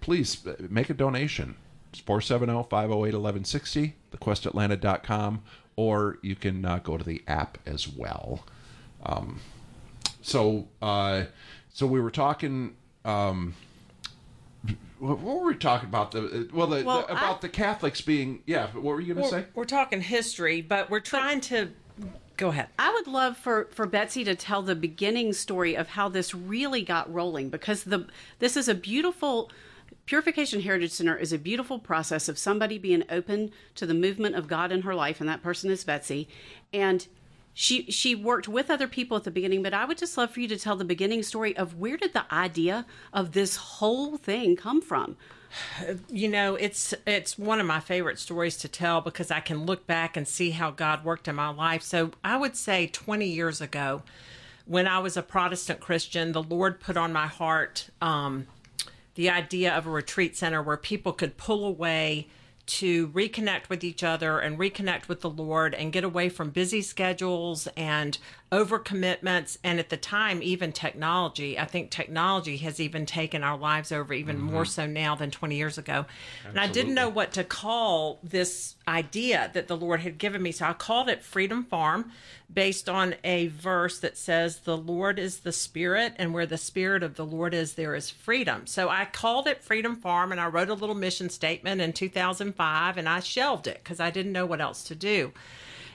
please 0.00 0.46
uh, 0.46 0.54
make 0.68 0.90
a 0.90 0.94
donation. 0.94 1.56
It's 1.90 2.00
470 2.00 2.68
508 2.70 3.14
1160, 3.14 3.94
thequestatlanta.com, 4.12 5.42
or 5.76 6.18
you 6.22 6.36
can 6.36 6.64
uh, 6.64 6.78
go 6.78 6.96
to 6.96 7.04
the 7.04 7.22
app 7.26 7.58
as 7.66 7.88
well. 7.88 8.44
Um, 9.04 9.40
so, 10.22 10.68
uh, 10.80 11.24
so 11.72 11.86
we 11.86 12.00
were 12.00 12.10
talking. 12.10 12.76
Um, 13.04 13.54
what 14.98 15.20
were 15.20 15.46
we 15.46 15.56
talking 15.56 15.88
about? 15.88 16.12
The 16.12 16.48
well, 16.52 16.68
the, 16.68 16.84
Well, 16.84 17.02
the 17.02 17.12
about 17.12 17.40
the 17.40 17.48
Catholics 17.48 18.00
being 18.00 18.42
yeah. 18.46 18.68
What 18.68 18.84
were 18.84 19.00
you 19.00 19.14
going 19.14 19.24
to 19.24 19.30
say? 19.30 19.46
we're 19.54 19.64
talking 19.64 20.00
history, 20.00 20.62
but 20.62 20.90
we're 20.90 21.00
trying 21.00 21.40
to 21.42 21.70
go 22.42 22.48
ahead. 22.48 22.68
I 22.76 22.92
would 22.92 23.06
love 23.06 23.36
for, 23.36 23.68
for 23.70 23.86
Betsy 23.86 24.24
to 24.24 24.34
tell 24.34 24.62
the 24.62 24.74
beginning 24.74 25.32
story 25.32 25.76
of 25.76 25.90
how 25.90 26.08
this 26.08 26.34
really 26.34 26.82
got 26.82 27.12
rolling 27.12 27.50
because 27.50 27.84
the 27.84 28.08
this 28.40 28.56
is 28.56 28.68
a 28.68 28.74
beautiful 28.74 29.50
Purification 30.06 30.60
Heritage 30.60 30.90
Center 30.90 31.16
is 31.16 31.32
a 31.32 31.38
beautiful 31.38 31.78
process 31.78 32.28
of 32.28 32.36
somebody 32.36 32.78
being 32.78 33.04
open 33.08 33.52
to 33.76 33.86
the 33.86 33.94
movement 33.94 34.34
of 34.34 34.48
God 34.48 34.72
in 34.72 34.82
her 34.82 34.94
life, 34.96 35.20
and 35.20 35.28
that 35.28 35.42
person 35.42 35.70
is 35.70 35.84
Betsy. 35.84 36.28
And 36.72 37.06
she 37.54 37.88
she 37.90 38.16
worked 38.16 38.48
with 38.48 38.68
other 38.70 38.88
people 38.88 39.16
at 39.16 39.22
the 39.22 39.30
beginning, 39.30 39.62
but 39.62 39.72
I 39.72 39.84
would 39.84 39.98
just 39.98 40.18
love 40.18 40.32
for 40.32 40.40
you 40.40 40.48
to 40.48 40.58
tell 40.58 40.74
the 40.74 40.84
beginning 40.84 41.22
story 41.22 41.56
of 41.56 41.78
where 41.78 41.96
did 41.96 42.12
the 42.12 42.24
idea 42.34 42.86
of 43.12 43.32
this 43.32 43.54
whole 43.54 44.16
thing 44.16 44.56
come 44.56 44.82
from? 44.82 45.16
You 46.08 46.28
know 46.28 46.54
it's 46.54 46.94
it's 47.06 47.38
one 47.38 47.60
of 47.60 47.66
my 47.66 47.80
favorite 47.80 48.18
stories 48.18 48.56
to 48.56 48.68
tell 48.68 49.00
because 49.00 49.30
i 49.30 49.40
can 49.40 49.66
look 49.66 49.86
back 49.86 50.16
and 50.16 50.26
see 50.26 50.50
how 50.50 50.70
god 50.70 51.04
worked 51.04 51.28
in 51.28 51.34
my 51.34 51.48
life. 51.48 51.82
So 51.82 52.12
i 52.24 52.36
would 52.36 52.56
say 52.56 52.86
20 52.86 53.26
years 53.26 53.60
ago 53.60 54.02
when 54.66 54.86
i 54.86 54.98
was 54.98 55.16
a 55.16 55.22
protestant 55.22 55.80
christian 55.80 56.32
the 56.32 56.42
lord 56.42 56.80
put 56.80 56.96
on 56.96 57.12
my 57.12 57.26
heart 57.26 57.88
um, 58.00 58.46
the 59.14 59.28
idea 59.28 59.74
of 59.74 59.86
a 59.86 59.90
retreat 59.90 60.36
center 60.36 60.62
where 60.62 60.76
people 60.76 61.12
could 61.12 61.36
pull 61.36 61.66
away 61.66 62.28
to 62.64 63.08
reconnect 63.08 63.68
with 63.68 63.82
each 63.82 64.02
other 64.02 64.38
and 64.38 64.58
reconnect 64.58 65.08
with 65.08 65.20
the 65.20 65.30
Lord 65.30 65.74
and 65.74 65.92
get 65.92 66.04
away 66.04 66.28
from 66.28 66.50
busy 66.50 66.80
schedules 66.80 67.66
and 67.76 68.18
overcommitments 68.52 69.56
and 69.64 69.78
at 69.78 69.88
the 69.88 69.96
time 69.96 70.42
even 70.42 70.72
technology. 70.72 71.58
I 71.58 71.64
think 71.64 71.90
technology 71.90 72.58
has 72.58 72.78
even 72.78 73.06
taken 73.06 73.42
our 73.42 73.56
lives 73.56 73.90
over 73.90 74.12
even 74.12 74.36
mm-hmm. 74.36 74.52
more 74.52 74.64
so 74.66 74.86
now 74.86 75.14
than 75.14 75.30
20 75.30 75.56
years 75.56 75.78
ago. 75.78 76.04
And 76.46 76.60
I 76.60 76.66
didn't 76.66 76.94
know 76.94 77.08
what 77.08 77.32
to 77.32 77.44
call 77.44 78.20
this 78.22 78.76
idea 78.86 79.50
that 79.54 79.68
the 79.68 79.76
Lord 79.76 80.00
had 80.00 80.18
given 80.18 80.42
me. 80.42 80.52
So 80.52 80.66
I 80.66 80.74
called 80.74 81.08
it 81.08 81.24
Freedom 81.24 81.64
Farm 81.64 82.12
based 82.52 82.90
on 82.90 83.14
a 83.24 83.46
verse 83.46 83.98
that 84.00 84.18
says 84.18 84.58
the 84.58 84.76
Lord 84.76 85.18
is 85.18 85.40
the 85.40 85.52
spirit 85.52 86.12
and 86.16 86.34
where 86.34 86.44
the 86.44 86.58
spirit 86.58 87.02
of 87.02 87.14
the 87.14 87.24
Lord 87.24 87.54
is 87.54 87.72
there 87.74 87.94
is 87.94 88.10
freedom. 88.10 88.66
So 88.66 88.90
I 88.90 89.06
called 89.06 89.46
it 89.46 89.64
Freedom 89.64 89.96
Farm 89.96 90.30
and 90.30 90.40
I 90.40 90.46
wrote 90.48 90.68
a 90.68 90.74
little 90.74 90.94
mission 90.94 91.30
statement 91.30 91.80
in 91.80 91.94
2005 91.94 92.98
and 92.98 93.08
I 93.08 93.20
shelved 93.20 93.66
it 93.66 93.82
cuz 93.82 93.98
I 93.98 94.10
didn't 94.10 94.32
know 94.32 94.44
what 94.44 94.60
else 94.60 94.84
to 94.84 94.94
do. 94.94 95.32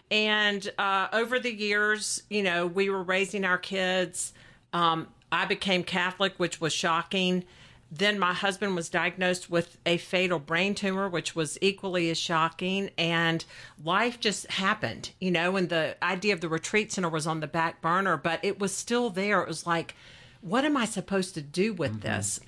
And 0.10 0.70
uh, 0.78 1.08
over 1.12 1.40
the 1.40 1.54
years, 1.54 2.24
you 2.30 2.44
know, 2.44 2.66
we 2.66 2.90
were 2.90 3.04
raising 3.04 3.44
our 3.44 3.58
kids. 3.58 4.34
Um, 4.74 5.08
I 5.32 5.46
became 5.46 5.84
Catholic, 5.84 6.34
which 6.38 6.62
was 6.62 6.74
shocking. 6.74 7.44
Then 7.92 8.20
my 8.20 8.34
husband 8.34 8.76
was 8.76 8.90
diagnosed 8.90 9.50
with 9.50 9.78
a 9.86 9.98
fatal 9.98 10.40
brain 10.40 10.76
tumor, 10.76 11.08
which 11.08 11.36
was 11.36 11.58
equally 11.62 12.10
as 12.10 12.18
shocking. 12.18 12.90
And 12.98 13.44
life 13.84 14.20
just 14.20 14.52
happened, 14.52 15.12
you 15.20 15.32
know, 15.32 15.56
and 15.56 15.70
the 15.70 15.96
idea 16.04 16.34
of 16.34 16.42
the 16.42 16.50
retreat 16.50 16.92
center 16.92 17.10
was 17.10 17.28
on 17.28 17.40
the 17.40 17.48
back 17.48 17.82
burner, 17.82 18.18
but 18.18 18.40
it 18.44 18.60
was 18.60 18.76
still 18.76 19.10
there. 19.10 19.42
It 19.42 19.48
was 19.48 19.66
like, 19.66 19.96
what 20.42 20.66
am 20.66 20.76
I 20.76 20.86
supposed 20.86 21.34
to 21.36 21.42
do 21.42 21.74
with 21.74 22.02
this? 22.02 22.40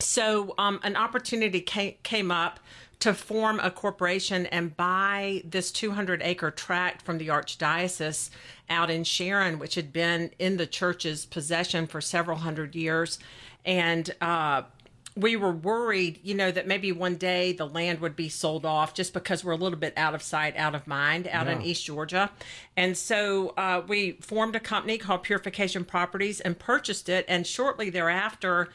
So 0.00 0.54
um, 0.58 0.80
an 0.82 0.96
opportunity 0.96 1.60
came, 1.60 1.94
came 2.02 2.32
up 2.32 2.58
to 3.02 3.12
form 3.12 3.58
a 3.58 3.68
corporation 3.68 4.46
and 4.46 4.76
buy 4.76 5.42
this 5.44 5.72
200 5.72 6.22
acre 6.22 6.52
tract 6.52 7.02
from 7.02 7.18
the 7.18 7.26
archdiocese 7.26 8.30
out 8.70 8.92
in 8.92 9.02
Sharon, 9.02 9.58
which 9.58 9.74
had 9.74 9.92
been 9.92 10.30
in 10.38 10.56
the 10.56 10.68
church's 10.68 11.26
possession 11.26 11.88
for 11.88 12.00
several 12.00 12.38
hundred 12.38 12.76
years. 12.76 13.18
And 13.64 14.08
uh, 14.20 14.62
we 15.16 15.34
were 15.34 15.50
worried, 15.50 16.20
you 16.22 16.36
know, 16.36 16.52
that 16.52 16.68
maybe 16.68 16.92
one 16.92 17.16
day 17.16 17.52
the 17.52 17.66
land 17.66 17.98
would 17.98 18.14
be 18.14 18.28
sold 18.28 18.64
off 18.64 18.94
just 18.94 19.12
because 19.12 19.42
we're 19.42 19.50
a 19.50 19.56
little 19.56 19.80
bit 19.80 19.94
out 19.96 20.14
of 20.14 20.22
sight, 20.22 20.56
out 20.56 20.76
of 20.76 20.86
mind 20.86 21.26
out 21.26 21.48
in 21.48 21.60
East 21.60 21.84
Georgia. 21.84 22.30
And 22.76 22.96
so 22.96 23.48
uh, 23.56 23.82
we 23.84 24.12
formed 24.20 24.54
a 24.54 24.60
company 24.60 24.96
called 24.96 25.24
Purification 25.24 25.84
Properties 25.84 26.38
and 26.38 26.56
purchased 26.56 27.08
it. 27.08 27.24
And 27.26 27.48
shortly 27.48 27.90
thereafter, 27.90 28.68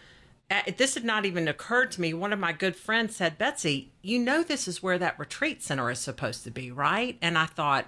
Uh, 0.49 0.61
this 0.77 0.93
had 0.93 1.03
not 1.03 1.25
even 1.25 1.47
occurred 1.47 1.91
to 1.91 2.01
me. 2.01 2.13
One 2.13 2.31
of 2.31 2.39
my 2.39 2.53
good 2.53 2.75
friends 2.75 3.17
said, 3.17 3.37
Betsy, 3.37 3.91
you 4.01 4.17
know, 4.17 4.43
this 4.43 4.67
is 4.67 4.81
where 4.81 4.97
that 4.97 5.19
retreat 5.19 5.61
center 5.61 5.91
is 5.91 5.99
supposed 5.99 6.43
to 6.45 6.51
be, 6.51 6.71
right? 6.71 7.17
And 7.21 7.37
I 7.37 7.47
thought, 7.47 7.85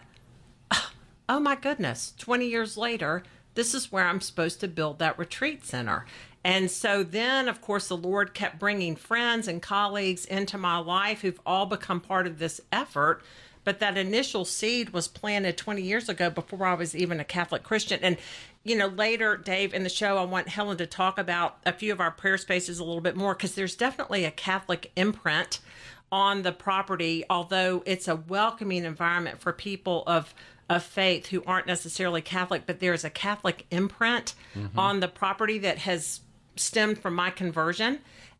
oh, 0.72 0.92
oh 1.30 1.40
my 1.40 1.56
goodness, 1.56 2.14
20 2.18 2.46
years 2.46 2.76
later, 2.76 3.24
this 3.56 3.74
is 3.74 3.92
where 3.92 4.06
I'm 4.06 4.20
supposed 4.20 4.60
to 4.60 4.68
build 4.68 5.00
that 5.00 5.18
retreat 5.18 5.66
center. 5.66 6.06
And 6.44 6.70
so 6.70 7.04
then, 7.04 7.48
of 7.48 7.62
course, 7.62 7.88
the 7.88 7.98
Lord 7.98 8.34
kept 8.34 8.60
bringing 8.60 8.96
friends 8.96 9.48
and 9.48 9.62
colleagues 9.62 10.26
into 10.26 10.58
my 10.58 10.78
life 10.78 11.22
who've 11.22 11.42
all 11.46 11.66
become 11.66 12.00
part 12.00 12.28
of 12.28 12.40
this 12.40 12.62
effort 12.72 13.22
but 13.64 13.80
that 13.80 13.98
initial 13.98 14.46
seed 14.46 14.92
was 14.92 15.08
planted 15.08 15.58
20 15.58 15.82
years 15.82 16.10
ago 16.10 16.30
before 16.30 16.66
I 16.66 16.74
was 16.74 16.96
even 16.96 17.20
a 17.20 17.26
Catholic 17.26 17.64
Christian. 17.64 18.00
And, 18.02 18.18
you 18.64 18.76
know, 18.76 18.88
later, 18.88 19.38
Dave, 19.38 19.74
in 19.74 19.84
the 19.84 19.90
show, 19.90 20.18
I 20.18 20.24
want 20.24 20.50
Helen 20.50 20.78
to 20.78 20.86
talk 20.86 21.18
about 21.18 21.58
a 21.66 21.74
few 21.74 21.92
of 21.92 22.00
our 22.00 22.12
prayer 22.12 22.38
spaces 22.38 22.80
a 22.80 22.84
little 22.84 23.02
bit 23.02 23.16
more 23.16 23.36
because 23.36 23.56
there's 23.56 23.76
definitely 23.76 24.26
a 24.26 24.32
Catholic 24.32 24.92
imprint 24.96 25.60
on 26.12 26.42
the 26.42 26.52
property, 26.52 27.24
although 27.30 27.84
it's 27.86 28.08
a 28.08 28.16
welcoming 28.16 28.86
environment 28.86 29.42
for 29.42 29.54
people 29.54 30.04
of 30.08 30.34
of 30.70 30.84
faith 30.84 31.28
who 31.28 31.44
aren't 31.48 31.66
necessarily 31.66 32.22
Catholic, 32.22 32.68
but 32.68 32.80
there's 32.80 33.04
a 33.04 33.10
Catholic 33.10 33.66
imprint 33.72 34.36
mm-hmm. 34.56 34.78
on 34.78 35.00
the 35.00 35.08
property 35.08 35.58
that 35.58 35.80
has 35.80 36.22
stemmed 36.56 37.00
from 37.00 37.16
my 37.16 37.32
conversion. 37.32 38.00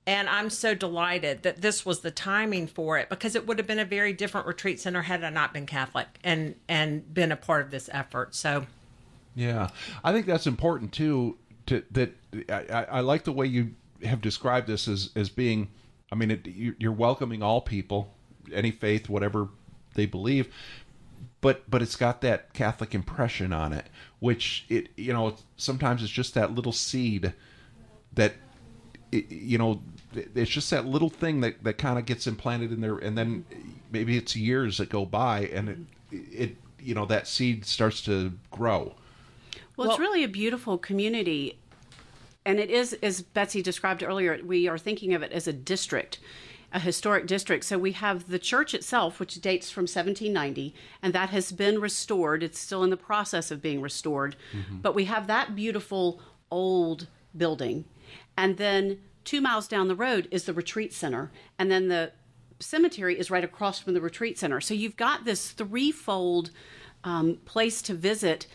And 0.10 0.28
I'm 0.28 0.50
so 0.50 0.74
delighted 0.74 1.44
that 1.44 1.62
this 1.62 1.86
was 1.86 2.00
the 2.00 2.10
timing 2.10 2.66
for 2.66 2.98
it 2.98 3.10
because 3.10 3.36
it 3.36 3.46
would 3.46 3.60
have 3.60 3.68
been 3.68 3.78
a 3.78 3.86
very 3.86 4.12
different 4.12 4.48
retreat 4.48 4.80
center 4.80 5.04
had 5.04 5.24
I 5.24 5.30
not 5.30 5.54
been 5.54 5.68
Catholic 5.68 6.08
and 6.24 6.56
and 6.68 7.14
been 7.14 7.32
a 7.32 7.36
part 7.36 7.64
of 7.64 7.70
this 7.70 7.92
effort. 7.94 8.34
So, 8.34 8.66
yeah, 9.36 9.70
I 10.04 10.12
think 10.12 10.26
that's 10.26 10.48
important 10.48 10.94
too. 10.94 11.38
To 11.68 11.84
that, 11.92 12.16
I, 12.50 12.86
I 12.90 13.00
like 13.02 13.24
the 13.24 13.32
way 13.32 13.46
you 13.46 13.76
have 14.04 14.20
described 14.20 14.66
this 14.66 14.88
as 14.88 15.12
as 15.16 15.30
being. 15.30 15.70
I 16.12 16.16
mean, 16.16 16.32
it, 16.32 16.48
you're 16.48 16.92
welcoming 16.92 17.44
all 17.44 17.62
people, 17.62 18.12
any 18.52 18.72
faith, 18.72 19.10
whatever 19.10 19.50
they 19.94 20.08
believe, 20.08 20.52
but 21.40 21.70
but 21.70 21.84
it's 21.84 21.96
got 21.96 22.22
that 22.22 22.52
Catholic 22.54 22.96
impression 22.96 23.54
on 23.54 23.74
it, 23.74 23.86
which 24.18 24.66
it 24.70 24.90
you 24.98 25.14
know 25.14 25.36
sometimes 25.56 26.02
it's 26.02 26.12
just 26.12 26.34
that 26.34 26.56
little 26.56 26.72
seed 26.72 27.32
that 28.14 28.34
you 29.12 29.60
know 29.60 29.82
it's 30.14 30.50
just 30.50 30.70
that 30.72 30.86
little 30.86 31.10
thing 31.10 31.42
that 31.42 31.64
that 31.64 31.78
kind 31.78 32.00
of 32.00 32.06
gets 32.06 32.28
implanted 32.28 32.72
in 32.72 32.82
there, 32.82 32.98
and 32.98 33.18
then 33.18 33.46
maybe 33.92 34.18
it's 34.18 34.36
years 34.36 34.78
that 34.78 34.90
go 34.90 35.06
by, 35.06 35.46
and 35.48 35.88
it 36.12 36.18
it 36.32 36.56
you 36.80 36.96
know 36.96 37.06
that 37.06 37.28
seed 37.28 37.66
starts 37.66 38.02
to 38.04 38.34
grow. 38.52 38.96
Well, 39.76 39.88
well 39.88 39.92
it's 39.92 40.00
really 40.00 40.24
a 40.24 40.30
beautiful 40.30 40.78
community, 40.78 41.60
and 42.46 42.60
it 42.60 42.70
is 42.70 42.94
as 43.02 43.22
Betsy 43.22 43.62
described 43.62 44.04
earlier. 44.04 44.40
We 44.44 44.68
are 44.68 44.78
thinking 44.78 45.14
of 45.14 45.24
it 45.24 45.32
as 45.32 45.48
a 45.48 45.54
district 45.54 46.20
a 46.72 46.80
historic 46.80 47.26
district. 47.26 47.66
So 47.66 47.78
we 47.78 47.94
have 47.94 48.30
the 48.30 48.40
church 48.40 48.74
itself, 48.74 49.20
which 49.20 49.42
dates 49.42 49.72
from 49.72 49.84
1790, 49.84 50.76
and 51.02 51.14
that 51.14 51.30
has 51.30 51.52
been 51.52 51.80
restored. 51.82 52.44
It's 52.44 52.60
still 52.60 52.84
in 52.84 52.90
the 52.90 52.98
process 52.98 53.52
of 53.52 53.62
being 53.62 53.82
restored. 53.82 54.36
Mm-hmm. 54.54 54.78
But 54.78 54.96
we 54.96 55.06
have 55.06 55.28
that 55.28 55.56
beautiful 55.56 56.22
old 56.52 57.08
building. 57.36 57.86
And 58.38 58.58
then 58.58 59.00
two 59.30 59.42
miles 59.42 59.68
down 59.68 59.88
the 59.88 59.96
road 59.96 60.28
is 60.32 60.46
the 60.46 60.54
retreat 60.54 60.92
center. 60.92 61.30
And 61.60 61.70
then 61.70 61.88
the 61.88 62.12
cemetery 62.60 63.20
is 63.20 63.30
right 63.30 63.44
across 63.44 63.80
from 63.80 63.94
the 63.94 64.02
retreat 64.02 64.40
center. 64.40 64.60
So 64.60 64.74
you've 64.74 64.98
got 64.98 65.24
this 65.24 65.52
threefold 65.52 66.50
um, 67.04 67.38
place 67.46 67.84
to 67.84 67.94
visit 67.94 68.48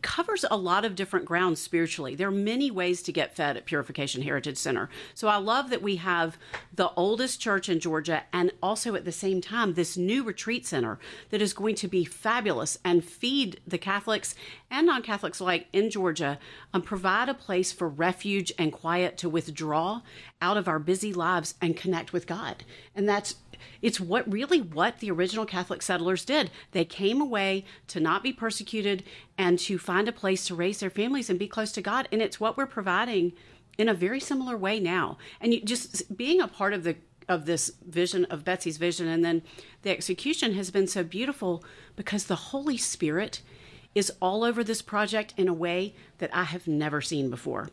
covers 0.00 0.44
a 0.50 0.56
lot 0.56 0.84
of 0.84 0.94
different 0.94 1.26
grounds 1.26 1.60
spiritually. 1.60 2.14
There 2.14 2.28
are 2.28 2.32
many 2.32 2.70
ways 2.70 3.02
to 3.02 3.12
get 3.12 3.34
fed 3.34 3.56
at 3.56 3.64
Purification 3.64 4.22
Heritage 4.22 4.56
Center. 4.56 4.88
So 5.14 5.26
I 5.28 5.36
love 5.36 5.70
that 5.70 5.82
we 5.82 5.96
have 5.96 6.38
the 6.72 6.90
oldest 6.94 7.40
church 7.40 7.68
in 7.68 7.80
Georgia 7.80 8.22
and 8.32 8.52
also 8.62 8.94
at 8.94 9.04
the 9.04 9.12
same 9.12 9.40
time 9.40 9.74
this 9.74 9.96
new 9.96 10.22
retreat 10.22 10.66
center 10.66 10.98
that 11.30 11.42
is 11.42 11.52
going 11.52 11.74
to 11.76 11.88
be 11.88 12.04
fabulous 12.04 12.78
and 12.84 13.04
feed 13.04 13.60
the 13.66 13.78
Catholics 13.78 14.34
and 14.70 14.86
non 14.86 15.02
Catholics 15.02 15.40
alike 15.40 15.66
in 15.72 15.90
Georgia 15.90 16.38
and 16.72 16.84
provide 16.84 17.28
a 17.28 17.34
place 17.34 17.72
for 17.72 17.88
refuge 17.88 18.52
and 18.58 18.72
quiet 18.72 19.16
to 19.18 19.28
withdraw 19.28 20.02
out 20.40 20.56
of 20.56 20.68
our 20.68 20.78
busy 20.78 21.12
lives 21.12 21.54
and 21.60 21.76
connect 21.76 22.12
with 22.12 22.26
God. 22.26 22.64
And 22.94 23.08
that's 23.08 23.36
it's 23.82 24.00
what 24.00 24.30
really 24.30 24.60
what 24.60 24.98
the 24.98 25.10
original 25.10 25.46
Catholic 25.46 25.82
settlers 25.82 26.24
did. 26.24 26.50
They 26.72 26.84
came 26.84 27.20
away 27.20 27.64
to 27.88 28.00
not 28.00 28.22
be 28.22 28.32
persecuted 28.32 29.02
and 29.38 29.58
to 29.60 29.78
find 29.78 30.08
a 30.08 30.12
place 30.12 30.44
to 30.46 30.54
raise 30.54 30.80
their 30.80 30.90
families 30.90 31.30
and 31.30 31.38
be 31.38 31.46
close 31.46 31.72
to 31.72 31.80
God. 31.80 32.08
And 32.12 32.20
it's 32.20 32.40
what 32.40 32.56
we're 32.56 32.66
providing 32.66 33.32
in 33.78 33.88
a 33.88 33.94
very 33.94 34.20
similar 34.20 34.56
way 34.56 34.80
now. 34.80 35.16
And 35.40 35.54
you, 35.54 35.62
just 35.62 36.16
being 36.16 36.40
a 36.40 36.48
part 36.48 36.74
of 36.74 36.82
the 36.82 36.96
of 37.28 37.44
this 37.44 37.72
vision 37.86 38.24
of 38.26 38.42
Betsy's 38.42 38.78
vision 38.78 39.06
and 39.06 39.22
then 39.22 39.42
the 39.82 39.90
execution 39.90 40.54
has 40.54 40.70
been 40.70 40.86
so 40.86 41.04
beautiful 41.04 41.62
because 41.94 42.24
the 42.24 42.36
Holy 42.36 42.78
Spirit 42.78 43.42
is 43.94 44.10
all 44.22 44.44
over 44.44 44.64
this 44.64 44.80
project 44.80 45.34
in 45.36 45.46
a 45.46 45.52
way 45.52 45.94
that 46.18 46.34
I 46.34 46.44
have 46.44 46.66
never 46.66 47.02
seen 47.02 47.28
before. 47.28 47.68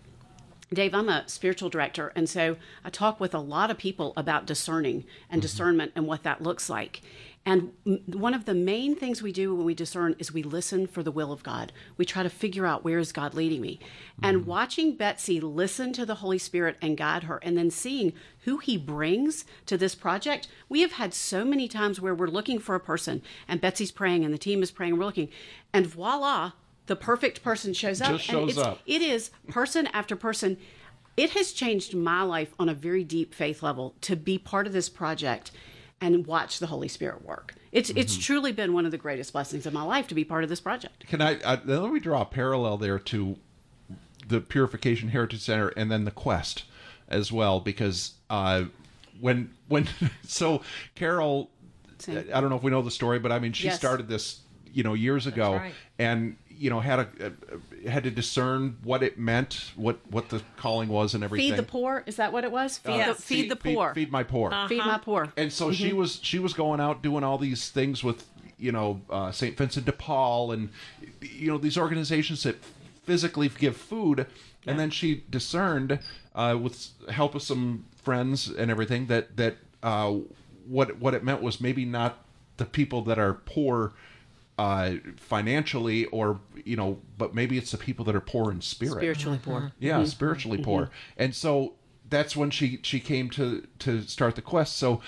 Dave, 0.73 0.93
I'm 0.93 1.09
a 1.09 1.27
spiritual 1.29 1.69
director, 1.69 2.11
and 2.15 2.27
so 2.27 2.57
I 2.83 2.89
talk 2.89 3.19
with 3.19 3.33
a 3.33 3.39
lot 3.39 3.71
of 3.71 3.77
people 3.77 4.13
about 4.17 4.45
discerning 4.45 5.05
and 5.29 5.39
mm-hmm. 5.39 5.41
discernment 5.41 5.91
and 5.95 6.07
what 6.07 6.23
that 6.23 6.41
looks 6.41 6.69
like. 6.69 7.01
And 7.45 7.73
one 8.07 8.33
of 8.33 8.45
the 8.45 8.55
main 8.55 8.95
things 8.95 9.21
we 9.21 9.31
do 9.31 9.53
when 9.53 9.65
we 9.65 9.75
discern 9.75 10.15
is 10.17 10.33
we 10.33 10.41
listen 10.41 10.87
for 10.87 11.03
the 11.03 11.11
will 11.11 11.31
of 11.31 11.43
God. 11.43 11.71
We 11.95 12.03
try 12.03 12.23
to 12.23 12.29
figure 12.29 12.65
out 12.65 12.83
where 12.83 12.97
is 12.97 13.11
God 13.11 13.35
leading 13.35 13.61
me. 13.61 13.79
Mm-hmm. 13.79 14.25
And 14.25 14.45
watching 14.47 14.95
Betsy 14.95 15.39
listen 15.39 15.93
to 15.93 16.07
the 16.07 16.15
Holy 16.15 16.39
Spirit 16.39 16.75
and 16.81 16.97
guide 16.97 17.25
her, 17.25 17.37
and 17.37 17.55
then 17.55 17.69
seeing 17.69 18.13
who 18.45 18.57
He 18.57 18.77
brings 18.77 19.45
to 19.67 19.77
this 19.77 19.93
project, 19.93 20.47
we 20.69 20.81
have 20.81 20.93
had 20.93 21.13
so 21.13 21.45
many 21.45 21.67
times 21.67 22.01
where 22.01 22.15
we're 22.15 22.25
looking 22.27 22.57
for 22.57 22.73
a 22.73 22.79
person, 22.79 23.21
and 23.47 23.61
Betsy's 23.61 23.91
praying, 23.91 24.25
and 24.25 24.33
the 24.33 24.39
team 24.39 24.63
is 24.63 24.71
praying, 24.71 24.93
and 24.93 24.99
we're 24.99 25.05
looking, 25.05 25.29
and 25.71 25.85
voila, 25.85 26.53
the 26.87 26.95
perfect 26.95 27.43
person 27.43 27.73
shows 27.73 28.01
up. 28.01 28.13
Just 28.13 28.23
shows 28.23 28.57
and 28.57 28.65
up. 28.65 28.79
It 28.87 29.03
is 29.03 29.29
person 29.47 29.87
after 29.87 30.15
person. 30.15 30.57
It 31.15 31.31
has 31.31 31.51
changed 31.51 31.93
my 31.93 32.23
life 32.23 32.53
on 32.59 32.69
a 32.69 32.73
very 32.73 33.03
deep 33.03 33.35
faith 33.35 33.61
level 33.61 33.93
to 34.01 34.15
be 34.15 34.37
part 34.37 34.65
of 34.65 34.73
this 34.73 34.89
project 34.89 35.51
and 36.05 36.27
watch 36.27 36.59
the 36.59 36.67
Holy 36.67 36.87
Spirit 36.87 37.25
work. 37.25 37.55
It's 37.71 37.89
mm-hmm. 37.89 37.97
it's 37.97 38.17
truly 38.17 38.51
been 38.51 38.73
one 38.73 38.85
of 38.85 38.91
the 38.91 38.97
greatest 38.97 39.33
blessings 39.33 39.65
of 39.65 39.73
my 39.73 39.81
life 39.81 40.07
to 40.09 40.15
be 40.15 40.23
part 40.23 40.43
of 40.43 40.49
this 40.49 40.61
project. 40.61 41.07
Can 41.07 41.21
I, 41.21 41.39
I 41.43 41.59
let 41.65 41.91
me 41.91 41.99
draw 41.99 42.21
a 42.21 42.25
parallel 42.25 42.77
there 42.77 42.99
to 42.99 43.37
the 44.27 44.39
Purification 44.41 45.09
Heritage 45.09 45.41
Center 45.41 45.69
and 45.69 45.91
then 45.91 46.05
the 46.05 46.11
Quest 46.11 46.63
as 47.07 47.31
well 47.31 47.59
because 47.59 48.13
uh, 48.29 48.65
when 49.19 49.51
when 49.67 49.87
so 50.27 50.61
Carol 50.93 51.49
Same. 51.97 52.25
I 52.33 52.41
don't 52.41 52.49
know 52.49 52.55
if 52.55 52.63
we 52.63 52.71
know 52.71 52.81
the 52.81 52.91
story 52.91 53.19
but 53.19 53.31
I 53.31 53.39
mean 53.39 53.53
she 53.53 53.65
yes. 53.65 53.77
started 53.77 54.07
this 54.07 54.41
you 54.71 54.83
know 54.83 54.93
years 54.93 55.25
ago 55.25 55.55
right. 55.55 55.73
and 55.97 56.35
you 56.57 56.69
know 56.69 56.79
had 56.79 56.99
a, 56.99 57.33
a, 57.85 57.89
had 57.89 58.03
to 58.03 58.11
discern 58.11 58.77
what 58.83 59.03
it 59.03 59.17
meant 59.17 59.71
what 59.75 59.99
what 60.09 60.29
the 60.29 60.41
calling 60.57 60.89
was 60.89 61.13
and 61.13 61.23
everything 61.23 61.51
feed 61.51 61.57
the 61.57 61.63
poor 61.63 62.03
is 62.05 62.15
that 62.15 62.31
what 62.31 62.43
it 62.43 62.51
was 62.51 62.77
feed, 62.77 63.01
uh, 63.01 63.07
the, 63.07 63.15
feed, 63.15 63.41
feed, 63.41 63.51
the 63.51 63.55
poor 63.55 63.93
feed, 63.93 64.05
feed 64.05 64.11
my 64.11 64.23
poor 64.23 64.51
uh-huh. 64.51 64.67
feed 64.67 64.79
my 64.79 64.97
poor 64.97 65.31
and 65.37 65.51
so 65.51 65.65
mm-hmm. 65.65 65.73
she 65.73 65.93
was 65.93 66.19
she 66.21 66.39
was 66.39 66.53
going 66.53 66.79
out 66.79 67.01
doing 67.01 67.23
all 67.23 67.37
these 67.37 67.69
things 67.69 68.03
with 68.03 68.25
you 68.57 68.71
know 68.71 69.01
uh, 69.09 69.31
St. 69.31 69.57
Vincent 69.57 69.85
de 69.85 69.91
Paul 69.91 70.51
and 70.51 70.69
you 71.21 71.51
know 71.51 71.57
these 71.57 71.77
organizations 71.77 72.43
that 72.43 72.63
physically 73.03 73.49
give 73.49 73.77
food 73.77 74.19
yeah. 74.19 74.71
and 74.71 74.79
then 74.79 74.89
she 74.89 75.23
discerned 75.29 75.99
uh, 76.33 76.57
with 76.59 76.89
help 77.09 77.35
of 77.35 77.41
some 77.41 77.85
friends 77.95 78.49
and 78.49 78.71
everything 78.71 79.07
that 79.07 79.37
that 79.37 79.57
uh, 79.83 80.13
what 80.67 80.97
what 80.97 81.13
it 81.13 81.23
meant 81.23 81.41
was 81.41 81.59
maybe 81.59 81.85
not 81.85 82.23
the 82.57 82.65
people 82.65 83.01
that 83.01 83.19
are 83.19 83.33
poor 83.33 83.93
uh, 84.57 84.93
financially 85.17 86.05
or 86.05 86.39
you 86.63 86.75
know 86.75 86.97
but 87.17 87.35
maybe 87.35 87.57
it's 87.57 87.71
the 87.71 87.77
people 87.77 88.05
that 88.05 88.15
are 88.15 88.21
poor 88.21 88.51
in 88.51 88.61
spirit 88.61 88.99
spiritually 88.99 89.39
poor 89.43 89.59
mm-hmm. 89.59 89.67
yeah 89.79 89.97
mm-hmm. 89.97 90.05
spiritually 90.05 90.57
mm-hmm. 90.57 90.65
poor 90.65 90.89
and 91.17 91.35
so 91.35 91.73
that's 92.09 92.35
when 92.35 92.49
she 92.49 92.79
she 92.81 92.99
came 92.99 93.29
to 93.29 93.67
to 93.79 94.01
start 94.03 94.35
the 94.35 94.41
quest 94.41 94.77
so 94.77 95.01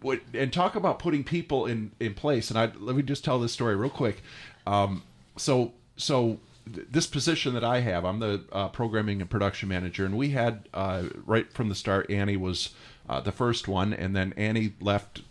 what 0.00 0.20
and 0.32 0.52
talk 0.52 0.74
about 0.74 0.98
putting 0.98 1.22
people 1.22 1.66
in 1.66 1.90
in 2.00 2.14
place 2.14 2.48
and 2.50 2.58
i 2.58 2.70
let 2.78 2.96
me 2.96 3.02
just 3.02 3.24
tell 3.24 3.38
this 3.38 3.52
story 3.52 3.76
real 3.76 3.90
quick 3.90 4.22
um, 4.66 5.02
so 5.36 5.72
so 5.96 6.38
this 6.66 7.06
position 7.06 7.54
that 7.54 7.64
I 7.64 7.80
have, 7.80 8.04
I'm 8.04 8.20
the 8.20 8.44
uh, 8.50 8.68
programming 8.68 9.20
and 9.20 9.28
production 9.28 9.68
manager, 9.68 10.06
and 10.06 10.16
we 10.16 10.30
had 10.30 10.68
uh, 10.72 11.04
right 11.26 11.52
from 11.52 11.68
the 11.68 11.74
start. 11.74 12.10
Annie 12.10 12.36
was 12.36 12.70
uh, 13.08 13.20
the 13.20 13.32
first 13.32 13.68
one, 13.68 13.92
and 13.92 14.16
then 14.16 14.32
Annie 14.36 14.72
left 14.80 15.22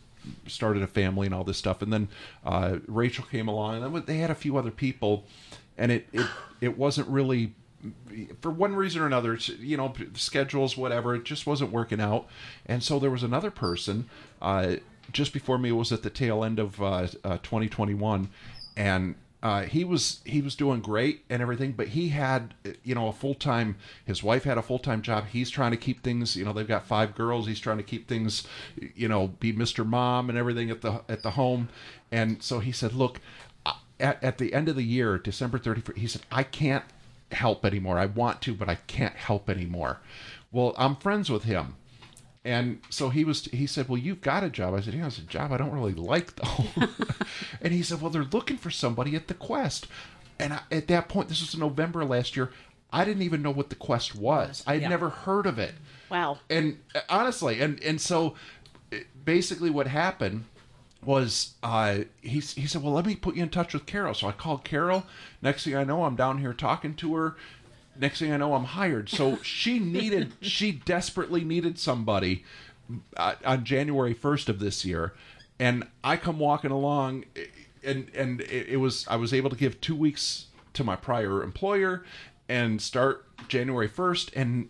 started 0.48 0.84
a 0.84 0.88
family 0.88 1.28
and 1.28 1.36
all 1.36 1.44
this 1.44 1.58
stuff. 1.58 1.82
And 1.82 1.92
then 1.92 2.08
uh, 2.46 2.78
Rachel 2.88 3.26
came 3.26 3.48
along, 3.48 3.84
and 3.84 3.96
then 3.96 4.04
they 4.06 4.18
had 4.18 4.32
a 4.32 4.36
few 4.36 4.58
other 4.58 4.72
people, 4.72 5.26
and 5.78 5.92
it 5.92 6.08
it 6.12 6.28
it 6.62 6.78
wasn't 6.78 7.08
really 7.08 7.54
for 8.42 8.52
one 8.52 8.76
reason 8.76 9.02
or 9.02 9.06
another, 9.06 9.38
you 9.60 9.76
know, 9.76 9.94
schedules, 10.14 10.78
whatever, 10.78 11.16
it 11.16 11.26
just 11.26 11.46
wasn't 11.46 11.72
working 11.72 12.00
out. 12.00 12.28
And 12.66 12.82
so 12.82 13.00
there 13.00 13.12
was 13.12 13.24
another 13.24 13.52
person 13.52 14.10
uh, 14.42 14.76
just 15.12 15.34
before 15.34 15.58
me. 15.58 15.72
Was 15.72 15.92
at 15.92 16.04
the 16.04 16.10
tail 16.10 16.44
end 16.44 16.60
of 16.60 16.82
uh, 16.82 17.08
uh, 17.24 17.38
2021, 17.44 18.30
and 18.78 19.16
uh, 19.44 19.64
he 19.64 19.84
was 19.84 20.22
he 20.24 20.42
was 20.42 20.56
doing 20.56 20.80
great 20.80 21.26
and 21.30 21.42
everything, 21.42 21.74
but 21.74 21.90
he 21.90 22.10
had 22.10 22.54
you 22.82 22.96
know 22.96 23.10
a 23.10 23.14
full 23.14 23.36
time. 23.36 23.76
His 24.06 24.24
wife 24.24 24.46
had 24.46 24.58
a 24.58 24.62
full 24.62 24.80
time 24.80 25.02
job. 25.02 25.26
He's 25.28 25.50
trying 25.50 25.72
to 25.72 25.78
keep 25.78 26.02
things. 26.02 26.38
You 26.38 26.46
know, 26.46 26.54
they've 26.54 26.66
got 26.66 26.88
five 26.88 27.14
girls. 27.14 27.46
He's 27.46 27.60
trying 27.60 27.76
to 27.76 27.84
keep 27.84 28.08
things. 28.08 28.48
You 28.96 29.10
know, 29.10 29.28
be 29.28 29.52
Mr. 29.52 29.86
Mom 29.86 30.30
and 30.30 30.38
everything 30.38 30.70
at 30.70 30.80
the 30.80 31.02
at 31.10 31.24
the 31.24 31.32
home. 31.32 31.68
And 32.10 32.42
so 32.42 32.60
he 32.60 32.72
said, 32.72 32.94
"Look, 32.94 33.20
at, 34.00 34.24
at 34.24 34.38
the 34.38 34.54
end 34.54 34.70
of 34.70 34.78
the 34.78 34.84
year, 34.84 35.18
December 35.18 35.60
31st, 35.60 35.98
he 35.98 36.08
said, 36.08 36.22
I 36.32 36.44
can't 36.44 36.86
help 37.34 37.66
anymore. 37.66 38.00
I 38.00 38.06
want 38.06 38.42
to, 38.44 38.54
but 38.54 38.70
I 38.70 38.76
can't 38.76 39.16
help 39.16 39.50
anymore." 39.50 40.00
Well, 40.54 40.74
I'm 40.78 40.96
friends 40.96 41.30
with 41.30 41.44
him 41.44 41.76
And 42.46 42.82
so 42.90 43.10
he 43.10 43.24
was. 43.24 43.46
He 43.46 43.66
said, 43.66 43.88
"Well, 43.88 43.98
you've 43.98 44.20
got 44.22 44.44
a 44.44 44.50
job." 44.50 44.74
I 44.74 44.82
said, 44.82 44.94
"Yeah, 44.94 45.08
it's 45.08 45.18
a 45.18 45.22
job 45.22 45.54
I 45.54 45.58
don't 45.58 45.72
really 45.72 45.94
like 45.94 46.36
though." 46.36 46.66
and 47.62 47.72
he 47.72 47.82
said, 47.82 48.02
"Well, 48.02 48.12
they're 48.12 48.26
looking 48.26 48.58
for 48.58 48.70
somebody 48.70 49.16
at 49.16 49.28
the 49.28 49.34
Quest." 49.34 49.88
And 50.40 50.52
I, 50.54 50.60
at 50.72 50.88
that 50.90 51.08
point, 51.08 51.30
this 51.30 51.40
was 51.40 51.54
in 51.54 51.62
November 51.62 52.04
last 52.04 52.36
year. 52.36 52.52
I 52.92 53.06
didn't 53.06 53.24
even 53.24 53.42
know 53.42 53.52
what 53.52 53.70
the 53.70 53.76
Quest 53.76 54.14
was. 54.16 54.62
I 54.68 54.74
had 54.74 54.82
Yeah. 54.84 54.90
never 54.90 55.10
heard 55.10 55.46
of 55.46 55.58
it. 55.58 55.74
Wow. 56.10 56.40
And 56.50 56.80
honestly, 57.10 57.62
and 57.62 57.82
and 57.82 58.02
so 58.02 58.36
uh, 58.92 58.98
basically, 59.24 59.70
what 59.70 59.88
happened 59.88 60.44
was 61.02 61.54
uh, 61.64 62.00
he 62.22 62.40
he 62.42 62.68
said, 62.68 62.84
"Well, 62.84 62.92
let 62.94 63.06
me 63.06 63.16
put 63.16 63.36
you 63.38 63.44
in 63.44 63.50
touch 63.50 63.74
with 63.74 63.86
Carol." 63.86 64.14
So 64.14 64.28
I 64.28 64.34
called 64.34 64.66
Carol. 64.66 65.06
Next 65.42 65.64
thing 65.64 65.76
I 65.78 65.86
know, 65.86 66.04
I'm 66.04 66.18
down 66.18 66.40
here 66.40 66.54
talking 66.54 66.94
to 66.96 67.16
her. 67.16 67.36
Next 68.00 68.20
thing 68.20 68.32
I 68.32 68.38
know, 68.38 68.54
I'm 68.56 68.64
hired. 68.66 69.10
So 69.10 69.38
she 69.44 69.80
needed, 69.98 70.34
she 70.42 70.72
desperately 70.72 71.44
needed 71.44 71.78
somebody 71.80 72.44
uh, 73.18 73.36
on 73.46 73.64
January 73.66 74.14
1st 74.16 74.50
of 74.50 74.60
this 74.60 74.84
year, 74.86 75.14
and 75.60 75.88
I 76.04 76.18
come 76.18 76.40
walking 76.40 76.72
along, 76.72 77.26
and 77.84 78.10
and 78.16 78.42
it, 78.42 78.68
it 78.70 78.78
was 78.78 79.06
I 79.08 79.16
was 79.16 79.34
able 79.34 79.50
to 79.50 79.56
give 79.56 79.80
two 79.80 79.96
weeks 79.96 80.48
to 80.74 80.84
my 80.84 80.96
prior 80.96 81.44
employer, 81.44 82.04
and 82.50 82.82
start 82.82 83.26
January 83.48 83.88
1st, 83.88 84.32
and 84.36 84.70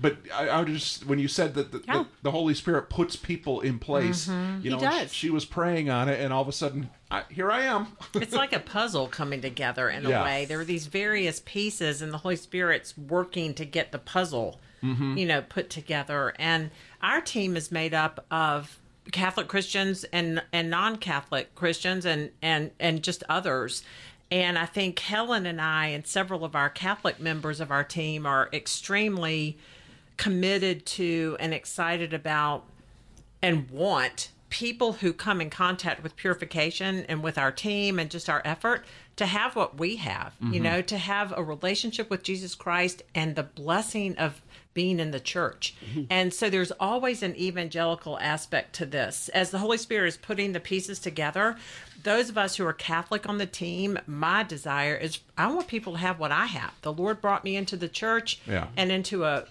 but 0.00 0.18
I, 0.32 0.48
I 0.50 0.64
just 0.64 1.06
when 1.06 1.18
you 1.18 1.26
said 1.26 1.54
that 1.54 1.72
the, 1.72 1.78
the, 1.78 2.06
the 2.22 2.30
Holy 2.30 2.54
Spirit 2.54 2.88
puts 2.90 3.16
people 3.16 3.60
in 3.60 3.78
place, 3.78 4.28
Mhm. 4.28 4.62
you 4.62 4.70
know, 4.70 4.78
does. 4.78 5.12
she 5.12 5.30
was 5.30 5.44
praying 5.44 5.90
on 5.90 6.08
it, 6.08 6.20
and 6.20 6.32
all 6.32 6.42
of 6.42 6.48
a 6.48 6.52
sudden, 6.52 6.90
I, 7.10 7.22
here 7.30 7.50
I 7.50 7.62
am. 7.62 7.88
it's 8.14 8.34
like 8.34 8.52
a 8.52 8.60
puzzle 8.60 9.08
coming 9.08 9.40
together 9.40 9.88
in 9.88 10.04
Yeah. 10.04 10.20
a 10.20 10.24
way. 10.24 10.44
There 10.44 10.60
are 10.60 10.64
these 10.64 10.86
various 10.86 11.40
pieces, 11.44 12.02
and 12.02 12.12
the 12.12 12.18
Holy 12.18 12.36
Spirit's 12.36 12.96
working 12.98 13.54
to 13.54 13.64
get 13.64 13.92
the 13.92 13.98
puzzle, 13.98 14.60
Mhm. 14.82 15.18
you 15.18 15.26
know, 15.26 15.42
put 15.42 15.70
together. 15.70 16.34
And 16.38 16.70
our 17.02 17.20
team 17.20 17.56
is 17.56 17.72
made 17.72 17.94
up 17.94 18.24
of 18.30 18.78
Catholic 19.10 19.48
Christians 19.48 20.04
and 20.12 20.42
and 20.52 20.68
non-Catholic 20.68 21.54
Christians, 21.54 22.04
and 22.04 22.30
and 22.42 22.72
and 22.78 23.02
just 23.02 23.24
others. 23.28 23.82
And 24.30 24.58
I 24.58 24.66
think 24.66 24.98
Helen 24.98 25.46
and 25.46 25.58
I 25.62 25.86
and 25.86 26.06
several 26.06 26.44
of 26.44 26.54
our 26.54 26.68
Catholic 26.68 27.18
members 27.18 27.60
of 27.60 27.70
our 27.70 27.84
team 27.84 28.26
are 28.26 28.50
extremely 28.52 29.56
committed 30.18 30.84
to 30.84 31.36
and 31.40 31.54
excited 31.54 32.12
about 32.12 32.64
and 33.40 33.70
want 33.70 34.28
people 34.50 34.94
who 34.94 35.12
come 35.12 35.40
in 35.40 35.50
contact 35.50 36.02
with 36.02 36.16
purification 36.16 37.04
and 37.08 37.22
with 37.22 37.36
our 37.38 37.52
team 37.52 37.98
and 37.98 38.10
just 38.10 38.28
our 38.30 38.40
effort 38.44 38.84
to 39.16 39.26
have 39.26 39.56
what 39.56 39.78
we 39.78 39.96
have, 39.96 40.32
you 40.40 40.60
Mhm. 40.60 40.62
know, 40.62 40.82
to 40.82 40.96
have 40.96 41.32
a 41.36 41.42
relationship 41.42 42.08
with 42.08 42.22
Jesus 42.22 42.54
Christ 42.54 43.02
and 43.14 43.34
the 43.36 43.42
blessing 43.42 44.16
of 44.16 44.40
being 44.74 45.00
in 45.00 45.10
the 45.10 45.18
church. 45.20 45.74
And 46.08 46.32
so 46.32 46.48
there's 46.48 46.70
always 46.72 47.22
an 47.24 47.34
evangelical 47.36 48.16
aspect 48.20 48.74
to 48.76 48.86
this. 48.86 49.28
As 49.30 49.50
the 49.50 49.58
Holy 49.58 49.76
Spirit 49.76 50.06
is 50.08 50.16
putting 50.16 50.52
the 50.52 50.60
pieces 50.60 51.00
together, 51.00 51.56
those 52.04 52.28
of 52.28 52.38
us 52.38 52.56
who 52.56 52.64
are 52.66 52.72
Catholic 52.72 53.28
on 53.28 53.38
the 53.38 53.46
team, 53.46 53.98
my 54.06 54.44
desire 54.44 54.94
is 54.94 55.18
I 55.36 55.48
want 55.48 55.66
people 55.66 55.94
to 55.94 55.98
have 55.98 56.20
what 56.20 56.30
I 56.30 56.46
have. 56.46 56.72
The 56.82 56.92
Lord 56.92 57.20
brought 57.20 57.42
me 57.42 57.56
into 57.56 57.76
the 57.76 57.88
church 57.88 58.38
Yeah. 58.46 58.68
and 58.76 58.92
into 58.92 59.24
a 59.24 59.46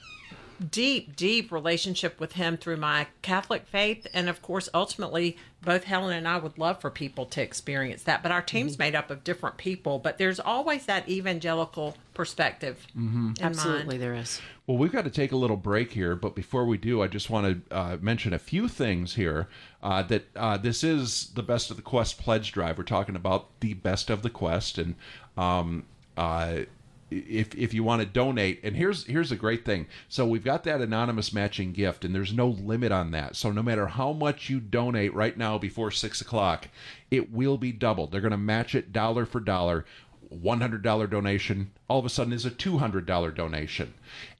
deep, 0.72 1.15
deep 1.15 1.52
relationship 1.52 2.20
with 2.20 2.34
him 2.34 2.58
through 2.58 2.78
my 2.78 3.08
Catholic 3.22 3.65
faith. 3.67 4.08
And 4.13 4.30
of 4.30 4.41
course, 4.41 4.70
ultimately, 4.74 5.38
both 5.63 5.84
Helen 5.86 6.15
and 6.15 6.28
I 6.28 6.38
would 6.38 6.58
love 6.58 6.80
for 6.82 6.89
people 6.89 7.26
to 7.28 7.41
experience 7.41 8.04
that. 8.04 8.24
But 8.24 8.32
our 8.32 8.41
team's 8.41 8.74
Mm-hmm. 8.74 8.84
made 8.84 8.96
up 8.96 9.10
of 9.12 9.24
different 9.24 9.58
people, 9.58 10.00
but 10.00 10.17
there's 10.17 10.39
always 10.39 10.86
that 10.86 11.08
evangelical 11.10 11.96
perspective. 12.13 12.86
Mm-hmm. 12.98 13.32
in 13.39 13.56
mind. 13.56 14.02
there 14.02 14.13
is. 14.15 14.39
Well, 14.65 14.78
we've 14.78 14.91
got 14.91 15.06
to 15.06 15.10
take 15.10 15.32
a 15.32 15.38
little 15.38 15.56
break 15.58 15.91
here, 15.93 16.15
but 16.15 16.36
before 16.36 16.65
we 16.65 16.78
do, 16.78 17.02
I 17.02 17.08
just 17.08 17.30
want 17.30 17.70
to 17.70 17.76
uh, 17.76 17.98
mention 18.02 18.34
a 18.34 18.39
few 18.39 18.67
things 18.67 19.15
here. 19.15 19.48
Uh, 19.82 20.02
that 20.04 20.26
uh, 20.36 20.58
this 20.58 20.84
is 20.84 21.28
the 21.36 21.43
Best 21.43 21.72
of 21.72 21.78
the 21.78 21.84
Quest 21.84 22.20
pledge 22.20 22.52
drive. 22.52 22.78
We're 22.78 22.84
talking 22.84 23.15
about 23.15 23.48
the 23.62 23.74
Best 23.76 24.10
of 24.10 24.22
the 24.24 24.30
Quest, 24.30 24.78
and 24.78 24.96
um, 25.38 25.86
uh, 26.17 26.62
if 27.10 27.56
if 27.56 27.74
you 27.74 27.84
want 27.84 28.02
to 28.02 28.08
donate, 28.08 28.60
and 28.63 28.76
here's 28.76 29.06
here's 29.06 29.32
a 29.32 29.36
great 29.36 29.63
thing. 29.63 29.88
So 30.10 30.28
we've 30.28 30.43
got 30.43 30.63
that 30.65 30.82
anonymous 30.82 31.32
matching 31.32 31.72
gift, 31.72 32.04
and 32.04 32.13
there's 32.13 32.34
no 32.34 32.48
limit 32.48 32.91
on 32.91 33.12
that. 33.12 33.36
So 33.36 33.52
no 33.52 33.63
matter 33.63 33.88
how 33.88 34.13
much 34.13 34.50
you 34.50 34.60
donate 34.60 35.13
right 35.13 35.38
now 35.38 35.58
before 35.58 35.91
six 35.91 36.22
o'clock, 36.22 36.67
it 37.10 37.32
will 37.32 37.58
be 37.58 37.72
doubled. 37.72 38.12
They're 38.12 38.22
going 38.22 38.32
to 38.32 38.38
match 38.38 38.76
it 38.76 38.91
dollar 38.91 39.26
for 39.26 39.39
dollar. 39.39 39.86
$100 40.30 41.10
donation 41.10 41.72
all 41.89 42.00
of 42.00 42.06
a 42.06 42.10
sudden 42.10 42.34
is 42.34 42.46
a 42.46 42.52
$200 42.52 43.34
donation. 43.34 43.93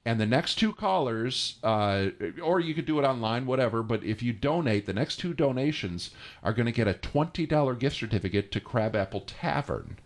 And 0.04 0.20
the 0.20 0.26
next 0.26 0.56
two 0.56 0.72
callers, 0.72 1.56
uh, 1.62 2.08
or 2.42 2.60
you 2.60 2.74
could 2.74 2.84
do 2.86 2.98
it 2.98 3.04
online, 3.04 3.46
whatever, 3.46 3.82
but 3.82 4.04
if 4.04 4.22
you 4.22 4.32
donate, 4.32 4.86
the 4.86 4.92
next 4.92 5.16
two 5.16 5.32
donations 5.32 6.10
are 6.42 6.52
going 6.52 6.66
to 6.66 6.72
get 6.72 6.88
a 6.88 6.94
$20 6.94 7.78
gift 7.78 7.96
certificate 7.96 8.52
to 8.52 8.60
Crabapple 8.60 9.22
Tavern. 9.22 9.98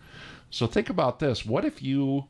So 0.50 0.66
think 0.66 0.88
about 0.90 1.18
this. 1.18 1.44
What 1.44 1.64
if 1.64 1.82
you 1.82 2.26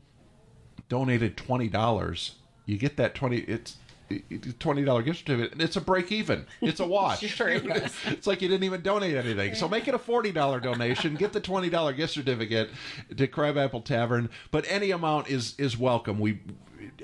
donated 0.89 1.37
$20? 1.37 2.31
You 2.65 2.77
get 2.77 2.97
that 2.97 3.15
20 3.15 3.37
it's 3.39 3.77
twenty 4.59 4.83
dollar 4.83 5.01
gift 5.01 5.19
certificate, 5.19 5.53
and 5.53 5.61
it's 5.61 5.75
a 5.75 5.81
break 5.81 6.11
even. 6.11 6.45
It's 6.61 6.79
a 6.79 6.85
wash. 6.85 7.21
Sure 7.33 7.49
it 7.49 7.63
it's 8.05 8.27
like 8.27 8.41
you 8.41 8.47
didn't 8.47 8.63
even 8.63 8.81
donate 8.81 9.15
anything. 9.15 9.55
So 9.55 9.67
make 9.67 9.87
it 9.87 9.95
a 9.95 9.99
forty 9.99 10.31
dollar 10.31 10.59
donation. 10.59 11.15
Get 11.15 11.33
the 11.33 11.39
twenty 11.39 11.69
dollar 11.69 11.93
gift 11.93 12.13
certificate 12.13 12.69
to 13.15 13.27
Crabapple 13.27 13.81
Tavern. 13.81 14.29
But 14.51 14.65
any 14.67 14.91
amount 14.91 15.29
is 15.29 15.55
is 15.57 15.77
welcome. 15.77 16.19
We 16.19 16.39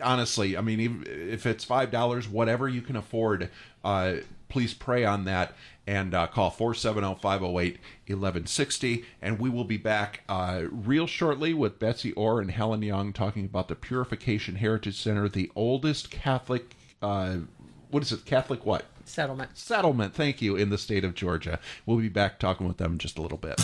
honestly, 0.01 0.57
I 0.57 0.61
mean, 0.61 1.03
if 1.07 1.45
it's 1.45 1.63
five 1.63 1.89
dollars, 1.89 2.27
whatever 2.27 2.67
you 2.67 2.81
can 2.81 2.95
afford, 2.95 3.49
uh, 3.83 4.15
please 4.49 4.73
pray 4.73 5.05
on 5.05 5.25
that 5.25 5.55
and 5.89 6.13
uh, 6.13 6.27
call 6.27 6.51
470-508-1160 6.51 9.05
and 9.23 9.39
we 9.39 9.49
will 9.49 9.63
be 9.63 9.77
back 9.77 10.21
uh, 10.29 10.65
real 10.69 11.07
shortly 11.07 11.51
with 11.51 11.79
betsy 11.79 12.13
orr 12.13 12.39
and 12.39 12.51
helen 12.51 12.83
young 12.83 13.11
talking 13.11 13.45
about 13.45 13.69
the 13.69 13.75
purification 13.75 14.57
heritage 14.57 15.01
center 15.01 15.27
the 15.27 15.51
oldest 15.55 16.11
catholic 16.11 16.75
uh, 17.01 17.37
what 17.89 18.03
is 18.03 18.11
it? 18.11 18.25
Catholic 18.25 18.67
what? 18.67 18.85
Settlement. 19.05 19.57
settlement. 19.57 20.13
Thank 20.13 20.43
you 20.43 20.55
in 20.55 20.69
the 20.69 20.77
state 20.77 21.03
of 21.03 21.15
georgia. 21.15 21.59
We'll 21.87 21.97
be 21.97 22.09
back 22.09 22.37
talking 22.37 22.67
with 22.67 22.77
them 22.77 22.91
in 22.93 22.99
just 22.99 23.17
a 23.17 23.23
little 23.23 23.39
bit 23.39 23.59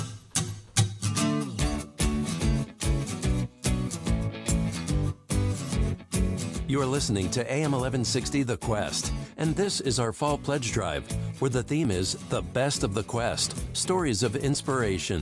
You 6.67 6.82
are 6.82 6.86
listening 6.88 7.30
to 7.30 7.41
AM 7.41 7.73
1160 7.73 8.41
The 8.41 8.58
Quest, 8.58 9.13
and 9.38 9.56
this 9.56 9.82
is 9.82 9.99
our 9.99 10.12
fall 10.12 10.36
pledge 10.36 10.71
drive, 10.71 11.06
where 11.39 11.51
the 11.51 11.62
theme 11.62 11.91
is 11.91 12.15
The 12.30 12.41
Best 12.41 12.84
of 12.84 12.95
the 12.95 13.04
Quest 13.04 13.56
Stories 13.78 14.23
of 14.23 14.36
Inspiration. 14.36 15.21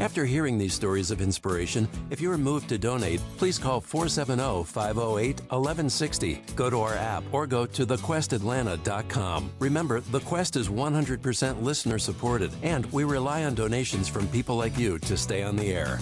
After 0.00 0.24
hearing 0.24 0.56
these 0.56 0.72
stories 0.72 1.10
of 1.10 1.20
inspiration, 1.20 1.86
if 2.08 2.22
you 2.22 2.32
are 2.32 2.38
moved 2.38 2.70
to 2.70 2.78
donate, 2.78 3.20
please 3.36 3.58
call 3.58 3.82
470 3.82 4.64
508 4.64 5.40
1160. 5.40 6.42
Go 6.56 6.70
to 6.70 6.80
our 6.80 6.94
app 6.94 7.22
or 7.32 7.46
go 7.46 7.66
to 7.66 7.84
thequestatlanta.com. 7.84 9.50
Remember, 9.58 10.00
The 10.00 10.20
Quest 10.20 10.56
is 10.56 10.70
100% 10.70 11.62
listener 11.62 11.98
supported, 11.98 12.50
and 12.62 12.86
we 12.86 13.04
rely 13.04 13.44
on 13.44 13.54
donations 13.54 14.08
from 14.08 14.26
people 14.28 14.56
like 14.56 14.78
you 14.78 14.98
to 15.00 15.18
stay 15.18 15.42
on 15.42 15.56
the 15.56 15.70
air. 15.70 15.98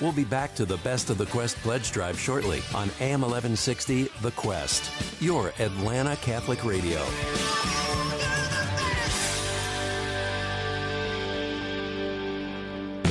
We'll 0.00 0.12
be 0.12 0.24
back 0.24 0.54
to 0.56 0.64
the 0.64 0.78
Best 0.78 1.08
of 1.10 1.18
the 1.18 1.26
Quest 1.26 1.56
pledge 1.58 1.92
drive 1.92 2.18
shortly 2.18 2.62
on 2.74 2.90
AM 3.00 3.20
1160 3.20 4.08
The 4.22 4.32
Quest, 4.32 4.90
your 5.22 5.52
Atlanta 5.60 6.16
Catholic 6.16 6.64
Radio. 6.64 7.00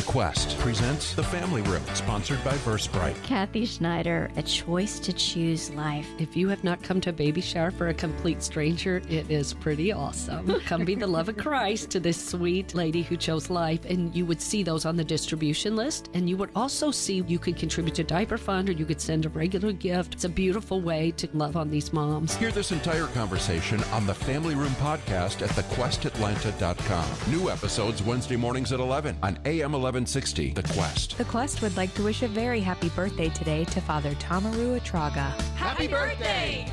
The 0.03 0.11
quest 0.11 0.57
presents 0.59 1.13
the 1.13 1.23
family 1.23 1.61
room 1.63 1.83
sponsored 1.93 2.43
by 2.43 2.51
versprite 2.57 3.21
Kathy 3.23 3.65
Schneider, 3.65 4.29
a 4.35 4.43
choice 4.43 4.99
to 4.99 5.13
choose 5.13 5.69
life. 5.71 6.07
If 6.19 6.35
you 6.35 6.49
have 6.49 6.63
not 6.63 6.81
come 6.83 6.99
to 7.01 7.11
a 7.11 7.13
baby 7.13 7.41
shower 7.41 7.71
for 7.71 7.87
a 7.87 7.93
complete 7.93 8.43
stranger, 8.43 9.01
it 9.09 9.29
is 9.29 9.53
pretty 9.53 9.91
awesome. 9.91 10.59
Come 10.65 10.83
be 10.85 10.95
the 10.95 11.07
love 11.07 11.29
of 11.29 11.37
Christ 11.37 11.89
to 11.91 11.99
this 11.99 12.17
sweet 12.17 12.73
lady 12.73 13.01
who 13.01 13.15
chose 13.15 13.49
life, 13.49 13.85
and 13.85 14.13
you 14.15 14.25
would 14.25 14.41
see 14.41 14.63
those 14.63 14.85
on 14.85 14.95
the 14.95 15.03
distribution 15.03 15.75
list. 15.75 16.09
And 16.13 16.29
you 16.29 16.37
would 16.37 16.49
also 16.55 16.91
see 16.91 17.23
you 17.27 17.39
could 17.39 17.57
contribute 17.57 17.95
to 17.95 18.03
diaper 18.03 18.37
fund 18.37 18.69
or 18.69 18.73
you 18.73 18.85
could 18.85 19.01
send 19.01 19.25
a 19.25 19.29
regular 19.29 19.71
gift. 19.71 20.15
It's 20.15 20.23
a 20.25 20.29
beautiful 20.29 20.81
way 20.81 21.11
to 21.11 21.29
love 21.33 21.55
on 21.55 21.69
these 21.69 21.93
moms. 21.93 22.35
Hear 22.35 22.51
this 22.51 22.71
entire 22.71 23.07
conversation 23.07 23.83
on 23.85 24.05
the 24.05 24.15
Family 24.15 24.55
Room 24.55 24.73
podcast 24.73 25.41
at 25.41 25.49
thequestatlanta.com. 25.51 27.31
New 27.31 27.49
episodes 27.49 28.03
Wednesday 28.03 28.35
mornings 28.35 28.71
at 28.71 28.79
11 28.79 29.17
on 29.21 29.37
AM 29.45 29.73
1160 29.93 30.53
The 30.53 30.63
Quest. 30.73 31.17
The 31.19 31.25
Quest 31.25 31.61
would 31.61 31.77
like 31.77 31.93
to 31.93 32.03
wish 32.03 32.23
a 32.23 32.27
very 32.27 32.61
happy 32.61 32.89
birthday 32.89 33.29
today 33.29 33.63
to 33.65 33.79
Father 33.79 34.15
Tamaru 34.15 34.81
Atraga. 34.81 35.39
Happy 35.53 35.87
birthday! 35.87 36.65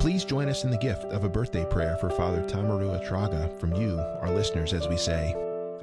Please 0.00 0.24
join 0.24 0.48
us 0.48 0.64
in 0.64 0.72
the 0.72 0.76
gift 0.76 1.04
of 1.04 1.22
a 1.22 1.28
birthday 1.28 1.64
prayer 1.66 1.96
for 1.98 2.10
Father 2.10 2.42
Tamaru 2.42 3.00
Atraga 3.00 3.56
from 3.60 3.74
you, 3.74 4.00
our 4.20 4.34
listeners, 4.34 4.72
as 4.72 4.88
we 4.88 4.96
say, 4.96 5.36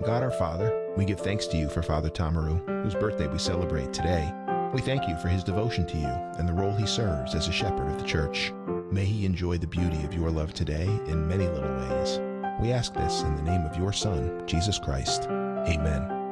God 0.04 0.22
our 0.22 0.32
Father, 0.32 0.92
we 0.98 1.06
give 1.06 1.22
thanks 1.22 1.48
to 1.48 1.58
you 1.58 1.70
for 1.70 1.82
Father 1.82 2.10
Tamaru, 2.10 2.84
whose 2.84 2.96
birthday 2.96 3.28
we 3.28 3.40
celebrate 3.40 3.94
today. 3.94 4.30
We 4.74 4.82
thank 4.82 5.08
you 5.08 5.16
for 5.20 5.30
his 5.30 5.46
devotion 5.46 5.88
to 5.88 5.98
you 5.98 6.08
and 6.38 6.46
the 6.46 6.54
role 6.54 6.74
he 6.74 6.88
serves 6.88 7.36
as 7.36 7.48
a 7.48 7.54
shepherd 7.54 7.90
of 7.90 8.00
the 8.00 8.08
church. 8.08 8.52
May 8.92 9.06
he 9.06 9.26
enjoy 9.26 9.60
the 9.60 9.68
beauty 9.68 10.04
of 10.04 10.14
your 10.14 10.30
love 10.30 10.54
today 10.54 10.88
in 11.08 11.26
many 11.26 11.48
little 11.48 11.74
ways. 11.74 12.20
We 12.60 12.74
ask 12.74 12.94
this 12.94 13.22
in 13.22 13.38
the 13.38 13.44
name 13.44 13.62
of 13.66 13.78
your 13.78 13.94
Son, 13.94 14.44
Jesus 14.46 14.78
Christ. 14.78 15.28
Amen. 15.30 16.23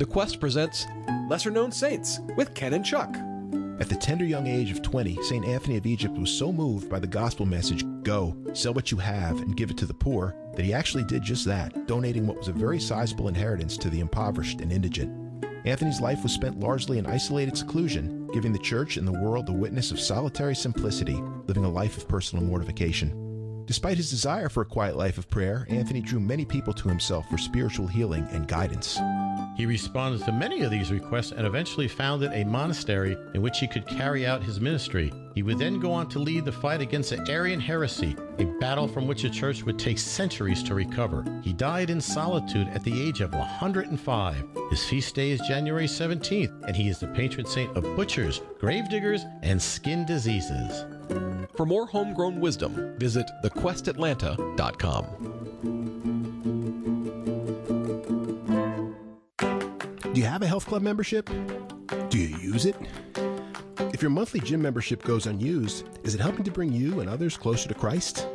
The 0.00 0.06
Quest 0.06 0.40
presents 0.40 0.86
Lesser 1.28 1.50
Known 1.50 1.70
Saints 1.70 2.20
with 2.34 2.54
Ken 2.54 2.72
and 2.72 2.82
Chuck. 2.82 3.14
At 3.78 3.90
the 3.90 3.98
tender 4.00 4.24
young 4.24 4.46
age 4.46 4.70
of 4.70 4.80
20, 4.80 5.22
St. 5.24 5.44
Anthony 5.44 5.76
of 5.76 5.84
Egypt 5.84 6.16
was 6.16 6.30
so 6.30 6.50
moved 6.50 6.88
by 6.88 6.98
the 6.98 7.06
gospel 7.06 7.44
message, 7.44 7.84
Go, 8.02 8.34
sell 8.54 8.72
what 8.72 8.90
you 8.90 8.96
have, 8.96 9.36
and 9.40 9.58
give 9.58 9.70
it 9.70 9.76
to 9.76 9.84
the 9.84 9.92
poor, 9.92 10.34
that 10.56 10.64
he 10.64 10.72
actually 10.72 11.04
did 11.04 11.22
just 11.22 11.44
that, 11.44 11.86
donating 11.86 12.26
what 12.26 12.38
was 12.38 12.48
a 12.48 12.52
very 12.52 12.80
sizable 12.80 13.28
inheritance 13.28 13.76
to 13.76 13.90
the 13.90 14.00
impoverished 14.00 14.62
and 14.62 14.72
indigent. 14.72 15.44
Anthony's 15.66 16.00
life 16.00 16.22
was 16.22 16.32
spent 16.32 16.58
largely 16.58 16.96
in 16.96 17.04
isolated 17.04 17.54
seclusion, 17.54 18.26
giving 18.32 18.54
the 18.54 18.58
church 18.58 18.96
and 18.96 19.06
the 19.06 19.20
world 19.20 19.44
the 19.44 19.52
witness 19.52 19.90
of 19.90 20.00
solitary 20.00 20.54
simplicity, 20.54 21.22
living 21.46 21.66
a 21.66 21.70
life 21.70 21.98
of 21.98 22.08
personal 22.08 22.42
mortification. 22.42 23.64
Despite 23.66 23.98
his 23.98 24.08
desire 24.08 24.48
for 24.48 24.62
a 24.62 24.64
quiet 24.64 24.96
life 24.96 25.18
of 25.18 25.28
prayer, 25.28 25.66
Anthony 25.68 26.00
drew 26.00 26.20
many 26.20 26.46
people 26.46 26.72
to 26.72 26.88
himself 26.88 27.28
for 27.28 27.36
spiritual 27.36 27.86
healing 27.86 28.26
and 28.30 28.48
guidance. 28.48 28.98
He 29.60 29.66
responded 29.66 30.24
to 30.24 30.32
many 30.32 30.62
of 30.62 30.70
these 30.70 30.90
requests 30.90 31.32
and 31.32 31.46
eventually 31.46 31.86
founded 31.86 32.32
a 32.32 32.46
monastery 32.46 33.18
in 33.34 33.42
which 33.42 33.58
he 33.58 33.68
could 33.68 33.86
carry 33.86 34.26
out 34.26 34.42
his 34.42 34.58
ministry. 34.58 35.12
He 35.34 35.42
would 35.42 35.58
then 35.58 35.78
go 35.78 35.92
on 35.92 36.08
to 36.08 36.18
lead 36.18 36.46
the 36.46 36.52
fight 36.52 36.80
against 36.80 37.10
the 37.10 37.30
Arian 37.30 37.60
heresy, 37.60 38.16
a 38.38 38.46
battle 38.58 38.88
from 38.88 39.06
which 39.06 39.20
the 39.20 39.28
church 39.28 39.62
would 39.62 39.78
take 39.78 39.98
centuries 39.98 40.62
to 40.62 40.74
recover. 40.74 41.26
He 41.42 41.52
died 41.52 41.90
in 41.90 42.00
solitude 42.00 42.68
at 42.68 42.82
the 42.84 43.06
age 43.06 43.20
of 43.20 43.34
105. 43.34 44.44
His 44.70 44.84
feast 44.86 45.14
day 45.14 45.32
is 45.32 45.42
January 45.46 45.86
17th, 45.86 46.64
and 46.66 46.74
he 46.74 46.88
is 46.88 46.98
the 46.98 47.08
patron 47.08 47.44
saint 47.44 47.76
of 47.76 47.84
butchers, 47.96 48.40
gravediggers, 48.58 49.26
and 49.42 49.60
skin 49.60 50.06
diseases. 50.06 50.86
For 51.54 51.66
more 51.66 51.84
homegrown 51.84 52.40
wisdom, 52.40 52.94
visit 52.96 53.30
thequestatlanta.com. 53.44 55.49
Do 60.12 60.20
you 60.20 60.26
have 60.26 60.42
a 60.42 60.46
health 60.46 60.66
club 60.66 60.82
membership? 60.82 61.30
Do 62.08 62.18
you 62.18 62.36
use 62.38 62.66
it? 62.66 62.74
If 63.94 64.02
your 64.02 64.10
monthly 64.10 64.40
gym 64.40 64.60
membership 64.60 65.04
goes 65.04 65.26
unused, 65.26 65.88
is 66.02 66.16
it 66.16 66.20
helping 66.20 66.42
to 66.42 66.50
bring 66.50 66.72
you 66.72 66.98
and 66.98 67.08
others 67.08 67.36
closer 67.36 67.68
to 67.68 67.74
Christ? 67.74 68.26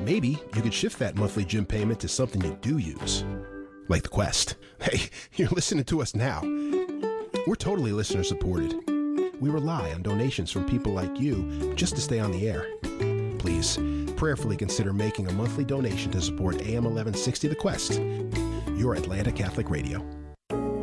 Maybe 0.00 0.38
you 0.54 0.60
could 0.60 0.74
shift 0.74 0.98
that 0.98 1.16
monthly 1.16 1.46
gym 1.46 1.64
payment 1.64 1.98
to 2.00 2.08
something 2.08 2.44
you 2.44 2.58
do 2.60 2.76
use, 2.76 3.24
like 3.88 4.02
the 4.02 4.10
Quest. 4.10 4.56
Hey, 4.80 5.08
you're 5.36 5.48
listening 5.48 5.84
to 5.84 6.02
us 6.02 6.14
now. 6.14 6.42
We're 7.46 7.54
totally 7.56 7.92
listener 7.92 8.22
supported. 8.22 8.74
We 9.40 9.48
rely 9.48 9.94
on 9.94 10.02
donations 10.02 10.50
from 10.50 10.66
people 10.66 10.92
like 10.92 11.18
you 11.18 11.72
just 11.74 11.94
to 11.94 12.02
stay 12.02 12.18
on 12.18 12.32
the 12.32 12.46
air. 12.46 12.66
Please 13.38 13.78
prayerfully 14.16 14.58
consider 14.58 14.92
making 14.92 15.28
a 15.28 15.32
monthly 15.32 15.64
donation 15.64 16.12
to 16.12 16.20
support 16.20 16.56
AM 16.56 16.84
1160 16.84 17.48
The 17.48 17.54
Quest, 17.54 17.98
your 18.76 18.94
Atlanta 18.94 19.32
Catholic 19.32 19.70
Radio. 19.70 20.04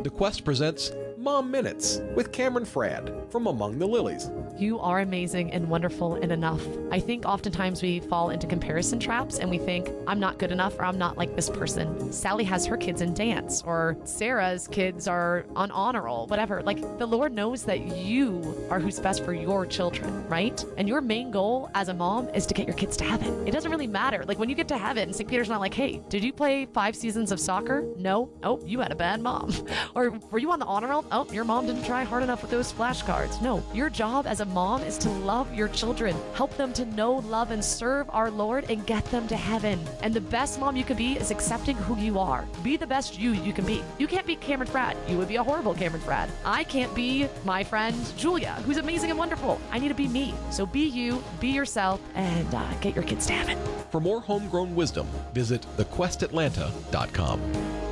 The 0.02 0.10
Quest 0.10 0.44
presents 0.44 0.90
Mom 1.22 1.52
Minutes 1.52 2.00
with 2.16 2.32
Cameron 2.32 2.64
Frad 2.64 3.14
from 3.30 3.46
Among 3.46 3.78
the 3.78 3.86
Lilies. 3.86 4.28
You 4.58 4.80
are 4.80 5.00
amazing 5.00 5.52
and 5.52 5.68
wonderful 5.68 6.16
and 6.16 6.32
enough. 6.32 6.60
I 6.90 6.98
think 6.98 7.24
oftentimes 7.24 7.80
we 7.80 8.00
fall 8.00 8.30
into 8.30 8.48
comparison 8.48 8.98
traps 8.98 9.38
and 9.38 9.48
we 9.48 9.58
think, 9.58 9.88
I'm 10.08 10.18
not 10.18 10.38
good 10.38 10.50
enough 10.50 10.76
or 10.80 10.84
I'm 10.84 10.98
not 10.98 11.16
like 11.16 11.36
this 11.36 11.48
person. 11.48 12.12
Sally 12.12 12.42
has 12.42 12.66
her 12.66 12.76
kids 12.76 13.02
in 13.02 13.14
dance 13.14 13.62
or 13.64 13.96
Sarah's 14.02 14.66
kids 14.66 15.06
are 15.06 15.46
on 15.54 15.70
honor 15.70 16.02
roll, 16.02 16.26
whatever. 16.26 16.60
Like 16.60 16.98
the 16.98 17.06
Lord 17.06 17.32
knows 17.32 17.62
that 17.64 17.96
you 17.96 18.66
are 18.68 18.80
who's 18.80 18.98
best 18.98 19.24
for 19.24 19.32
your 19.32 19.64
children, 19.64 20.26
right? 20.28 20.64
And 20.76 20.88
your 20.88 21.00
main 21.00 21.30
goal 21.30 21.70
as 21.76 21.88
a 21.88 21.94
mom 21.94 22.30
is 22.30 22.46
to 22.46 22.54
get 22.54 22.66
your 22.66 22.76
kids 22.76 22.96
to 22.96 23.04
heaven. 23.04 23.46
It 23.46 23.52
doesn't 23.52 23.70
really 23.70 23.86
matter. 23.86 24.24
Like 24.26 24.40
when 24.40 24.48
you 24.48 24.56
get 24.56 24.66
to 24.68 24.78
heaven, 24.78 25.12
St. 25.12 25.30
Peter's 25.30 25.48
not 25.48 25.60
like, 25.60 25.72
hey, 25.72 26.02
did 26.08 26.24
you 26.24 26.32
play 26.32 26.66
five 26.66 26.96
seasons 26.96 27.30
of 27.30 27.38
soccer? 27.38 27.84
No. 27.96 28.28
Oh, 28.42 28.60
you 28.66 28.80
had 28.80 28.90
a 28.90 28.96
bad 28.96 29.20
mom. 29.20 29.52
or 29.94 30.10
were 30.32 30.40
you 30.40 30.50
on 30.50 30.58
the 30.58 30.66
honor 30.66 30.88
roll? 30.88 31.04
Oh, 31.14 31.26
your 31.30 31.44
mom 31.44 31.66
didn't 31.66 31.84
try 31.84 32.04
hard 32.04 32.22
enough 32.22 32.40
with 32.40 32.50
those 32.50 32.72
flashcards. 32.72 33.42
No, 33.42 33.62
your 33.74 33.90
job 33.90 34.26
as 34.26 34.40
a 34.40 34.46
mom 34.46 34.82
is 34.82 34.96
to 34.98 35.10
love 35.10 35.52
your 35.52 35.68
children, 35.68 36.16
help 36.32 36.56
them 36.56 36.72
to 36.72 36.86
know, 36.86 37.16
love, 37.16 37.50
and 37.50 37.62
serve 37.62 38.08
our 38.08 38.30
Lord, 38.30 38.70
and 38.70 38.86
get 38.86 39.04
them 39.10 39.28
to 39.28 39.36
heaven. 39.36 39.78
And 40.00 40.14
the 40.14 40.22
best 40.22 40.58
mom 40.58 40.74
you 40.74 40.84
can 40.84 40.96
be 40.96 41.18
is 41.18 41.30
accepting 41.30 41.76
who 41.76 41.98
you 41.98 42.18
are. 42.18 42.46
Be 42.62 42.78
the 42.78 42.86
best 42.86 43.18
you 43.18 43.32
you 43.32 43.52
can 43.52 43.66
be. 43.66 43.82
You 43.98 44.06
can't 44.06 44.26
be 44.26 44.36
Cameron 44.36 44.70
Frad. 44.70 44.96
You 45.06 45.18
would 45.18 45.28
be 45.28 45.36
a 45.36 45.42
horrible 45.42 45.74
Cameron 45.74 46.02
Frad. 46.02 46.30
I 46.46 46.64
can't 46.64 46.94
be 46.94 47.28
my 47.44 47.62
friend 47.62 47.94
Julia, 48.16 48.52
who's 48.64 48.78
amazing 48.78 49.10
and 49.10 49.18
wonderful. 49.18 49.60
I 49.70 49.78
need 49.78 49.88
to 49.88 49.94
be 49.94 50.08
me. 50.08 50.32
So 50.50 50.64
be 50.64 50.86
you, 50.86 51.22
be 51.40 51.48
yourself, 51.48 52.00
and 52.14 52.54
uh, 52.54 52.72
get 52.80 52.94
your 52.94 53.04
kids 53.04 53.26
to 53.26 53.34
heaven. 53.34 53.58
For 53.90 54.00
more 54.00 54.22
homegrown 54.22 54.74
wisdom, 54.74 55.06
visit 55.34 55.66
thequestatlanta.com. 55.76 57.91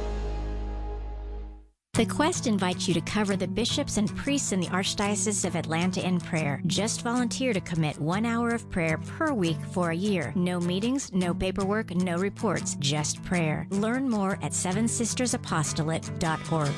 The 1.95 2.07
Quest 2.07 2.47
invites 2.47 2.87
you 2.87 2.95
to 2.95 3.01
cover 3.01 3.35
the 3.37 3.49
bishops 3.49 3.97
and 3.97 4.15
priests 4.17 4.53
in 4.53 4.61
the 4.61 4.69
Archdiocese 4.69 5.45
of 5.45 5.57
Atlanta 5.57 6.07
in 6.07 6.21
prayer. 6.21 6.63
Just 6.67 7.03
volunteer 7.03 7.53
to 7.53 7.61
commit 7.61 8.01
one 8.01 8.25
hour 8.25 8.51
of 8.51 8.71
prayer 8.71 8.99
per 8.99 9.33
week 9.33 9.57
for 9.73 9.91
a 9.91 9.95
year. 9.95 10.33
No 10.37 10.61
meetings, 10.61 11.13
no 11.13 11.35
paperwork, 11.35 11.91
no 11.91 12.17
reports, 12.17 12.77
just 12.77 13.21
prayer. 13.25 13.67
Learn 13.71 14.09
more 14.09 14.39
at 14.41 14.53
sevensistersapostolate.org. 14.53 16.71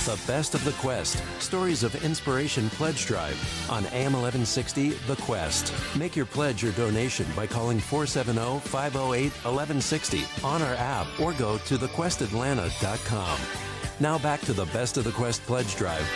The 0.06 0.22
best 0.28 0.56
of 0.56 0.64
the 0.64 0.72
Quest. 0.74 1.22
Stories 1.40 1.84
of 1.84 2.02
Inspiration 2.06 2.70
Pledge 2.70 3.06
Drive 3.06 3.36
on 3.70 3.86
AM 3.88 4.14
1160 4.14 4.90
The 5.08 5.18
Quest. 5.18 5.74
Make 5.98 6.16
your 6.16 6.26
pledge 6.26 6.64
or 6.64 6.72
donation 6.72 7.26
by 7.36 7.48
calling 7.48 7.80
470 7.80 8.60
508 8.70 9.32
1160 9.44 10.24
on 10.42 10.62
our 10.62 10.76
app 10.76 11.08
or 11.20 11.34
go 11.34 11.58
to 11.58 11.78
thequestatlanta.com. 11.78 13.40
Now 14.00 14.18
back 14.20 14.40
to 14.42 14.54
the 14.54 14.66
best 14.68 14.96
of 14.96 15.04
the 15.04 15.12
Quest 15.12 15.42
Pledge 15.44 15.76
Drive. 15.76 16.08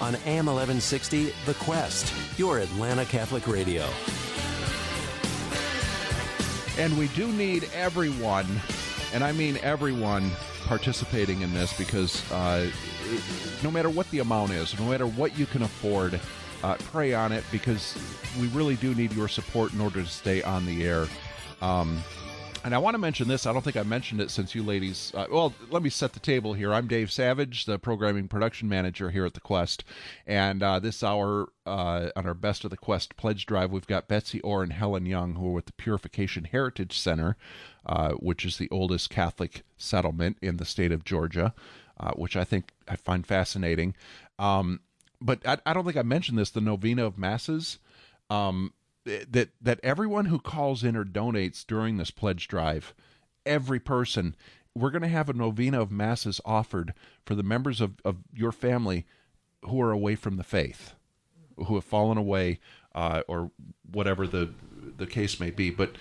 On 0.00 0.14
AM 0.26 0.46
1160 0.46 1.32
The 1.44 1.54
Quest, 1.54 2.14
your 2.38 2.58
Atlanta 2.58 3.04
Catholic 3.04 3.48
Radio. 3.48 3.88
And 6.78 6.96
we 6.96 7.08
do 7.08 7.32
need 7.32 7.68
everyone, 7.74 8.46
and 9.12 9.24
I 9.24 9.32
mean 9.32 9.58
everyone, 9.62 10.30
participating 10.66 11.42
in 11.42 11.52
this 11.52 11.76
because 11.76 12.30
uh, 12.30 12.70
no 13.62 13.70
matter 13.70 13.90
what 13.90 14.10
the 14.10 14.20
amount 14.20 14.52
is, 14.52 14.78
no 14.78 14.86
matter 14.86 15.06
what 15.06 15.38
you 15.38 15.46
can 15.46 15.62
afford, 15.62 16.20
uh, 16.62 16.76
pray 16.92 17.14
on 17.14 17.32
it 17.32 17.44
because 17.50 17.96
we 18.38 18.46
really 18.48 18.76
do 18.76 18.94
need 18.94 19.12
your 19.12 19.28
support 19.28 19.72
in 19.72 19.80
order 19.80 20.02
to 20.02 20.08
stay 20.08 20.42
on 20.42 20.66
the 20.66 20.84
air. 20.84 21.06
Um, 21.62 22.02
and 22.64 22.74
I 22.74 22.78
want 22.78 22.94
to 22.94 22.98
mention 22.98 23.28
this. 23.28 23.46
I 23.46 23.52
don't 23.52 23.62
think 23.62 23.76
I 23.76 23.82
mentioned 23.82 24.20
it 24.20 24.30
since 24.30 24.54
you 24.54 24.62
ladies. 24.62 25.12
Uh, 25.14 25.26
well, 25.30 25.54
let 25.70 25.82
me 25.82 25.90
set 25.90 26.12
the 26.12 26.20
table 26.20 26.52
here. 26.52 26.72
I'm 26.74 26.86
Dave 26.86 27.10
Savage, 27.10 27.64
the 27.64 27.78
programming 27.78 28.28
production 28.28 28.68
manager 28.68 29.10
here 29.10 29.24
at 29.24 29.34
the 29.34 29.40
Quest. 29.40 29.84
And 30.26 30.62
uh, 30.62 30.78
this 30.78 31.02
hour 31.02 31.48
uh, 31.64 32.10
on 32.14 32.26
our 32.26 32.34
Best 32.34 32.64
of 32.64 32.70
the 32.70 32.76
Quest 32.76 33.16
pledge 33.16 33.46
drive, 33.46 33.70
we've 33.70 33.86
got 33.86 34.08
Betsy 34.08 34.40
Orr 34.42 34.62
and 34.62 34.72
Helen 34.72 35.06
Young, 35.06 35.36
who 35.36 35.48
are 35.48 35.52
with 35.52 35.66
the 35.66 35.72
Purification 35.72 36.44
Heritage 36.44 36.98
Center, 36.98 37.36
uh, 37.86 38.12
which 38.12 38.44
is 38.44 38.58
the 38.58 38.68
oldest 38.70 39.10
Catholic 39.10 39.62
settlement 39.78 40.36
in 40.42 40.58
the 40.58 40.64
state 40.64 40.92
of 40.92 41.04
Georgia, 41.04 41.54
uh, 41.98 42.12
which 42.12 42.36
I 42.36 42.44
think 42.44 42.72
I 42.86 42.96
find 42.96 43.26
fascinating. 43.26 43.94
Um, 44.38 44.80
but 45.20 45.46
I, 45.46 45.58
I, 45.64 45.72
don't 45.72 45.84
think 45.84 45.96
I 45.96 46.02
mentioned 46.02 46.38
this 46.38 46.50
the 46.50 46.60
Novena 46.60 47.06
of 47.06 47.18
Masses. 47.18 47.78
Um, 48.28 48.72
that 49.04 49.48
that 49.60 49.80
everyone 49.82 50.26
who 50.26 50.38
calls 50.38 50.84
in 50.84 50.96
or 50.96 51.04
donates 51.04 51.66
during 51.66 51.96
this 51.96 52.10
pledge 52.10 52.48
drive, 52.48 52.94
every 53.46 53.80
person, 53.80 54.34
we're 54.74 54.90
going 54.90 55.02
to 55.02 55.08
have 55.08 55.28
a 55.28 55.32
novena 55.32 55.80
of 55.80 55.90
masses 55.90 56.40
offered 56.44 56.94
for 57.24 57.34
the 57.34 57.42
members 57.42 57.80
of, 57.80 57.94
of 58.04 58.18
your 58.34 58.52
family 58.52 59.06
who 59.64 59.80
are 59.80 59.90
away 59.92 60.14
from 60.14 60.36
the 60.36 60.44
faith, 60.44 60.94
who 61.56 61.74
have 61.74 61.84
fallen 61.84 62.16
away, 62.18 62.60
uh, 62.94 63.22
or 63.28 63.50
whatever 63.90 64.26
the 64.26 64.50
the 64.96 65.06
case 65.06 65.40
may 65.40 65.50
be. 65.50 65.70
But 65.70 65.96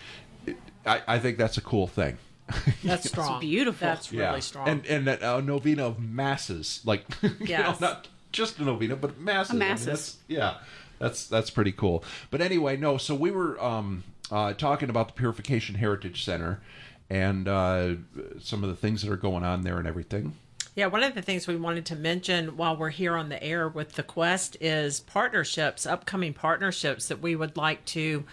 I, 0.86 1.02
I 1.08 1.20
think 1.20 1.38
that's 1.38 1.58
a 1.58 1.62
cool 1.62 1.88
thing. 1.88 2.18
That's 2.84 3.08
strong. 3.08 3.40
beautiful. 3.40 3.86
That's 3.88 4.12
really 4.12 4.42
strong. 4.42 4.68
And 4.68 4.86
and 4.88 5.08
a, 5.08 5.38
a 5.38 5.42
novena 5.42 5.86
of 5.86 6.00
masses, 6.00 6.82
like 6.84 7.06
you 7.22 7.30
know, 7.56 7.76
not 7.80 8.08
just 8.32 8.58
a 8.58 8.64
novena, 8.64 8.96
but 8.96 9.20
masses. 9.20 9.52
A 9.52 9.56
I 9.56 9.60
mean, 9.60 9.70
masses. 9.70 9.86
that's- 9.86 10.18
yeah, 10.28 10.58
that's 11.00 11.26
that's 11.28 11.50
pretty 11.50 11.72
cool. 11.72 12.04
But 12.30 12.42
anyway, 12.42 12.78
no. 12.78 12.98
So 12.98 13.16
we 13.16 13.32
were 13.32 13.62
um, 13.64 14.04
uh, 14.32 14.54
talking 14.54 14.90
about 14.90 15.08
the 15.08 15.14
Purification 15.14 15.76
Heritage 15.76 16.24
Center 16.24 16.62
and 17.10 17.48
uh, 17.48 17.96
some 18.40 18.64
of 18.64 18.70
the 18.70 18.76
things 18.76 19.02
that 19.02 19.12
are 19.12 19.18
going 19.18 19.44
on 19.44 19.64
there 19.64 19.80
and 19.80 19.88
everything. 19.88 20.36
Yeah, 20.76 20.86
one 20.86 21.04
of 21.04 21.16
the 21.16 21.22
things 21.22 21.48
we 21.48 21.56
wanted 21.56 21.86
to 21.88 21.96
mention 21.96 22.56
while 22.56 22.78
we're 22.78 22.90
here 22.92 23.18
on 23.18 23.30
the 23.30 23.44
air 23.44 23.68
with 23.68 23.94
the 23.94 24.04
Quest 24.04 24.56
is 24.62 25.00
partnerships, 25.00 25.86
upcoming 25.86 26.34
partnerships 26.34 27.08
that 27.08 27.22
we 27.22 27.36
would 27.36 27.58
like 27.58 27.84
to 27.86 28.24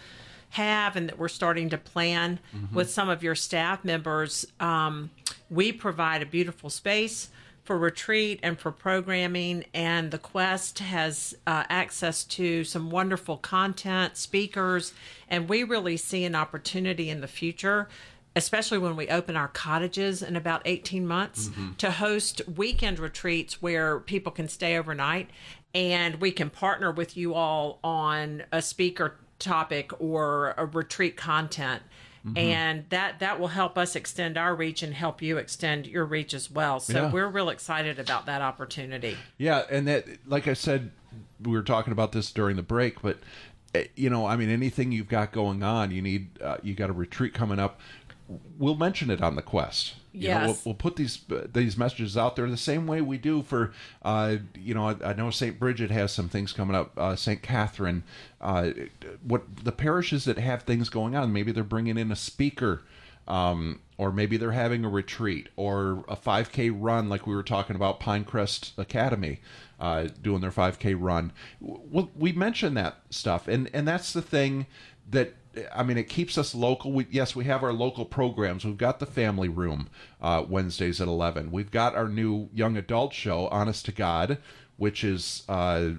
have 0.51 0.97
and 0.97 1.09
that 1.09 1.19
we're 1.19 1.29
starting 1.29 1.71
to 1.71 1.79
plan 1.79 2.39
with 2.73 2.91
some 2.91 3.09
of 3.09 3.23
your 3.23 3.35
staff 3.35 3.85
members. 3.85 4.47
Um, 4.61 5.11
we 5.51 5.73
provide 5.73 6.23
a 6.23 6.27
beautiful 6.27 6.71
space 6.71 7.31
for 7.67 7.77
retreat 7.77 8.41
and 8.43 8.59
for 8.59 8.71
programming, 8.71 9.65
and 9.75 10.11
the 10.11 10.19
Quest 10.19 10.79
has 10.79 11.35
uh, 11.47 11.65
access 11.69 12.25
to 12.25 12.65
some 12.65 12.91
wonderful 12.91 13.37
content, 13.37 14.17
speakers, 14.17 14.95
and 15.29 15.49
we 15.49 15.65
really 15.65 15.97
see 15.97 16.25
an 16.25 16.35
opportunity 16.35 17.11
in 17.11 17.21
the 17.21 17.29
future 17.29 17.89
especially 18.37 18.77
when 18.77 18.97
we 18.97 19.09
open 19.09 19.35
our 19.35 19.49
cottages 19.49 20.23
in 20.23 20.37
about 20.37 20.61
18 20.67 21.07
months 21.07 21.49
to 21.79 21.91
host 21.91 22.43
weekend 22.55 22.99
retreats 22.99 23.63
where 23.63 23.99
people 23.99 24.31
can 24.31 24.47
stay 24.47 24.77
overnight 24.77 25.31
and 25.75 26.17
we 26.17 26.31
can 26.31 26.51
partner 26.51 26.93
with 26.93 27.17
you 27.17 27.33
all 27.33 27.79
on 27.83 28.43
a 28.53 28.61
speaker 28.61 29.17
topic 29.39 29.91
or 30.01 30.55
a 30.59 30.67
retreat 30.67 31.17
content 31.17 31.83
and 32.35 32.85
that 32.89 33.21
that 33.21 33.39
will 33.39 33.49
help 33.49 33.79
us 33.79 33.95
extend 33.95 34.37
our 34.37 34.55
reach 34.55 34.83
and 34.83 34.95
help 34.95 35.23
you 35.23 35.37
extend 35.39 35.87
your 35.87 36.05
reach 36.05 36.35
as 36.35 36.51
well 36.51 36.81
so 36.81 37.03
Yeah. 37.03 37.11
we're 37.13 37.29
real 37.29 37.49
excited 37.51 37.99
about 37.99 38.27
that 38.27 38.43
opportunity 38.43 39.17
Yeah, 39.39 39.63
and 39.71 39.87
that, 39.87 40.07
like 40.27 40.49
I 40.49 40.55
said, 40.55 40.91
we 41.41 41.53
were 41.53 41.63
talking 41.63 41.93
about 41.93 42.13
this 42.13 42.33
during 42.33 42.57
the 42.57 42.63
break, 42.63 43.03
but 43.03 43.19
eh, 43.75 43.85
you 43.95 44.11
know, 44.11 44.27
I 44.27 44.37
mean, 44.37 44.49
anything 44.51 44.91
you've 44.93 45.09
got 45.09 45.33
going 45.33 45.63
on, 45.63 45.91
you 45.91 46.01
need, 46.03 46.41
uh, 46.43 46.57
you 46.63 46.75
got 46.75 46.89
a 46.91 46.95
retreat 46.95 47.35
coming 47.35 47.59
up. 47.59 47.79
We'll 48.59 48.75
mention 48.75 49.11
it 49.11 49.23
on 49.23 49.37
the 49.37 49.43
quest. 49.43 49.95
You 50.19 50.29
know, 50.31 50.39
we'll, 50.39 50.49
Yes. 50.49 50.65
we'll 50.65 50.75
put 50.75 50.97
these 50.97 51.21
these 51.53 51.77
messages 51.77 52.17
out 52.17 52.37
there 52.37 52.49
the 52.49 52.57
same 52.57 52.87
way 52.87 53.01
we 53.03 53.19
do 53.19 53.43
for, 53.43 53.73
uh, 54.03 54.37
you 54.59 54.75
know, 54.75 54.89
I, 54.89 55.11
I 55.11 55.13
know 55.13 55.31
St. 55.31 55.59
Bridget 55.59 55.91
has 55.91 56.13
some 56.13 56.29
things 56.29 56.53
coming 56.53 56.75
up. 56.75 56.93
Uh, 56.97 57.17
St. 57.17 57.43
Catherine, 57.43 58.03
uh, 58.41 58.71
what 59.23 59.43
the 59.65 59.73
parishes 59.73 60.25
that 60.25 60.39
have 60.39 60.63
things 60.63 60.89
going 60.89 61.15
on, 61.15 61.33
maybe 61.33 61.53
they're 61.53 61.65
bringing 61.65 61.99
in 61.99 62.11
a 62.11 62.17
speaker 62.17 62.83
um, 63.29 63.81
or 63.99 64.13
maybe 64.13 64.37
they're 64.37 64.53
having 64.53 64.85
a 64.85 64.89
retreat 64.89 65.49
or 65.57 66.05
a 66.09 66.17
5K 66.17 66.71
run, 66.75 67.09
like 67.09 67.27
we 67.27 67.35
were 67.35 67.43
talking 67.43 67.75
about 67.77 67.99
Pinecrest 68.01 68.77
Academy 68.79 69.41
uh, 69.81 70.09
doing 70.23 70.41
their 70.41 70.51
5K 70.53 70.95
run. 70.99 71.33
Well, 71.61 72.11
we 72.17 72.33
mentioned 72.33 72.77
that 72.77 72.99
stuff, 73.11 73.49
and 73.49 73.69
and 73.73 73.87
that's 73.87 74.13
the 74.13 74.23
thing 74.23 74.67
that 75.11 75.35
I 75.75 75.83
mean, 75.83 75.99
it 75.99 76.09
keeps 76.09 76.37
us 76.39 76.55
local. 76.55 76.93
We, 76.93 77.07
yes, 77.11 77.35
we 77.35 77.45
have 77.45 77.63
our 77.63 77.73
local 77.73 78.05
programs. 78.05 78.65
We've 78.65 78.77
got 78.77 78.99
the 78.99 79.07
Family 79.07 79.49
Room 79.49 79.89
uh, 80.21 80.45
Wednesdays 80.49 81.01
at 81.01 81.09
eleven. 81.09 81.51
We've 81.51 81.71
got 81.71 81.95
our 81.95 82.09
new 82.09 82.49
young 82.53 82.77
adult 82.77 83.13
show, 83.13 83.49
Honest 83.49 83.85
to 83.87 83.93
God, 83.93 84.39
which 84.77 85.05
is 85.05 85.43
uh, 85.49 85.91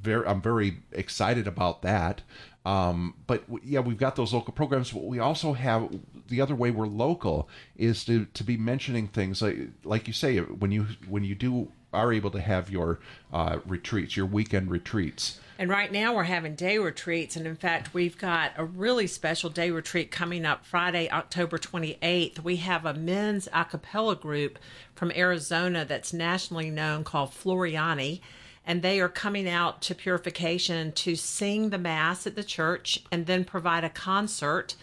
very 0.00 0.26
I'm 0.26 0.40
very 0.40 0.78
excited 0.92 1.46
about 1.46 1.82
that. 1.82 2.22
Um, 2.66 3.14
but 3.26 3.46
w- 3.46 3.64
yeah, 3.64 3.80
we've 3.80 3.98
got 3.98 4.16
those 4.16 4.32
local 4.32 4.52
programs. 4.52 4.92
But 4.92 5.04
we 5.04 5.18
also 5.18 5.52
have 5.52 5.88
the 6.28 6.40
other 6.40 6.54
way 6.54 6.70
we're 6.70 6.86
local 6.86 7.48
is 7.76 8.04
to 8.04 8.26
to 8.26 8.44
be 8.44 8.56
mentioning 8.56 9.08
things 9.08 9.42
like 9.42 9.70
like 9.84 10.06
you 10.06 10.12
say 10.12 10.38
when 10.38 10.70
you 10.70 10.86
when 11.08 11.24
you 11.24 11.34
do 11.34 11.70
are 11.94 12.12
able 12.12 12.30
to 12.32 12.40
have 12.40 12.70
your 12.70 12.98
uh, 13.32 13.58
retreats, 13.66 14.16
your 14.16 14.26
weekend 14.26 14.70
retreats. 14.70 15.40
And 15.58 15.70
right 15.70 15.92
now 15.92 16.14
we're 16.14 16.24
having 16.24 16.56
day 16.56 16.78
retreats. 16.78 17.36
And 17.36 17.46
in 17.46 17.56
fact, 17.56 17.94
we've 17.94 18.18
got 18.18 18.52
a 18.56 18.64
really 18.64 19.06
special 19.06 19.50
day 19.50 19.70
retreat 19.70 20.10
coming 20.10 20.44
up 20.44 20.66
Friday, 20.66 21.08
October 21.10 21.58
28th. 21.58 22.40
We 22.40 22.56
have 22.56 22.84
a 22.84 22.94
men's 22.94 23.48
a 23.52 23.64
cappella 23.64 24.16
group 24.16 24.58
from 24.94 25.12
Arizona 25.12 25.84
that's 25.84 26.12
nationally 26.12 26.70
known 26.70 27.04
called 27.04 27.30
Floriani. 27.30 28.20
And 28.66 28.82
they 28.82 29.00
are 29.00 29.08
coming 29.08 29.48
out 29.48 29.82
to 29.82 29.94
Purification 29.94 30.90
to 30.92 31.14
sing 31.14 31.70
the 31.70 31.78
Mass 31.78 32.26
at 32.26 32.34
the 32.34 32.42
church 32.42 33.04
and 33.12 33.26
then 33.26 33.44
provide 33.44 33.84
a 33.84 33.90
concert. 33.90 34.74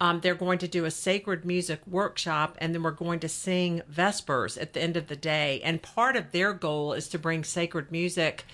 Um, 0.00 0.20
they're 0.20 0.34
going 0.34 0.58
to 0.58 0.68
do 0.68 0.86
a 0.86 0.90
sacred 0.90 1.44
music 1.44 1.80
workshop 1.86 2.56
and 2.58 2.74
then 2.74 2.82
we're 2.82 2.90
going 2.90 3.20
to 3.20 3.28
sing 3.28 3.82
Vespers 3.90 4.56
at 4.56 4.72
the 4.72 4.82
end 4.82 4.96
of 4.96 5.08
the 5.08 5.16
day. 5.16 5.60
And 5.62 5.82
part 5.82 6.16
of 6.16 6.32
their 6.32 6.54
goal 6.54 6.94
is 6.94 7.08
to 7.08 7.18
bring 7.18 7.44
sacred 7.44 7.92
music 7.92 8.44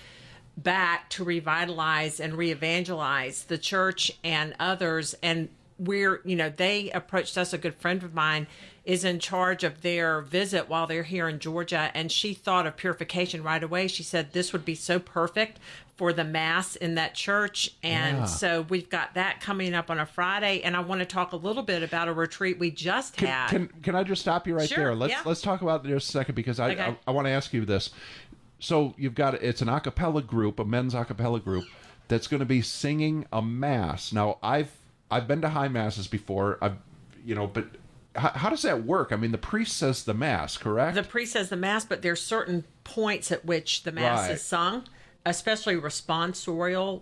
back 0.57 1.09
to 1.11 1.23
revitalize 1.23 2.19
and 2.19 2.33
re-evangelize 2.33 3.43
the 3.43 3.57
church 3.57 4.11
and 4.23 4.55
others 4.59 5.15
and 5.21 5.49
we're 5.77 6.19
you 6.25 6.35
know 6.35 6.51
they 6.55 6.89
approached 6.91 7.37
us 7.37 7.53
a 7.53 7.57
good 7.59 7.75
friend 7.75 8.01
of 8.01 8.13
mine 8.13 8.47
is 8.87 9.03
in 9.03 9.19
charge 9.19 9.63
of 9.65 9.81
their 9.81 10.21
visit 10.21 10.69
while 10.69 10.87
they're 10.87 11.03
here 11.03 11.27
in 11.27 11.37
Georgia 11.39 11.91
and 11.93 12.09
she 12.11 12.33
thought 12.33 12.65
of 12.65 12.77
purification 12.77 13.43
right 13.43 13.61
away 13.61 13.85
she 13.87 14.01
said 14.01 14.31
this 14.31 14.53
would 14.53 14.63
be 14.63 14.73
so 14.75 14.97
perfect 14.97 15.59
for 15.97 16.13
the 16.13 16.23
mass 16.23 16.75
in 16.77 16.95
that 16.95 17.13
church 17.13 17.69
and 17.83 18.19
Yeah. 18.19 18.25
so 18.25 18.61
we've 18.69 18.89
got 18.89 19.13
that 19.15 19.41
coming 19.41 19.73
up 19.73 19.91
on 19.91 19.99
a 19.99 20.05
Friday 20.05 20.61
and 20.63 20.75
I 20.75 20.79
want 20.79 20.99
to 21.01 21.05
talk 21.05 21.33
a 21.33 21.35
little 21.35 21.63
bit 21.63 21.83
about 21.83 22.07
a 22.07 22.13
retreat 22.13 22.59
we 22.59 22.71
just 22.71 23.19
had 23.19 23.49
Can, 23.49 23.67
can 23.83 23.93
I 23.93 24.03
just 24.03 24.21
stop 24.21 24.47
you 24.47 24.55
right 24.55 24.69
Sure, 24.69 24.77
there? 24.85 24.95
Let's 24.95 25.11
yeah. 25.11 25.21
let's 25.25 25.41
talk 25.41 25.61
about 25.61 25.85
it 25.85 25.89
just 25.89 26.07
a 26.07 26.11
second 26.13 26.35
because 26.35 26.59
I 26.59 26.71
Okay. 26.71 26.81
I, 26.81 26.97
I 27.07 27.11
want 27.11 27.25
to 27.27 27.31
ask 27.31 27.51
you 27.53 27.65
this. 27.65 27.89
So 28.59 28.93
you've 28.97 29.15
got 29.15 29.33
it's 29.35 29.61
an 29.61 29.69
a 29.69 29.79
cappella 29.81 30.21
group, 30.21 30.59
a 30.59 30.65
men's 30.65 30.93
a 30.95 31.03
cappella 31.03 31.39
group 31.41 31.65
that's 32.07 32.27
going 32.27 32.39
to 32.39 32.45
be 32.45 32.61
singing 32.61 33.25
a 33.33 33.41
mass. 33.41 34.13
Now 34.13 34.37
I've 34.41 34.71
I've 35.11 35.27
been 35.27 35.41
to 35.41 35.49
high 35.49 35.67
masses 35.67 36.07
before. 36.07 36.57
I've 36.61 36.77
you 37.25 37.35
know, 37.35 37.47
but 37.47 37.65
how, 38.17 38.29
how 38.29 38.49
does 38.49 38.63
that 38.63 38.83
work? 38.83 39.11
I 39.11 39.15
mean, 39.15 39.31
the 39.31 39.37
priest 39.37 39.77
says 39.77 40.03
the 40.03 40.13
mass, 40.13 40.57
correct? 40.57 40.95
The 40.95 41.03
priest 41.03 41.33
says 41.33 41.49
the 41.49 41.55
mass, 41.55 41.85
but 41.85 42.01
there's 42.01 42.21
certain 42.21 42.63
points 42.83 43.31
at 43.31 43.45
which 43.45 43.83
the 43.83 43.91
mass 43.91 44.21
Right. 44.27 44.31
is 44.31 44.41
sung, 44.41 44.83
especially 45.25 45.75
responsorial. 45.75 47.01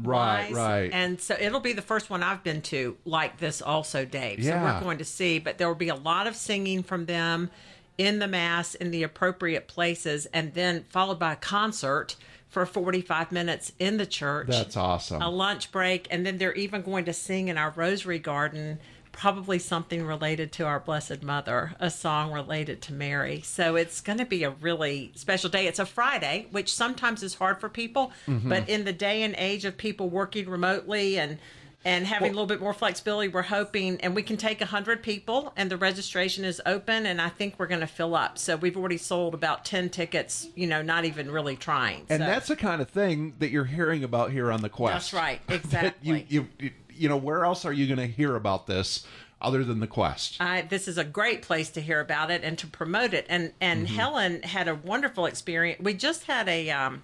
Right, 0.00 0.50
wise. 0.50 0.52
right. 0.52 0.90
And 0.92 1.20
so 1.20 1.36
it'll 1.40 1.58
be 1.60 1.72
the 1.72 1.82
first 1.82 2.08
one 2.08 2.22
I've 2.22 2.44
been 2.44 2.62
to 2.62 2.96
like 3.04 3.38
this 3.38 3.60
also, 3.60 4.04
Dave. 4.04 4.38
Yeah. 4.38 4.60
So 4.60 4.74
we're 4.76 4.80
going 4.84 4.98
to 4.98 5.04
see, 5.04 5.38
but 5.40 5.58
there 5.58 5.66
will 5.66 5.74
be 5.74 5.88
a 5.88 5.96
lot 5.96 6.26
of 6.28 6.36
singing 6.36 6.84
from 6.84 7.06
them 7.06 7.50
in 7.96 8.20
the 8.20 8.28
mass 8.28 8.76
in 8.76 8.92
the 8.92 9.02
appropriate 9.02 9.66
places 9.66 10.26
and 10.26 10.54
then 10.54 10.84
followed 10.88 11.18
by 11.18 11.32
a 11.32 11.36
concert 11.36 12.14
for 12.48 12.64
45 12.64 13.32
minutes 13.32 13.72
in 13.80 13.96
the 13.96 14.06
church. 14.06 14.46
That's 14.46 14.76
awesome. 14.76 15.20
A 15.20 15.28
lunch 15.28 15.72
break 15.72 16.06
and 16.12 16.24
then 16.24 16.38
they're 16.38 16.54
even 16.54 16.82
going 16.82 17.04
to 17.06 17.12
sing 17.12 17.48
in 17.48 17.58
our 17.58 17.72
rosary 17.74 18.20
garden 18.20 18.78
probably 19.12 19.58
something 19.58 20.04
related 20.04 20.52
to 20.52 20.64
our 20.64 20.80
blessed 20.80 21.22
mother, 21.22 21.74
a 21.80 21.90
song 21.90 22.32
related 22.32 22.80
to 22.82 22.92
Mary. 22.92 23.40
So 23.42 23.76
it's 23.76 24.00
going 24.00 24.18
to 24.18 24.24
be 24.26 24.44
a 24.44 24.50
really 24.50 25.12
special 25.14 25.50
day. 25.50 25.66
It's 25.66 25.78
a 25.78 25.86
Friday, 25.86 26.46
which 26.50 26.72
sometimes 26.72 27.22
is 27.22 27.34
hard 27.34 27.60
for 27.60 27.68
people, 27.68 28.12
Mhm. 28.26 28.48
but 28.48 28.68
in 28.68 28.84
the 28.84 28.92
day 28.92 29.22
and 29.22 29.34
age 29.38 29.64
of 29.64 29.76
people 29.76 30.08
working 30.08 30.48
remotely 30.48 31.18
and 31.18 31.38
and 31.84 32.08
having 32.08 32.26
a 32.32 32.34
little 32.34 32.44
bit 32.44 32.60
more 32.60 32.74
flexibility, 32.74 33.28
we're 33.28 33.40
hoping, 33.40 34.00
and 34.00 34.12
we 34.16 34.20
can 34.22 34.36
take 34.36 34.60
100 34.60 35.00
people, 35.00 35.52
and 35.56 35.70
the 35.70 35.76
registration 35.76 36.44
is 36.44 36.60
open, 36.66 37.06
and 37.06 37.22
I 37.22 37.28
think 37.28 37.54
we're 37.56 37.68
going 37.68 37.80
to 37.82 37.86
fill 37.86 38.16
up. 38.16 38.36
So 38.36 38.56
we've 38.56 38.76
already 38.76 38.96
sold 38.98 39.32
about 39.32 39.64
10 39.64 39.88
tickets, 39.88 40.48
you 40.56 40.66
know, 40.66 40.82
not 40.82 41.04
even 41.04 41.30
really 41.30 41.54
trying. 41.54 42.00
and 42.10 42.20
So- 42.20 42.26
that's 42.26 42.48
the 42.48 42.56
kind 42.56 42.82
of 42.82 42.90
thing 42.90 43.34
that 43.38 43.50
you're 43.50 43.64
hearing 43.64 44.02
about 44.02 44.32
here 44.32 44.50
on 44.50 44.60
the 44.60 44.68
Quest. 44.68 44.92
That's 44.92 45.12
right, 45.12 45.40
exactly. 45.48 46.26
you, 46.28 46.48
you 46.58 46.66
you 46.66 46.70
know, 47.06 47.18
where 47.18 47.44
else 47.44 47.66
are 47.66 47.72
you 47.72 47.86
going 47.86 47.98
to 47.98 48.06
hear 48.12 48.34
about 48.34 48.66
this 48.66 49.06
other 49.40 49.62
than 49.62 49.78
the 49.78 49.86
Quest? 49.86 50.38
I, 50.40 50.62
this 50.62 50.88
is 50.88 50.96
a 50.98 51.04
great 51.04 51.42
place 51.42 51.68
to 51.70 51.80
hear 51.82 52.00
about 52.00 52.30
it 52.30 52.42
and 52.42 52.58
to 52.58 52.66
promote 52.66 53.12
it. 53.14 53.26
And 53.28 53.52
and 53.60 53.86
Mhm. 53.86 53.90
Helen 53.94 54.42
had 54.42 54.66
a 54.66 54.74
wonderful 54.74 55.26
experience. 55.26 55.80
We 55.80 55.94
just 55.94 56.24
had 56.24 56.48
a 56.48 56.70
um, 56.70 57.02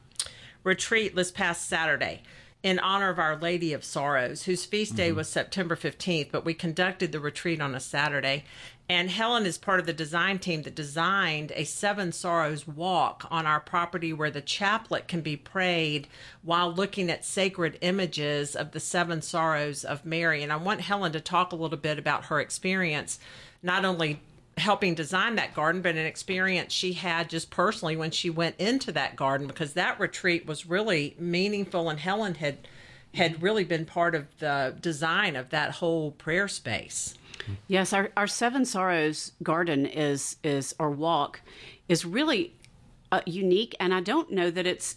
retreat 0.64 1.14
this 1.14 1.30
past 1.30 1.68
Saturday 1.68 2.22
in 2.62 2.78
honor 2.78 3.10
of 3.10 3.18
Our 3.18 3.36
Lady 3.36 3.74
of 3.74 3.84
Sorrows, 3.84 4.44
whose 4.44 4.64
feast 4.64 4.96
day 4.96 5.10
Mhm. 5.10 5.16
was 5.16 5.28
September 5.28 5.76
15th, 5.76 6.32
but 6.32 6.46
we 6.46 6.54
conducted 6.54 7.12
the 7.12 7.20
retreat 7.20 7.60
on 7.60 7.74
a 7.74 7.80
Saturday. 7.80 8.44
And 8.88 9.08
Helen 9.08 9.46
is 9.46 9.56
part 9.56 9.80
of 9.80 9.86
the 9.86 9.94
design 9.94 10.38
team 10.38 10.62
that 10.62 10.74
designed 10.74 11.52
a 11.54 11.64
Seven 11.64 12.12
Sorrows 12.12 12.68
walk 12.68 13.26
on 13.30 13.46
our 13.46 13.60
property 13.60 14.12
where 14.12 14.30
the 14.30 14.42
chaplet 14.42 15.08
can 15.08 15.22
be 15.22 15.36
prayed 15.36 16.06
while 16.42 16.70
looking 16.70 17.10
at 17.10 17.24
sacred 17.24 17.78
images 17.80 18.54
of 18.54 18.72
the 18.72 18.80
Seven 18.80 19.22
Sorrows 19.22 19.84
of 19.84 20.04
Mary. 20.04 20.42
And 20.42 20.52
I 20.52 20.56
want 20.56 20.82
Helen 20.82 21.12
to 21.12 21.20
talk 21.20 21.52
a 21.52 21.56
little 21.56 21.78
bit 21.78 21.98
about 21.98 22.26
her 22.26 22.40
experience, 22.40 23.18
not 23.62 23.86
only 23.86 24.20
helping 24.58 24.94
design 24.94 25.36
that 25.36 25.54
garden, 25.54 25.80
but 25.80 25.96
an 25.96 26.06
experience 26.06 26.72
she 26.72 26.92
had 26.92 27.30
just 27.30 27.50
personally 27.50 27.96
when 27.96 28.10
she 28.10 28.28
went 28.28 28.54
into 28.58 28.92
that 28.92 29.16
garden 29.16 29.46
because 29.46 29.72
that 29.72 29.98
retreat 29.98 30.46
was 30.46 30.66
really 30.66 31.16
meaningful. 31.18 31.88
And 31.88 32.00
Helen 32.00 32.34
had 32.34 32.58
had 33.14 33.42
really 33.42 33.64
been 33.64 33.86
part 33.86 34.14
of 34.14 34.26
the 34.40 34.74
design 34.80 35.36
of 35.36 35.50
that 35.50 35.70
whole 35.76 36.10
prayer 36.10 36.48
space. 36.48 37.14
Yes, 37.68 37.92
our, 37.92 38.10
our 38.16 38.26
Seven 38.26 38.64
Sorrows 38.64 39.32
garden 39.42 39.86
is 39.86 40.36
is 40.42 40.74
or 40.78 40.90
walk 40.90 41.40
is 41.88 42.04
really 42.04 42.54
uh, 43.12 43.20
unique, 43.26 43.74
and 43.78 43.94
I 43.94 44.00
don't 44.00 44.30
know 44.30 44.50
that 44.50 44.66
it's 44.66 44.96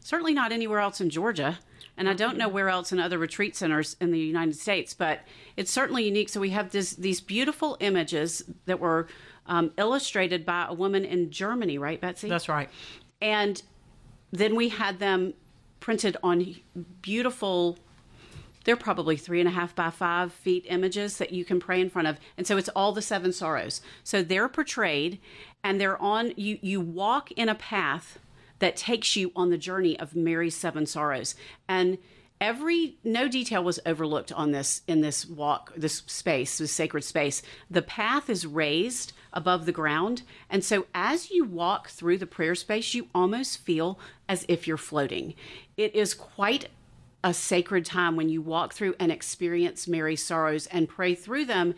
certainly 0.00 0.34
not 0.34 0.52
anywhere 0.52 0.80
else 0.80 1.00
in 1.00 1.10
Georgia, 1.10 1.58
and 1.96 2.08
I 2.08 2.14
don't 2.14 2.36
know 2.36 2.48
where 2.48 2.68
else 2.68 2.92
in 2.92 3.00
other 3.00 3.18
retreat 3.18 3.56
centers 3.56 3.96
in 4.00 4.10
the 4.10 4.18
United 4.18 4.56
States, 4.56 4.94
but 4.94 5.20
it's 5.56 5.70
certainly 5.70 6.04
unique. 6.04 6.28
So 6.28 6.40
we 6.40 6.50
have 6.50 6.70
this 6.70 6.92
these 6.92 7.20
beautiful 7.20 7.76
images 7.80 8.44
that 8.66 8.78
were 8.78 9.08
um, 9.46 9.72
illustrated 9.78 10.44
by 10.44 10.66
a 10.68 10.74
woman 10.74 11.04
in 11.04 11.30
Germany, 11.30 11.78
right, 11.78 12.00
Betsy? 12.00 12.28
That's 12.28 12.48
right. 12.48 12.68
And 13.20 13.62
then 14.32 14.54
we 14.56 14.68
had 14.68 14.98
them 14.98 15.34
printed 15.80 16.16
on 16.22 16.56
beautiful 17.00 17.78
they're 18.66 18.76
probably 18.76 19.16
three 19.16 19.40
and 19.40 19.48
a 19.48 19.52
half 19.52 19.74
by 19.76 19.90
five 19.90 20.32
feet 20.32 20.66
images 20.68 21.18
that 21.18 21.32
you 21.32 21.44
can 21.44 21.60
pray 21.60 21.80
in 21.80 21.88
front 21.88 22.08
of. 22.08 22.18
And 22.36 22.46
so 22.46 22.56
it's 22.56 22.68
all 22.70 22.92
the 22.92 23.00
seven 23.00 23.32
sorrows. 23.32 23.80
So 24.02 24.22
they're 24.22 24.48
portrayed 24.48 25.20
and 25.64 25.80
they're 25.80 26.02
on 26.02 26.32
you 26.36 26.58
you 26.60 26.80
walk 26.80 27.30
in 27.32 27.48
a 27.48 27.54
path 27.54 28.18
that 28.58 28.76
takes 28.76 29.14
you 29.14 29.30
on 29.36 29.50
the 29.50 29.58
journey 29.58 29.98
of 29.98 30.16
mary's 30.16 30.56
seven 30.56 30.84
sorrows. 30.84 31.36
And 31.68 31.98
every 32.40 32.96
no 33.04 33.28
detail 33.28 33.62
was 33.62 33.78
overlooked 33.86 34.32
on 34.32 34.50
this 34.50 34.82
in 34.88 35.00
this 35.00 35.24
walk 35.26 35.72
this 35.76 36.02
space 36.08 36.58
this 36.58 36.72
sacred 36.72 37.04
space. 37.04 37.42
The 37.70 37.82
path 37.82 38.28
is 38.28 38.46
raised 38.46 39.12
above 39.32 39.64
the 39.64 39.72
ground. 39.72 40.22
And 40.50 40.64
so 40.64 40.86
as 40.92 41.30
you 41.30 41.44
walk 41.44 41.88
through 41.88 42.18
the 42.18 42.26
prayer 42.26 42.56
space 42.56 42.94
you 42.94 43.06
almost 43.14 43.58
feel 43.58 44.00
as 44.28 44.44
if 44.48 44.66
you're 44.66 44.76
floating. 44.76 45.34
It 45.76 45.94
is 45.94 46.14
quite 46.14 46.68
a 47.26 47.34
sacred 47.34 47.84
time 47.84 48.14
when 48.14 48.28
you 48.28 48.40
walk 48.40 48.72
through 48.72 48.94
and 49.00 49.10
experience 49.10 49.88
Mary's 49.88 50.24
sorrows 50.24 50.68
and 50.68 50.88
pray 50.88 51.12
through 51.12 51.44
them. 51.44 51.74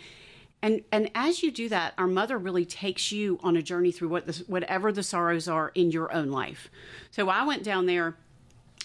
And 0.60 0.82
and 0.92 1.10
as 1.14 1.42
you 1.42 1.50
do 1.50 1.70
that, 1.70 1.94
our 1.96 2.06
mother 2.06 2.36
really 2.36 2.66
takes 2.66 3.10
you 3.12 3.40
on 3.42 3.56
a 3.56 3.62
journey 3.62 3.90
through 3.90 4.08
what 4.08 4.26
the, 4.26 4.44
whatever 4.46 4.92
the 4.92 5.02
sorrows 5.02 5.48
are 5.48 5.70
in 5.74 5.90
your 5.90 6.12
own 6.12 6.30
life. 6.30 6.70
So 7.10 7.30
I 7.30 7.44
went 7.44 7.62
down 7.62 7.86
there. 7.86 8.16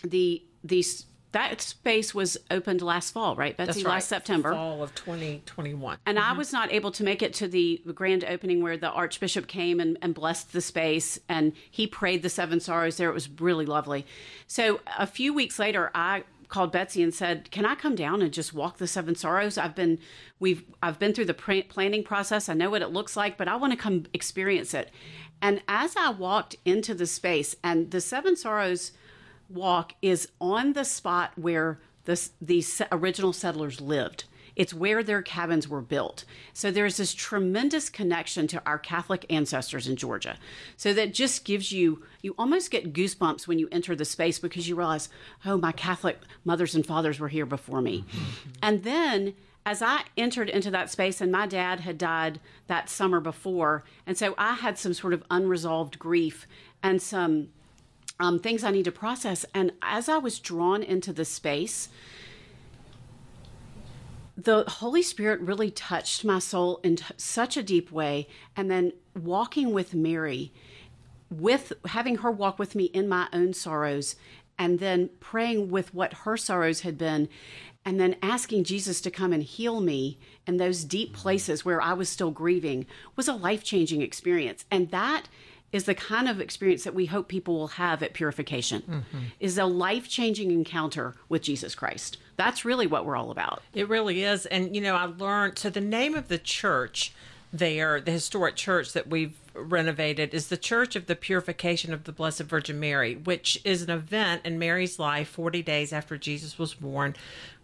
The 0.05 0.41
these 0.63 1.05
that 1.33 1.59
space 1.61 2.13
was 2.13 2.37
opened 2.51 2.81
last 2.81 3.11
fall, 3.11 3.35
right, 3.35 3.57
Betsy? 3.57 3.65
That's 3.65 3.83
right. 3.83 3.93
Last 3.95 4.07
September, 4.07 4.53
fall 4.53 4.83
of 4.83 4.95
2021. 4.95 5.97
and 6.05 6.19
I 6.19 6.21
mm-hmm. 6.21 6.37
was 6.37 6.53
not 6.53 6.71
able 6.71 6.91
to 6.91 7.03
make 7.03 7.21
it 7.23 7.33
to 7.35 7.47
the 7.47 7.81
grand 7.93 8.23
opening 8.23 8.61
where 8.61 8.77
the 8.77 8.89
Archbishop 8.89 9.47
came 9.47 9.79
and, 9.79 9.97
and 10.01 10.13
blessed 10.13 10.53
the 10.53 10.61
space 10.61 11.19
and 11.27 11.53
he 11.71 11.87
prayed 11.87 12.21
the 12.21 12.29
Seven 12.29 12.59
Sorrows 12.59 12.97
there. 12.97 13.09
It 13.09 13.13
was 13.13 13.29
really 13.29 13.65
lovely. 13.65 14.05
So 14.45 14.79
a 14.97 15.07
few 15.07 15.33
weeks 15.33 15.57
later, 15.57 15.89
I 15.95 16.23
called 16.53 16.71
Betsy 16.71 17.01
and 17.01 17.11
said, 17.11 17.49
"Can 17.49 17.65
I 17.65 17.73
come 17.73 17.95
down 17.95 18.21
and 18.21 18.31
just 18.31 18.53
walk 18.53 18.77
the 18.77 18.85
Seven 18.85 19.15
Sorrows? 19.15 19.57
I've 19.57 19.73
been 19.73 19.97
we've 20.39 20.63
I've 20.83 20.99
been 20.99 21.11
through 21.11 21.25
the 21.25 21.33
pr- 21.33 21.67
planning 21.67 22.03
process. 22.03 22.47
I 22.47 22.53
know 22.53 22.69
what 22.69 22.83
it 22.83 22.91
looks 22.91 23.17
like, 23.17 23.37
but 23.37 23.47
I 23.47 23.55
want 23.55 23.73
to 23.73 23.77
come 23.77 24.05
experience 24.13 24.75
it." 24.75 24.91
And 25.41 25.63
as 25.67 25.95
I 25.97 26.11
walked 26.11 26.55
into 26.63 26.93
the 26.93 27.07
space, 27.07 27.55
and 27.63 27.89
the 27.89 27.99
Seven 27.99 28.35
Sorrows 28.35 28.91
walk 29.49 29.95
is 30.03 30.29
on 30.39 30.73
the 30.73 30.85
spot 30.85 31.31
where 31.35 31.79
the 32.05 32.29
these 32.39 32.83
original 32.91 33.33
settlers 33.33 33.81
lived. 33.81 34.25
It's 34.55 34.73
where 34.73 35.03
their 35.03 35.21
cabins 35.21 35.67
were 35.67 35.81
built. 35.81 36.25
So 36.53 36.69
there's 36.69 36.97
this 36.97 37.13
tremendous 37.13 37.89
connection 37.89 38.47
to 38.47 38.61
our 38.65 38.77
Catholic 38.77 39.25
ancestors 39.29 39.87
in 39.87 39.95
Georgia. 39.95 40.37
So 40.77 40.93
that 40.93 41.13
just 41.13 41.45
gives 41.45 41.71
you, 41.71 42.03
you 42.21 42.35
almost 42.37 42.71
get 42.71 42.93
goosebumps 42.93 43.47
when 43.47 43.59
you 43.59 43.67
enter 43.71 43.95
the 43.95 44.05
space 44.05 44.39
because 44.39 44.67
you 44.67 44.75
realize, 44.75 45.09
oh, 45.45 45.57
my 45.57 45.71
Catholic 45.71 46.19
mothers 46.45 46.75
and 46.75 46.85
fathers 46.85 47.19
were 47.19 47.29
here 47.29 47.45
before 47.45 47.81
me. 47.81 48.05
And 48.61 48.83
then 48.83 49.33
as 49.65 49.81
I 49.81 50.03
entered 50.17 50.49
into 50.49 50.71
that 50.71 50.89
space, 50.89 51.21
and 51.21 51.31
my 51.31 51.47
dad 51.47 51.79
had 51.79 51.97
died 51.97 52.39
that 52.67 52.89
summer 52.89 53.19
before, 53.19 53.83
and 54.05 54.17
so 54.17 54.35
I 54.37 54.55
had 54.55 54.77
some 54.77 54.93
sort 54.93 55.13
of 55.13 55.23
unresolved 55.31 55.97
grief 55.97 56.45
and 56.81 57.01
some 57.01 57.49
um, 58.19 58.39
things 58.39 58.63
I 58.63 58.71
need 58.71 58.85
to 58.85 58.91
process. 58.91 59.45
And 59.53 59.71
as 59.81 60.09
I 60.09 60.17
was 60.17 60.39
drawn 60.39 60.83
into 60.83 61.13
the 61.13 61.25
space, 61.25 61.89
the 64.35 64.63
Holy 64.67 65.03
Spirit 65.03 65.39
really 65.41 65.69
touched 65.69 66.25
my 66.25 66.39
soul 66.39 66.79
in 66.83 66.95
t- 66.95 67.05
such 67.17 67.55
a 67.55 67.63
deep 67.63 67.91
way. 67.91 68.27
And 68.55 68.69
then 68.69 68.93
walking 69.15 69.73
with 69.73 69.93
Mary, 69.93 70.51
with 71.29 71.73
having 71.85 72.17
her 72.17 72.31
walk 72.31 72.57
with 72.57 72.75
me 72.75 72.85
in 72.85 73.07
my 73.07 73.27
own 73.31 73.53
sorrows, 73.53 74.15
and 74.57 74.79
then 74.79 75.09
praying 75.19 75.69
with 75.69 75.93
what 75.93 76.13
her 76.13 76.37
sorrows 76.37 76.81
had 76.81 76.97
been, 76.97 77.27
and 77.85 77.99
then 77.99 78.15
asking 78.21 78.63
Jesus 78.63 79.01
to 79.01 79.11
come 79.11 79.33
and 79.33 79.43
heal 79.43 79.81
me 79.81 80.17
in 80.47 80.57
those 80.57 80.83
deep 80.83 81.13
places 81.13 81.65
where 81.65 81.81
I 81.81 81.93
was 81.93 82.09
still 82.09 82.31
grieving 82.31 82.85
was 83.15 83.27
a 83.27 83.33
life 83.33 83.63
changing 83.63 84.01
experience. 84.01 84.65
And 84.71 84.89
that 84.91 85.27
is 85.73 85.83
the 85.83 85.95
kind 85.95 86.29
of 86.29 86.39
experience 86.39 86.85
that 86.85 86.93
we 86.93 87.07
hope 87.07 87.27
people 87.27 87.55
will 87.55 87.67
have 87.67 88.01
at 88.01 88.13
purification 88.13 88.83
Mm-hmm. 88.83 89.17
is 89.39 89.57
a 89.57 89.65
life-changing 89.65 90.51
encounter 90.51 91.15
with 91.27 91.41
Jesus 91.41 91.75
Christ. 91.75 92.17
That's 92.37 92.63
really 92.63 92.87
what 92.87 93.05
we're 93.05 93.15
all 93.15 93.31
about. 93.31 93.61
It 93.73 93.89
really 93.89 94.23
is. 94.23 94.45
And, 94.45 94.75
you 94.75 94.81
know, 94.81 94.95
I 94.95 95.05
learned 95.05 95.57
so 95.57 95.69
the 95.69 95.81
name 95.81 96.15
of 96.15 96.27
the 96.27 96.37
church 96.37 97.13
there, 97.51 98.01
the 98.01 98.11
historic 98.11 98.55
church 98.55 98.93
that 98.93 99.07
we've 99.07 99.37
renovated, 99.53 100.33
is 100.33 100.47
the 100.47 100.57
Church 100.57 100.95
of 100.95 101.05
the 101.05 101.15
Purification 101.15 101.93
of 101.93 102.05
the 102.05 102.11
Blessed 102.11 102.41
Virgin 102.43 102.79
Mary, 102.79 103.15
which 103.15 103.61
is 103.63 103.83
an 103.83 103.91
event 103.91 104.41
in 104.43 104.57
Mary's 104.57 104.97
life 104.97 105.27
40 105.29 105.61
days 105.61 105.93
after 105.93 106.17
Jesus 106.17 106.57
was 106.57 106.73
born, 106.73 107.15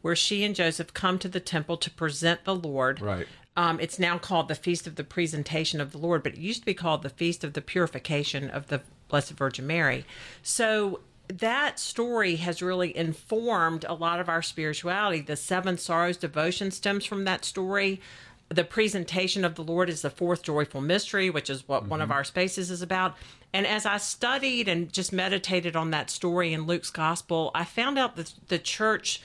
where 0.01 0.15
she 0.15 0.43
and 0.43 0.55
Joseph 0.55 0.93
come 0.93 1.17
to 1.19 1.27
the 1.27 1.39
temple 1.39 1.75
to 1.77 1.89
present 1.89 2.45
the 2.45 2.55
Lord. 2.55 3.01
Right. 3.01 3.27
Um, 3.59 3.77
it's 3.81 3.99
now 3.99 4.17
called 4.17 4.47
the 4.47 4.55
Feast 4.55 4.87
of 4.87 4.95
the 4.95 5.03
Presentation 5.03 5.81
of 5.81 5.91
the 5.91 5.97
Lord, 5.97 6.23
but 6.23 6.35
it 6.35 6.37
used 6.37 6.61
to 6.61 6.65
be 6.65 6.73
called 6.73 7.03
the 7.03 7.09
Feast 7.09 7.43
of 7.43 7.51
the 7.51 7.61
Purification 7.61 8.49
of 8.49 8.67
the 8.67 8.79
Blessed 9.09 9.33
Virgin 9.33 9.67
Mary. 9.67 10.05
So 10.41 11.01
that 11.27 11.77
story 11.77 12.37
has 12.37 12.61
really 12.61 12.95
informed 12.95 13.83
a 13.83 13.93
lot 13.93 14.21
of 14.21 14.29
our 14.29 14.41
spirituality. 14.41 15.19
The 15.19 15.35
Seven 15.35 15.77
Sorrows 15.77 16.15
devotion 16.15 16.71
stems 16.71 17.03
from 17.03 17.25
that 17.25 17.43
story. 17.43 17.99
The 18.47 18.63
presentation 18.63 19.43
of 19.43 19.55
the 19.55 19.63
Lord 19.65 19.89
is 19.89 20.03
the 20.03 20.09
fourth 20.09 20.41
joyful 20.41 20.79
mystery, 20.79 21.29
which 21.29 21.49
is 21.49 21.67
what 21.67 21.85
one 21.85 21.99
of 22.01 22.11
our 22.11 22.23
spaces 22.23 22.71
is 22.71 22.81
about. 22.81 23.17
And 23.51 23.67
as 23.67 23.85
I 23.85 23.97
studied 23.97 24.69
and 24.69 24.93
just 24.93 25.11
meditated 25.11 25.75
on 25.75 25.91
that 25.91 26.09
story 26.09 26.53
in 26.53 26.65
Luke's 26.65 26.91
gospel, 26.91 27.51
I 27.53 27.65
found 27.65 27.99
out 27.99 28.15
that 28.15 28.33
the 28.47 28.57
church 28.57 29.21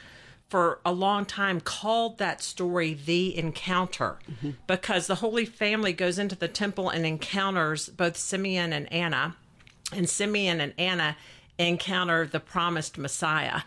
for 0.55 0.78
a 0.84 0.92
long 0.92 1.24
time 1.24 1.61
called 1.61 2.18
that 2.18 2.40
story 2.40 2.94
the 2.94 3.36
encounter 3.36 4.20
because 4.68 5.09
the 5.09 5.16
Holy 5.16 5.44
Family 5.44 5.92
goes 5.92 6.16
into 6.16 6.36
the 6.36 6.46
temple 6.46 6.88
and 6.90 7.05
encounters 7.05 7.88
both 7.88 8.16
Simeon 8.16 8.72
and 8.72 8.92
Anna, 8.92 9.34
and 9.92 10.09
Simeon 10.09 10.61
and 10.61 10.72
Anna 10.78 11.16
encounter 11.59 12.24
the 12.24 12.38
promised 12.38 12.98
Messiah. 12.98 13.62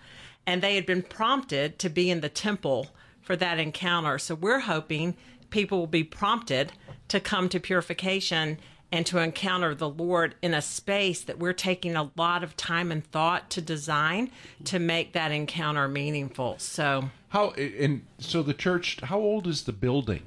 And 0.45 0.61
they 0.61 0.75
had 0.75 0.85
been 0.85 1.01
prompted 1.01 1.77
to 1.79 1.89
be 1.89 2.09
in 2.09 2.21
the 2.21 2.29
temple 2.29 2.87
for 3.21 3.35
that 3.35 3.59
encounter. 3.59 4.17
So 4.17 4.33
we're 4.33 4.61
hoping 4.61 5.17
people 5.49 5.79
will 5.79 5.87
be 5.87 6.05
prompted 6.05 6.71
to 7.09 7.19
come 7.19 7.49
to 7.49 7.59
purification 7.59 8.59
and 8.91 9.05
to 9.05 9.19
encounter 9.19 9.75
the 9.75 9.89
Lord 9.89 10.35
in 10.41 10.53
a 10.53 10.61
space 10.61 11.21
that 11.21 11.39
we're 11.39 11.53
taking 11.53 11.95
a 11.95 12.09
lot 12.15 12.43
of 12.43 12.55
time 12.55 12.91
and 12.91 13.05
thought 13.05 13.49
to 13.51 13.61
design 13.61 14.31
to 14.65 14.79
make 14.79 15.13
that 15.13 15.31
encounter 15.31 15.87
meaningful. 15.87 16.55
So, 16.59 17.09
How 17.29 17.51
and 17.51 18.05
so 18.19 18.43
the 18.43 18.53
church? 18.53 18.99
How 19.01 19.19
old 19.19 19.47
is 19.47 19.63
the 19.63 19.73
building? 19.73 20.23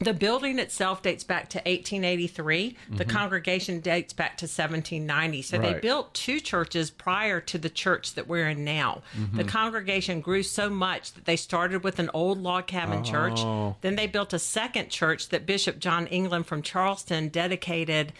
The 0.00 0.12
building 0.14 0.58
itself 0.58 1.02
dates 1.02 1.24
back 1.24 1.48
to 1.50 1.58
1883. 1.66 2.76
The 2.90 3.04
Mhm. 3.04 3.08
congregation 3.08 3.80
dates 3.80 4.12
back 4.12 4.36
to 4.38 4.46
1790. 4.46 5.42
So 5.42 5.58
they 5.58 5.74
built 5.74 6.14
two 6.14 6.40
churches 6.40 6.90
prior 6.90 7.40
to 7.40 7.58
the 7.58 7.70
church 7.70 8.14
that 8.14 8.28
we're 8.28 8.48
in 8.48 8.64
now. 8.64 9.02
The 9.32 9.44
Mhm. 9.44 9.48
congregation 9.48 10.20
grew 10.20 10.42
so 10.42 10.70
much 10.70 11.12
that 11.14 11.24
they 11.24 11.36
started 11.36 11.82
with 11.82 11.98
an 11.98 12.10
old 12.14 12.38
log 12.42 12.66
cabin 12.66 13.02
church. 13.02 13.38
Oh. 13.38 13.76
Then 13.80 13.96
they 13.96 14.06
built 14.06 14.32
a 14.32 14.38
second 14.38 14.90
church 14.90 15.28
that 15.30 15.46
Bishop 15.46 15.78
John 15.78 16.06
England 16.08 16.46
from 16.46 16.62
Charleston 16.62 17.28
dedicated 17.28 18.12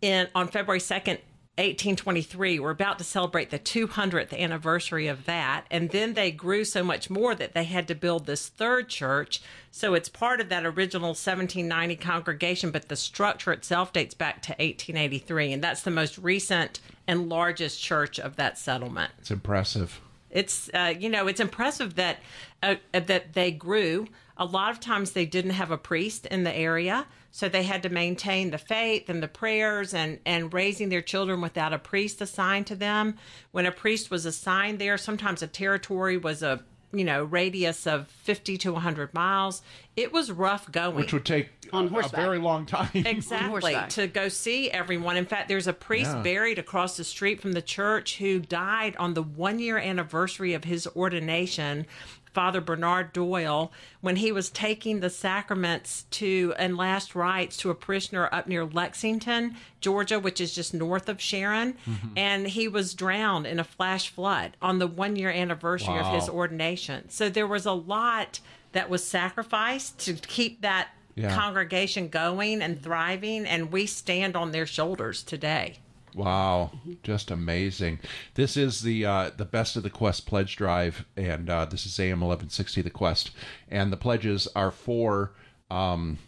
in 0.00 0.28
on 0.34 0.48
February 0.48 0.80
2nd, 0.80 1.18
1823. 1.56 2.58
We're 2.58 2.70
about 2.70 2.98
to 2.98 3.04
celebrate 3.04 3.50
the 3.50 3.58
200th 3.58 4.36
anniversary 4.36 5.06
of 5.06 5.24
that. 5.26 5.66
And 5.70 5.90
then 5.90 6.14
they 6.14 6.32
grew 6.32 6.64
so 6.64 6.82
much 6.82 7.08
more 7.08 7.34
that 7.34 7.54
they 7.54 7.64
had 7.64 7.86
to 7.88 7.94
build 7.94 8.26
this 8.26 8.48
third 8.48 8.88
church. 8.88 9.40
So 9.70 9.94
it's 9.94 10.08
part 10.08 10.40
of 10.40 10.48
that 10.48 10.66
original 10.66 11.10
1790 11.10 11.96
congregation, 11.96 12.70
but 12.72 12.88
the 12.88 12.96
structure 12.96 13.52
itself 13.52 13.92
dates 13.92 14.14
back 14.14 14.42
to 14.42 14.52
1883. 14.52 15.52
And 15.52 15.62
that's 15.62 15.82
the 15.82 15.92
most 15.92 16.18
recent 16.18 16.80
and 17.06 17.28
largest 17.28 17.80
church 17.80 18.18
of 18.18 18.34
that 18.36 18.58
settlement. 18.58 19.12
It's 19.18 19.30
impressive. 19.30 20.00
It's 20.30 20.68
uh, 20.74 20.92
you 20.98 21.08
know 21.08 21.28
it's 21.28 21.38
impressive 21.38 21.94
that 21.94 22.18
uh, 22.62 22.74
that 22.92 23.34
they 23.34 23.52
grew. 23.52 24.08
A 24.36 24.44
lot 24.44 24.72
of 24.72 24.80
times 24.80 25.12
they 25.12 25.26
didn't 25.26 25.52
have 25.52 25.70
a 25.70 25.78
priest 25.78 26.26
in 26.26 26.42
the 26.42 26.52
area, 26.52 27.06
So 27.36 27.48
they 27.48 27.64
had 27.64 27.82
to 27.82 27.88
maintain 27.88 28.52
the 28.52 28.58
faith 28.58 29.08
and 29.08 29.20
the 29.20 29.26
prayers 29.26 29.92
and, 29.92 30.20
and 30.24 30.54
raising 30.54 30.88
their 30.88 31.02
children 31.02 31.40
without 31.40 31.72
a 31.72 31.80
priest 31.80 32.20
assigned 32.20 32.68
to 32.68 32.76
them. 32.76 33.16
When 33.50 33.66
a 33.66 33.72
priest 33.72 34.08
was 34.08 34.24
assigned 34.24 34.78
there, 34.78 34.96
sometimes 34.96 35.42
a 35.42 35.48
territory 35.48 36.16
was 36.16 36.44
a 36.44 36.62
you 36.92 37.02
know 37.02 37.24
radius 37.24 37.88
of 37.88 38.06
50 38.06 38.56
to 38.58 38.72
100 38.74 39.12
miles 39.12 39.62
it 39.96 40.12
was 40.12 40.30
rough 40.30 40.70
going 40.70 40.94
which 40.94 41.12
would 41.12 41.24
take 41.24 41.48
On 41.72 41.86
a 41.86 41.88
horseback. 41.88 42.20
very 42.20 42.38
long 42.38 42.66
time. 42.66 42.88
exactly 42.94 43.76
to 43.88 44.06
go 44.06 44.28
see 44.28 44.70
everyone 44.70 45.16
in 45.16 45.26
fact 45.26 45.48
there's 45.48 45.66
a 45.66 45.72
priest 45.72 46.12
Yeah. 46.12 46.22
buried 46.22 46.60
across 46.60 46.96
the 46.96 47.02
street 47.02 47.40
from 47.40 47.50
the 47.50 47.62
church 47.62 48.18
who 48.18 48.38
died 48.38 48.94
on 48.96 49.14
the 49.14 49.24
one 49.24 49.58
year 49.58 49.76
anniversary 49.76 50.54
of 50.54 50.62
his 50.62 50.86
ordination 50.94 51.86
father 52.34 52.60
bernard 52.60 53.12
doyle 53.12 53.72
when 54.00 54.16
he 54.16 54.30
was 54.32 54.50
taking 54.50 55.00
the 55.00 55.08
sacraments 55.08 56.02
to 56.10 56.52
and 56.58 56.76
last 56.76 57.14
rites 57.14 57.56
to 57.56 57.70
a 57.70 57.74
prisoner 57.74 58.28
up 58.32 58.46
near 58.46 58.64
lexington 58.64 59.54
georgia 59.80 60.18
which 60.18 60.40
is 60.40 60.54
just 60.54 60.74
north 60.74 61.08
of 61.08 61.20
sharon 61.20 61.72
mm-hmm. 61.88 62.08
and 62.16 62.48
he 62.48 62.68
was 62.68 62.92
drowned 62.94 63.46
in 63.46 63.58
a 63.58 63.64
flash 63.64 64.08
flood 64.10 64.56
on 64.60 64.78
the 64.78 64.86
one 64.86 65.16
year 65.16 65.30
anniversary 65.30 65.96
of 65.98 66.12
his 66.12 66.28
ordination 66.28 67.08
so 67.08 67.28
there 67.30 67.46
was 67.46 67.64
a 67.64 67.72
lot 67.72 68.40
that 68.72 68.90
was 68.90 69.04
sacrificed 69.06 69.98
to 70.00 70.14
keep 70.14 70.60
that 70.62 70.88
Yeah. 71.16 71.32
congregation 71.32 72.08
going 72.08 72.60
and 72.60 72.82
thriving, 72.82 73.46
and 73.46 73.70
we 73.70 73.86
stand 73.86 74.34
on 74.34 74.50
their 74.50 74.66
shoulders 74.66 75.22
today. 75.22 75.78
Wow, 76.14 76.70
just 77.02 77.30
amazing! 77.30 77.98
This 78.34 78.56
is 78.56 78.82
the 78.82 79.04
uh, 79.04 79.30
the 79.36 79.44
best 79.44 79.76
of 79.76 79.82
the 79.82 79.90
Quest 79.90 80.26
pledge 80.26 80.54
drive, 80.54 81.04
and 81.16 81.50
uh, 81.50 81.64
this 81.64 81.86
is 81.86 81.98
AM 81.98 82.22
eleven 82.22 82.50
sixty 82.50 82.82
the 82.82 82.90
Quest, 82.90 83.32
and 83.68 83.92
the 83.92 83.96
pledges 83.96 84.46
are 84.54 84.70
for 84.70 85.32
um, 85.70 86.18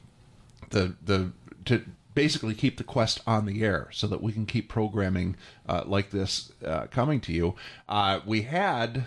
the 0.71 0.97
the 1.05 1.31
to 1.67 1.85
basically 2.15 2.55
keep 2.55 2.79
the 2.79 2.85
Quest 2.85 3.21
on 3.29 3.47
the 3.47 3.63
air, 3.63 3.89
so 3.93 4.09
that 4.09 4.23
we 4.23 4.33
can 4.33 4.47
keep 4.47 4.69
programming 4.69 5.37
uh, 5.69 5.85
like 5.87 6.11
this 6.11 6.51
uh, 6.65 6.87
coming 6.87 7.21
to 7.21 7.33
you. 7.33 7.55
Uh, 7.89 8.21
we 8.27 8.43
had 8.43 9.07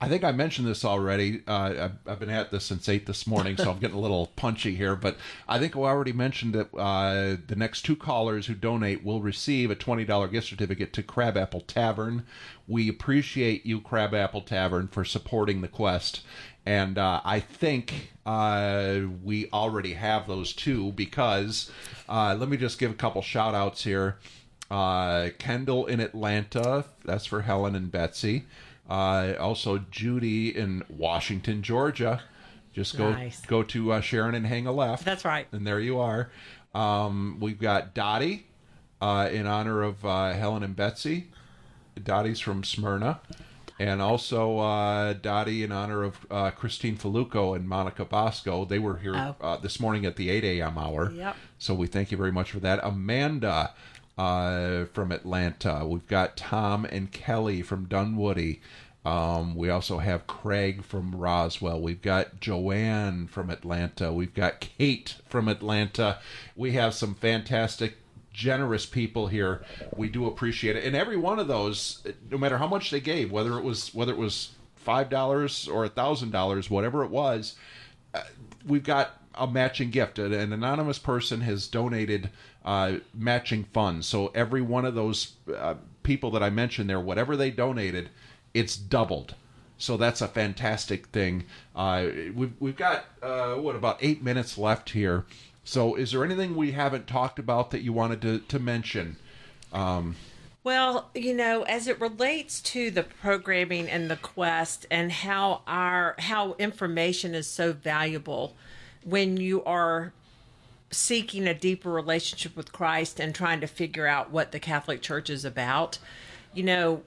I 0.00 0.08
think 0.08 0.22
I 0.22 0.30
mentioned 0.30 0.68
this 0.68 0.84
already. 0.84 1.42
Uh, 1.48 1.74
I've, 1.80 1.92
I've 2.06 2.20
been 2.20 2.30
at 2.30 2.52
this 2.52 2.64
since 2.64 2.88
eight 2.88 3.06
this 3.06 3.26
morning, 3.26 3.56
so 3.56 3.72
I'm 3.72 3.78
getting 3.80 3.96
a 3.96 4.00
little 4.00 4.28
punchy 4.36 4.76
here. 4.76 4.94
But 4.94 5.16
I 5.48 5.58
think 5.58 5.74
I 5.76 5.80
already 5.80 6.12
mentioned 6.12 6.54
that 6.54 6.72
uh, 6.76 7.36
the 7.44 7.56
next 7.56 7.82
two 7.82 7.96
callers 7.96 8.46
who 8.46 8.54
donate 8.54 9.02
will 9.02 9.20
receive 9.20 9.72
a 9.72 9.74
twenty 9.74 10.04
dollar 10.04 10.28
gift 10.28 10.46
certificate 10.46 10.92
to 10.92 11.02
Crabapple 11.02 11.62
Tavern. 11.62 12.24
We 12.68 12.88
appreciate 12.88 13.66
you, 13.66 13.80
Crabapple 13.80 14.42
Tavern, 14.42 14.86
for 14.86 15.04
supporting 15.04 15.62
the 15.62 15.68
quest. 15.68 16.20
And 16.64 16.96
uh, 16.96 17.20
I 17.24 17.40
think 17.40 18.12
uh, 18.24 19.00
we 19.24 19.48
already 19.52 19.94
have 19.94 20.28
those 20.28 20.52
two 20.52 20.92
because 20.92 21.72
uh, 22.08 22.36
let 22.38 22.48
me 22.48 22.56
just 22.56 22.78
give 22.78 22.92
a 22.92 22.94
couple 22.94 23.22
shout 23.22 23.54
outs 23.54 23.82
here. 23.82 24.18
Uh, 24.70 25.30
Kendall 25.38 25.86
in 25.86 25.98
Atlanta, 25.98 26.84
that's 27.04 27.24
for 27.24 27.42
Helen 27.42 27.74
and 27.74 27.90
Betsy. 27.90 28.44
Uh, 28.88 29.34
also, 29.38 29.78
Judy 29.90 30.56
in 30.56 30.82
Washington, 30.88 31.62
Georgia. 31.62 32.22
Just 32.72 32.96
go 32.96 33.10
Nice. 33.12 33.40
go 33.44 33.62
to 33.64 33.92
uh, 33.92 34.00
Sharon 34.00 34.34
and 34.34 34.46
hang 34.46 34.66
a 34.66 34.72
left. 34.72 35.04
That's 35.04 35.24
right. 35.24 35.46
And 35.52 35.66
there 35.66 35.80
you 35.80 35.98
are. 35.98 36.30
Um, 36.74 37.38
we've 37.40 37.58
got 37.58 37.92
Dottie 37.94 38.46
uh, 39.00 39.28
in 39.32 39.46
honor 39.46 39.82
of 39.82 40.04
uh, 40.04 40.32
Helen 40.32 40.62
and 40.62 40.76
Betsy. 40.76 41.28
Dottie's 42.02 42.40
from 42.40 42.62
Smyrna. 42.62 43.20
And 43.80 44.02
also 44.02 44.58
uh, 44.58 45.12
Dottie 45.12 45.62
in 45.62 45.70
honor 45.72 46.02
of 46.02 46.26
uh, 46.30 46.50
Christine 46.50 46.96
Faluco 46.96 47.54
and 47.54 47.68
Monica 47.68 48.04
Bosco. 48.04 48.64
They 48.64 48.78
were 48.80 48.96
here 48.98 49.14
Oh. 49.16 49.36
uh, 49.40 49.56
this 49.56 49.78
morning 49.78 50.04
at 50.04 50.16
the 50.16 50.30
8 50.30 50.44
a.m. 50.44 50.78
hour. 50.78 51.10
Yep. 51.12 51.36
So 51.58 51.74
we 51.74 51.86
thank 51.86 52.10
you 52.10 52.16
very 52.18 52.32
much 52.32 52.50
for 52.50 52.58
that. 52.60 52.80
Amanda 52.82 53.74
uh, 54.18 54.86
from 54.86 55.12
Atlanta. 55.12 55.86
We've 55.86 56.06
got 56.06 56.36
Tom 56.36 56.84
and 56.84 57.10
Kelly 57.12 57.62
from 57.62 57.86
Dunwoody. 57.86 58.60
Um, 59.04 59.54
we 59.54 59.70
also 59.70 59.98
have 59.98 60.26
Craig 60.26 60.84
from 60.84 61.14
Roswell. 61.14 61.80
We've 61.80 62.02
got 62.02 62.40
Joanne 62.40 63.28
from 63.28 63.48
Atlanta. 63.48 64.12
We've 64.12 64.34
got 64.34 64.60
Kate 64.60 65.14
from 65.28 65.48
Atlanta. 65.48 66.18
We 66.56 66.72
have 66.72 66.92
some 66.92 67.14
fantastic, 67.14 67.96
generous 68.32 68.84
people 68.84 69.28
here. 69.28 69.64
We 69.96 70.08
do 70.08 70.26
appreciate 70.26 70.76
it. 70.76 70.84
And 70.84 70.96
every 70.96 71.16
one 71.16 71.38
of 71.38 71.48
those, 71.48 72.04
no 72.28 72.36
matter 72.36 72.58
how 72.58 72.66
much 72.66 72.90
they 72.90 73.00
gave, 73.00 73.30
whether 73.30 73.56
it 73.56 73.64
was 73.64 73.94
whether 73.94 74.12
it 74.12 74.18
was 74.18 74.50
five 74.74 75.08
dollars 75.08 75.68
or 75.68 75.84
a 75.84 75.88
thousand 75.88 76.32
dollars, 76.32 76.68
whatever 76.68 77.04
it 77.04 77.10
was, 77.10 77.54
we've 78.66 78.82
got 78.82 79.22
a 79.34 79.46
matching 79.46 79.90
gift. 79.90 80.18
An 80.18 80.52
anonymous 80.52 80.98
person 80.98 81.42
has 81.42 81.68
donated 81.68 82.30
uh, 82.68 82.98
matching 83.14 83.64
funds. 83.72 84.06
So 84.06 84.18
every 84.34 84.60
one 84.60 84.84
of 84.84 84.94
those 84.94 85.32
uh, 85.56 85.76
people 86.02 86.30
that 86.32 86.42
I 86.42 86.50
mentioned 86.50 86.90
there, 86.90 87.00
whatever 87.00 87.36
they 87.36 87.50
donated, 87.50 88.10
it's 88.52 88.76
doubled. 88.76 89.34
So 89.78 89.96
that's 89.96 90.20
a 90.20 90.28
fantastic 90.28 91.06
thing. 91.06 91.44
Uh, 91.74 92.08
we've, 92.34 92.52
we've 92.60 92.76
got, 92.76 93.06
uh, 93.22 93.54
what, 93.54 93.76
about 93.76 93.96
eight 94.00 94.22
minutes 94.22 94.58
left 94.58 94.90
here. 94.90 95.24
So 95.64 95.94
is 95.94 96.10
there 96.12 96.24
anything 96.24 96.56
we 96.56 96.72
haven't 96.72 97.06
talked 97.06 97.38
about 97.38 97.70
that 97.70 97.80
you 97.80 97.94
wanted 97.94 98.20
to, 98.22 98.38
to 98.40 98.58
mention? 98.58 99.16
Um, 99.72 100.16
Well, 100.64 101.08
you 101.14 101.32
know, 101.32 101.62
as 101.62 101.86
it 101.86 101.98
relates 102.00 102.60
to 102.74 102.90
the 102.90 103.02
programming 103.02 103.88
and 103.88 104.10
the 104.10 104.16
quest 104.16 104.84
and 104.90 105.10
how 105.10 105.62
our 105.66 106.14
how 106.18 106.54
information 106.58 107.34
is 107.34 107.46
so 107.46 107.72
valuable 107.72 108.54
when 109.04 109.38
you 109.38 109.64
are 109.64 110.12
seeking 110.90 111.46
a 111.46 111.54
deeper 111.54 111.90
relationship 111.90 112.56
with 112.56 112.72
Christ 112.72 113.20
and 113.20 113.34
trying 113.34 113.60
to 113.60 113.66
figure 113.66 114.06
out 114.06 114.30
what 114.30 114.52
the 114.52 114.60
Catholic 114.60 115.02
Church 115.02 115.28
is 115.28 115.44
about, 115.44 115.98
you 116.54 116.62
know, 116.62 117.02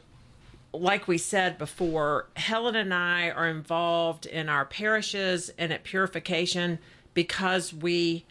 like 0.73 1.07
we 1.07 1.17
said 1.17 1.57
before, 1.57 2.27
Helen 2.35 2.75
and 2.75 2.93
I 2.93 3.29
are 3.29 3.47
involved 3.47 4.25
in 4.25 4.47
our 4.49 4.65
parishes 4.65 5.51
and 5.57 5.73
at 5.73 5.83
purification 5.83 6.79
because 7.13 7.73
we 7.73 8.23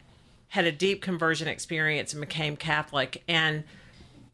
had 0.48 0.64
a 0.64 0.72
deep 0.72 1.03
conversion 1.03 1.48
experience 1.48 2.12
and 2.12 2.20
became 2.20 2.57
Catholic. 2.57 3.22
And 3.28 3.64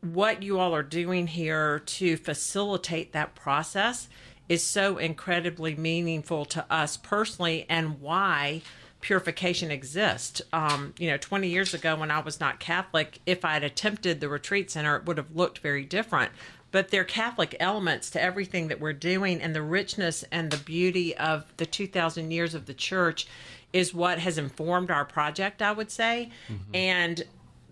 what 0.01 0.43
you 0.43 0.59
all 0.59 0.75
are 0.75 0.83
doing 0.83 1.27
here 1.27 1.81
to 1.81 2.17
facilitate 2.17 3.13
that 3.13 3.35
process 3.35 4.09
is 4.49 4.63
so 4.63 4.99
incredibly 4.99 5.75
meaningful 5.75 6.45
to 6.45 6.65
us 6.73 6.97
personally 6.97 7.67
and 7.69 8.01
why 8.01 8.63
purification 9.07 9.71
exists. 9.71 10.43
Um, 10.53 10.93
you 10.99 11.09
know, 11.09 11.17
20 11.17 11.47
years 11.47 11.73
ago 11.73 11.95
when 11.95 12.11
I 12.11 12.19
was 12.19 12.41
not 12.41 12.59
Catholic, 12.59 13.21
if 13.25 13.45
I 13.45 13.53
had 13.53 13.63
attempted 13.63 14.19
the 14.21 14.29
retreat 14.29 14.69
center, 14.69 14.97
it 14.97 15.07
would 15.07 15.17
have 15.17 15.31
looked 15.33 15.61
very 15.61 15.85
different. 15.85 16.33
But 16.73 16.89
there 16.91 17.03
are 17.03 17.05
Catholic 17.05 17.55
elements 17.61 18.11
to 18.11 18.21
everything 18.21 18.67
that 18.67 18.81
we're 18.81 18.93
doing, 18.93 19.41
and 19.41 19.55
the 19.55 19.63
richness 19.63 20.25
and 20.33 20.51
the 20.51 20.57
beauty 20.57 21.17
of 21.17 21.45
the 21.57 21.67
2,000 21.67 22.33
years 22.33 22.53
of 22.53 22.67
the 22.67 22.75
church 22.75 23.29
is 23.73 23.95
what 23.95 24.19
has 24.19 24.39
informed 24.39 24.91
our 24.91 25.05
project, 25.05 25.63
I 25.63 25.71
would 25.71 25.93
say. 25.93 26.31
And 26.75 27.23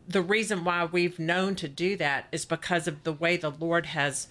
the 0.06 0.22
reason 0.22 0.62
why 0.62 0.84
we've 0.84 1.18
known 1.18 1.56
to 1.56 1.66
do 1.66 1.96
that 1.96 2.28
is 2.30 2.44
because 2.44 2.86
of 2.86 3.02
the 3.02 3.12
way 3.12 3.36
the 3.36 3.50
Lord 3.50 3.86
has 3.86 4.28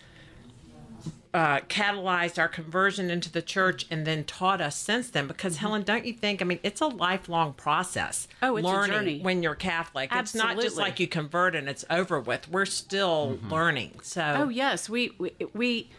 uh, 1.34 1.60
catalyzed 1.62 2.38
our 2.38 2.48
conversion 2.48 3.10
into 3.10 3.32
the 3.32 3.42
church 3.42 3.88
and 3.90 4.06
then 4.06 4.24
taught 4.24 4.62
us 4.62 4.76
since 4.76 5.10
then. 5.10 5.26
Because 5.28 5.58
Helen, 5.58 5.82
don't 5.82 6.06
you 6.06 6.14
think? 6.14 6.42
I 6.42 6.46
mean, 6.46 6.60
it's 6.62 6.80
a 6.80 6.88
lifelong 6.88 7.54
process. 7.54 8.28
Mm-hmm. 8.42 8.46
Oh, 8.46 8.56
it's 8.58 8.68
a 8.68 8.88
journey. 8.94 9.20
when 9.20 9.42
you're 9.42 9.56
Catholic. 9.56 10.12
It's 10.14 10.36
not 10.36 10.60
just 10.60 10.78
like 10.78 11.00
you 11.00 11.08
convert 11.08 11.56
and 11.56 11.68
it's 11.68 11.84
over 11.90 12.20
with. 12.20 12.48
We're 12.50 12.66
still 12.66 13.40
learning. 13.50 14.00
So, 14.04 14.22
Oh 14.38 14.50
yes, 14.50 14.90
we 14.90 15.12
we, 15.18 15.32
we 15.54 15.90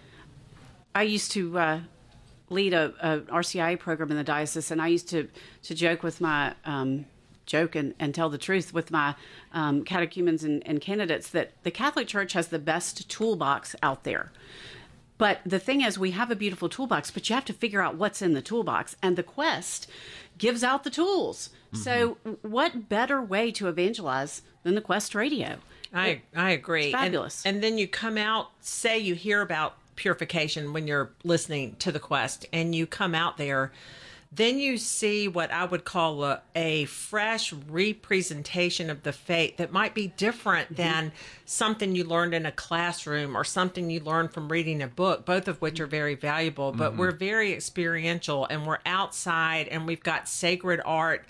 I 0.95 1.03
used 1.03 1.33
to 1.33 1.59
uh, 1.59 1.81
lead 2.51 2.73
a, 2.73 2.95
a 3.01 3.19
RCIA 3.33 3.79
program 3.79 4.11
in 4.13 4.17
the 4.17 4.25
diocese, 4.25 4.71
and 4.71 4.81
I 4.81 4.87
used 4.87 5.09
to 5.09 5.29
to 5.65 5.75
joke 5.75 6.05
with 6.05 6.21
my 6.21 6.55
um, 6.65 7.07
joke 7.47 7.75
and, 7.75 7.95
and 7.99 8.15
tell 8.15 8.29
the 8.31 8.39
truth 8.39 8.73
with 8.73 8.91
my 8.91 9.15
um, 9.53 9.85
catechumens 9.85 10.45
and, 10.45 10.67
and 10.67 10.81
candidates 10.81 11.29
that 11.31 11.53
the 11.63 11.71
Catholic 11.71 12.07
Church 12.07 12.33
has 12.35 12.49
the 12.49 12.59
best 12.59 13.09
toolbox 13.09 13.75
out 13.83 14.05
there. 14.05 14.33
But 15.17 15.41
the 15.47 15.59
thing 15.59 15.83
is, 15.83 15.99
we 15.99 16.11
have 16.11 16.31
a 16.31 16.37
beautiful 16.37 16.69
toolbox, 16.69 17.11
but 17.11 17.29
you 17.29 17.35
have 17.35 17.45
to 17.45 17.53
figure 17.53 17.81
out 17.81 17.97
what's 17.97 18.21
in 18.21 18.35
the 18.35 18.43
toolbox. 18.43 18.97
And 19.03 19.17
the 19.17 19.23
quest 19.23 19.89
gives 20.39 20.65
out 20.65 20.85
the 20.85 20.91
tools. 20.91 21.51
So, 21.73 22.19
mm-hmm. 22.25 22.49
what 22.49 22.89
better 22.89 23.21
way 23.21 23.51
to 23.53 23.69
evangelize 23.69 24.43
than 24.63 24.75
the 24.75 24.81
Quest 24.81 25.15
Radio? 25.15 25.57
I 25.93 26.23
I 26.35 26.51
agree. 26.51 26.93
Fabulous. 26.93 27.45
And, 27.45 27.57
and 27.57 27.65
then 27.65 27.79
you 27.79 27.89
come 27.89 28.19
out, 28.19 28.51
say 28.61 28.99
you 28.99 29.15
hear 29.15 29.41
about 29.41 29.77
purification 29.97 30.73
when 30.73 30.87
you're 30.87 31.11
listening 31.23 31.77
to 31.81 31.93
the 31.93 32.01
quest, 32.01 32.47
and 32.53 32.75
you 32.75 32.87
come 32.87 33.15
out 33.15 33.37
there, 33.37 33.73
then 34.37 34.59
you 34.59 34.79
see 34.79 35.29
what 35.29 35.51
I 35.53 35.65
would 35.65 35.85
call 35.85 36.25
a, 36.25 36.43
a 36.57 36.87
fresh 36.87 37.53
representation 37.53 38.91
of 38.91 39.03
the 39.03 39.13
faith 39.13 39.59
that 39.59 39.71
might 39.71 39.95
be 39.95 40.09
different 40.09 40.77
than 40.77 41.13
something 41.45 41.95
you 41.95 42.05
learned 42.05 42.35
in 42.35 42.47
a 42.47 42.53
classroom 42.53 43.37
or 43.37 43.45
something 43.45 43.91
you 43.91 44.01
learned 44.01 44.33
from 44.33 44.51
reading 44.51 44.83
a 44.83 44.89
book, 44.89 45.25
both 45.25 45.47
of 45.47 45.61
which 45.61 45.79
are 45.79 45.87
very 45.87 46.15
valuable. 46.15 46.73
But 46.73 46.95
Mhm. 46.95 46.97
we're 46.97 47.13
very 47.13 47.53
experiential 47.53 48.47
and 48.47 48.67
we're 48.67 48.79
outside 48.87 49.69
and 49.69 49.87
we've 49.87 50.03
got 50.03 50.29
sacred 50.29 50.81
art 50.85 51.27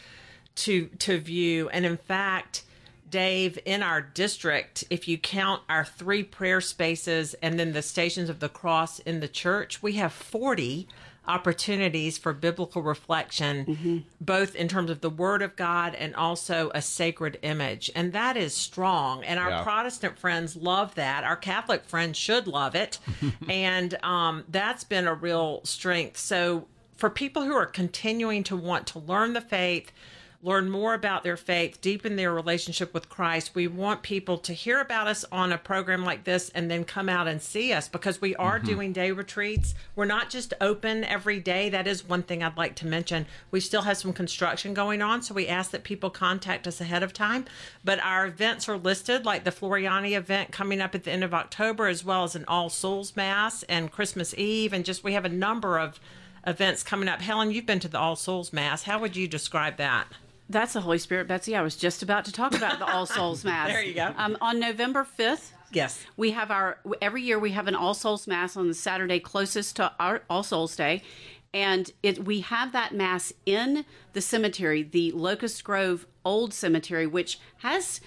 to 0.56 0.86
to 1.00 1.18
view. 1.18 1.68
And 1.70 1.84
in 1.84 1.96
fact, 1.96 2.62
Dave, 3.10 3.58
in 3.64 3.82
our 3.82 4.00
district, 4.00 4.84
if 4.90 5.06
you 5.06 5.18
count 5.18 5.62
our 5.68 5.84
three 5.84 6.22
prayer 6.22 6.60
spaces 6.60 7.34
and 7.42 7.60
then 7.60 7.72
the 7.72 7.82
stations 7.82 8.28
of 8.28 8.40
the 8.40 8.48
cross 8.48 8.98
in 9.00 9.20
the 9.20 9.28
church, 9.28 9.82
we 9.82 9.92
have 9.94 10.12
40 10.12 10.88
opportunities 11.26 12.18
for 12.18 12.32
biblical 12.32 12.82
reflection, 12.82 14.04
both 14.20 14.54
in 14.54 14.68
terms 14.68 14.90
of 14.90 15.00
the 15.00 15.10
Word 15.10 15.42
of 15.42 15.56
God 15.56 15.94
and 15.94 16.14
also 16.14 16.70
a 16.74 16.82
sacred 16.82 17.38
image. 17.42 17.90
And 17.94 18.12
that 18.12 18.36
is 18.36 18.54
strong. 18.54 19.24
And 19.24 19.38
our 19.38 19.50
Yeah. 19.50 19.62
Protestant 19.62 20.18
friends 20.18 20.56
love 20.56 20.94
that. 20.96 21.24
Our 21.24 21.36
Catholic 21.36 21.84
friends 21.84 22.18
should 22.18 22.46
love 22.46 22.74
it. 22.74 22.98
and 23.48 23.94
um, 24.04 24.44
that's 24.48 24.84
been 24.84 25.06
a 25.06 25.14
real 25.14 25.60
strength. 25.64 26.18
So, 26.18 26.66
for 26.96 27.10
people 27.10 27.42
who 27.42 27.54
are 27.54 27.66
continuing 27.66 28.44
to 28.44 28.56
want 28.56 28.86
to 28.88 29.00
learn 29.00 29.32
the 29.32 29.40
faith, 29.40 29.90
learn 30.44 30.70
more 30.70 30.92
about 30.92 31.24
their 31.24 31.38
faith, 31.38 31.80
deepen 31.80 32.16
their 32.16 32.32
relationship 32.32 32.92
with 32.92 33.08
Christ, 33.08 33.54
we 33.54 33.66
want 33.66 34.02
people 34.02 34.36
to 34.36 34.52
hear 34.52 34.78
about 34.78 35.06
us 35.06 35.24
on 35.32 35.50
a 35.52 35.56
program 35.56 36.04
like 36.04 36.24
this 36.24 36.50
and 36.50 36.70
then 36.70 36.84
come 36.84 37.08
out 37.08 37.26
and 37.26 37.40
see 37.40 37.72
us 37.72 37.88
because 37.88 38.20
we 38.20 38.36
are 38.36 38.60
Mhm. 38.60 38.64
doing 38.66 38.92
day 38.92 39.10
retreats. 39.10 39.74
We're 39.96 40.04
not 40.04 40.28
just 40.28 40.52
open 40.60 41.02
every 41.02 41.40
day. 41.40 41.70
That 41.70 41.86
is 41.86 42.04
one 42.04 42.22
thing 42.22 42.42
I'd 42.42 42.58
like 42.58 42.74
to 42.76 42.86
mention. 42.86 43.24
We 43.50 43.60
still 43.60 43.82
have 43.82 43.96
some 43.96 44.12
construction 44.12 44.74
going 44.74 45.00
on, 45.00 45.22
so 45.22 45.32
we 45.32 45.48
ask 45.48 45.70
that 45.70 45.82
people 45.82 46.10
contact 46.10 46.66
us 46.66 46.78
ahead 46.78 47.02
of 47.02 47.14
time. 47.14 47.46
But 47.82 47.98
our 48.00 48.26
events 48.26 48.68
are 48.68 48.76
listed, 48.76 49.24
like 49.24 49.44
the 49.44 49.50
Floriani 49.50 50.14
event 50.14 50.52
coming 50.52 50.82
up 50.82 50.94
at 50.94 51.04
the 51.04 51.10
end 51.10 51.24
of 51.24 51.32
October, 51.32 51.86
as 51.86 52.04
well 52.04 52.22
as 52.22 52.36
an 52.36 52.44
All 52.46 52.68
Souls 52.68 53.16
Mass 53.16 53.62
and 53.62 53.90
Christmas 53.90 54.34
Eve, 54.36 54.74
and 54.74 54.84
just 54.84 55.02
we 55.02 55.14
have 55.14 55.24
a 55.24 55.30
number 55.30 55.78
of 55.78 55.98
events 56.46 56.82
coming 56.82 57.08
up. 57.08 57.22
Helen, 57.22 57.50
you've 57.50 57.64
been 57.64 57.80
to 57.80 57.88
the 57.88 57.98
All 57.98 58.16
Souls 58.16 58.52
Mass. 58.52 58.82
How 58.82 58.98
would 58.98 59.16
you 59.16 59.26
describe 59.26 59.78
that? 59.78 60.06
That's 60.48 60.74
the 60.74 60.82
Holy 60.82 60.98
Spirit, 60.98 61.26
Betsy. 61.26 61.56
I 61.56 61.62
was 61.62 61.76
just 61.76 62.02
about 62.02 62.24
to 62.26 62.32
talk 62.32 62.54
about 62.54 62.78
the 62.78 62.86
All 62.86 63.06
Souls 63.06 63.44
Mass. 63.46 63.68
There 63.68 63.82
you 63.82 63.94
go. 63.94 64.12
Um, 64.16 64.36
on 64.40 64.60
November 64.60 65.06
5th, 65.18 65.52
yes, 65.72 66.04
we 66.16 66.32
have 66.32 66.50
our 66.50 66.78
every 67.00 67.22
year 67.22 67.38
we 67.38 67.52
have 67.52 67.66
an 67.66 67.74
All 67.74 67.94
Souls 67.94 68.26
Mass 68.26 68.56
on 68.56 68.68
the 68.68 68.74
Saturday 68.74 69.20
closest 69.20 69.76
to 69.76 69.92
our 69.98 70.22
All 70.28 70.42
Souls 70.42 70.76
Day, 70.76 71.02
and 71.54 71.90
it 72.02 72.24
we 72.24 72.40
have 72.40 72.72
that 72.72 72.94
mass 72.94 73.32
in 73.46 73.84
the 74.12 74.20
cemetery, 74.20 74.82
the 74.82 75.12
Locust 75.12 75.64
Grove 75.64 76.06
Old 76.24 76.52
Cemetery, 76.52 77.06
which 77.06 77.38
has 77.58 78.00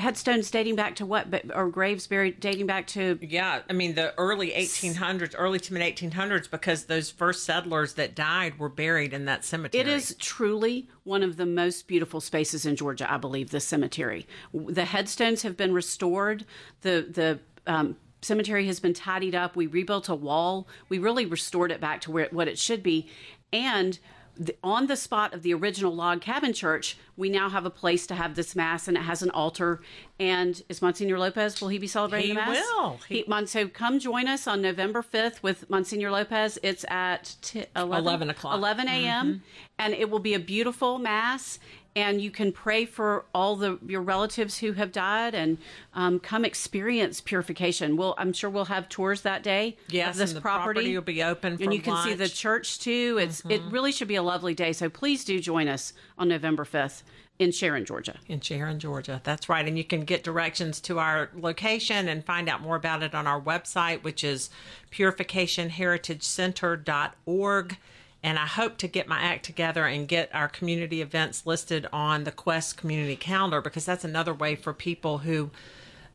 headstones 0.00 0.50
dating 0.50 0.76
back 0.76 0.96
to 0.96 1.06
what, 1.06 1.30
but 1.30 1.44
or 1.54 1.68
graves 1.68 2.06
buried 2.06 2.40
dating 2.40 2.66
back 2.66 2.86
to 2.88 3.18
yeah. 3.20 3.62
I 3.68 3.72
mean 3.72 3.94
the 3.94 4.14
early 4.18 4.50
1800s, 4.50 5.34
early 5.36 5.60
to 5.60 5.72
mid 5.72 5.82
1800s, 5.96 6.50
because 6.50 6.84
those 6.84 7.10
first 7.10 7.44
settlers 7.44 7.94
that 7.94 8.14
died 8.14 8.58
were 8.58 8.68
buried 8.68 9.12
in 9.12 9.26
that 9.26 9.44
cemetery. 9.44 9.80
It 9.80 9.88
is 9.88 10.16
truly 10.18 10.88
one 11.04 11.22
of 11.22 11.36
the 11.36 11.46
most 11.46 11.86
beautiful 11.86 12.20
spaces 12.20 12.66
in 12.66 12.76
Georgia, 12.76 13.10
I 13.12 13.16
believe, 13.16 13.50
the 13.50 13.60
cemetery. 13.60 14.26
The 14.52 14.84
headstones 14.84 15.42
have 15.42 15.56
been 15.56 15.72
restored. 15.72 16.44
The 16.82 17.06
the 17.08 17.40
um, 17.66 17.96
cemetery 18.22 18.66
has 18.66 18.80
been 18.80 18.94
tidied 18.94 19.34
up. 19.34 19.56
We 19.56 19.66
rebuilt 19.66 20.08
a 20.08 20.14
wall. 20.14 20.68
We 20.88 20.98
really 20.98 21.26
restored 21.26 21.70
it 21.70 21.80
back 21.80 22.00
to 22.02 22.10
where 22.10 22.28
what 22.30 22.48
it 22.48 22.58
should 22.58 22.82
be. 22.82 23.08
And 23.52 23.98
the, 24.40 24.56
on 24.64 24.86
the 24.86 24.96
spot 24.96 25.34
of 25.34 25.42
the 25.42 25.52
original 25.52 25.94
log 25.94 26.22
cabin 26.22 26.54
church, 26.54 26.96
we 27.14 27.28
now 27.28 27.50
have 27.50 27.66
a 27.66 27.70
place 27.70 28.06
to 28.06 28.14
have 28.14 28.34
this 28.36 28.56
mass, 28.56 28.88
and 28.88 28.96
it 28.96 29.02
has 29.02 29.20
an 29.22 29.28
altar. 29.32 29.82
And 30.18 30.62
is 30.70 30.80
Monsignor 30.80 31.18
Lopez? 31.18 31.60
Will 31.60 31.68
he 31.68 31.76
be 31.78 31.86
celebrating 31.86 32.30
He 32.30 32.34
the 32.34 32.40
mass? 32.40 32.56
will. 32.56 32.98
He, 33.06 33.22
Mon- 33.28 33.46
so 33.46 33.68
come 33.68 33.98
join 33.98 34.26
us 34.28 34.46
on 34.46 34.62
November 34.62 35.02
fifth 35.02 35.42
with 35.42 35.68
Monsignor 35.68 36.10
Lopez. 36.10 36.58
It's 36.62 36.86
at 36.88 37.36
t- 37.42 37.66
11, 37.76 38.02
11 38.04 38.30
o'clock. 38.30 38.54
11 38.54 38.88
a.m. 38.88 39.26
Mhm. 39.34 39.40
and 39.78 39.92
it 39.94 40.08
will 40.10 40.18
be 40.20 40.32
a 40.32 40.38
beautiful 40.40 40.98
mass. 40.98 41.58
And 41.96 42.20
you 42.20 42.30
can 42.30 42.52
pray 42.52 42.84
for 42.84 43.24
all 43.34 43.56
the 43.56 43.78
your 43.84 44.00
relatives 44.00 44.58
who 44.58 44.72
have 44.72 44.92
died, 44.92 45.34
and 45.34 45.58
um, 45.92 46.20
come 46.20 46.44
experience 46.44 47.20
purification. 47.20 47.96
We'll, 47.96 48.14
I'm 48.16 48.32
sure 48.32 48.48
we'll 48.48 48.66
have 48.66 48.88
tours 48.88 49.22
that 49.22 49.42
day. 49.42 49.76
Yes, 49.88 50.14
of 50.14 50.18
this 50.18 50.32
property. 50.34 50.42
property 50.42 50.94
will 50.94 51.02
be 51.02 51.22
open 51.22 51.56
for 51.56 51.64
and 51.64 51.74
you 51.74 51.80
can 51.80 52.02
see 52.04 52.14
the 52.14 52.28
church 52.28 52.78
too. 52.78 53.18
It's 53.20 53.42
it 53.48 53.60
really 53.70 53.90
should 53.90 54.08
be 54.08 54.16
a 54.16 54.22
lovely 54.22 54.54
day. 54.54 54.72
So 54.72 54.88
please 54.88 55.24
do 55.24 55.40
join 55.40 55.66
us 55.66 55.92
on 56.16 56.28
November 56.28 56.64
5th 56.64 57.02
in 57.40 57.50
Sharon, 57.52 57.84
Georgia. 57.86 58.18
in 58.28 58.40
Sharon, 58.40 58.78
Georgia. 58.78 59.22
That's 59.24 59.48
right. 59.48 59.66
And 59.66 59.78
you 59.78 59.84
can 59.84 60.02
get 60.02 60.22
directions 60.22 60.78
to 60.82 60.98
our 60.98 61.30
location 61.34 62.06
and 62.06 62.22
find 62.22 62.50
out 62.50 62.60
more 62.60 62.76
about 62.76 63.02
it 63.02 63.14
on 63.14 63.26
our 63.26 63.40
website, 63.40 64.02
which 64.02 64.22
is 64.22 64.50
purificationheritagecenter.org. 64.92 67.76
And 68.22 68.38
I 68.38 68.46
hope 68.46 68.76
to 68.78 68.88
get 68.88 69.08
my 69.08 69.18
act 69.20 69.44
together 69.44 69.86
and 69.86 70.06
get 70.06 70.34
our 70.34 70.48
community 70.48 71.00
events 71.00 71.46
listed 71.46 71.86
on 71.92 72.24
the 72.24 72.32
Quest 72.32 72.76
community 72.76 73.16
calendar 73.16 73.60
because 73.62 73.86
that's 73.86 74.04
another 74.04 74.34
way 74.34 74.56
for 74.56 74.74
people 74.74 75.18
who 75.18 75.50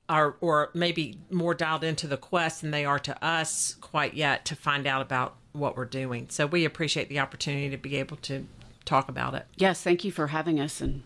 are 0.08 0.36
or 0.40 0.70
maybe 0.76 1.18
more 1.32 1.56
dialed 1.56 1.84
into 1.84 2.06
the 2.06 2.18
Quest 2.18 2.62
than 2.62 2.70
they 2.72 2.86
are 2.86 3.00
to 3.00 3.26
us 3.26 3.76
quite 3.82 4.14
yet 4.14 4.46
to 4.46 4.56
find 4.56 4.86
out 4.86 5.02
about 5.02 5.36
what 5.54 5.76
we're 5.76 5.86
doing. 5.86 6.28
So 6.30 6.46
we 6.46 6.64
appreciate 6.64 7.10
the 7.10 7.20
opportunity 7.20 7.70
to 7.72 7.78
be 7.78 7.96
able 7.96 8.18
to 8.18 8.46
talk 8.86 9.10
about 9.10 9.34
it. 9.34 9.48
Yes, 9.56 9.82
thank 9.82 10.04
you 10.04 10.12
for 10.12 10.28
having 10.28 10.60
us 10.60 10.82
and 10.82 11.04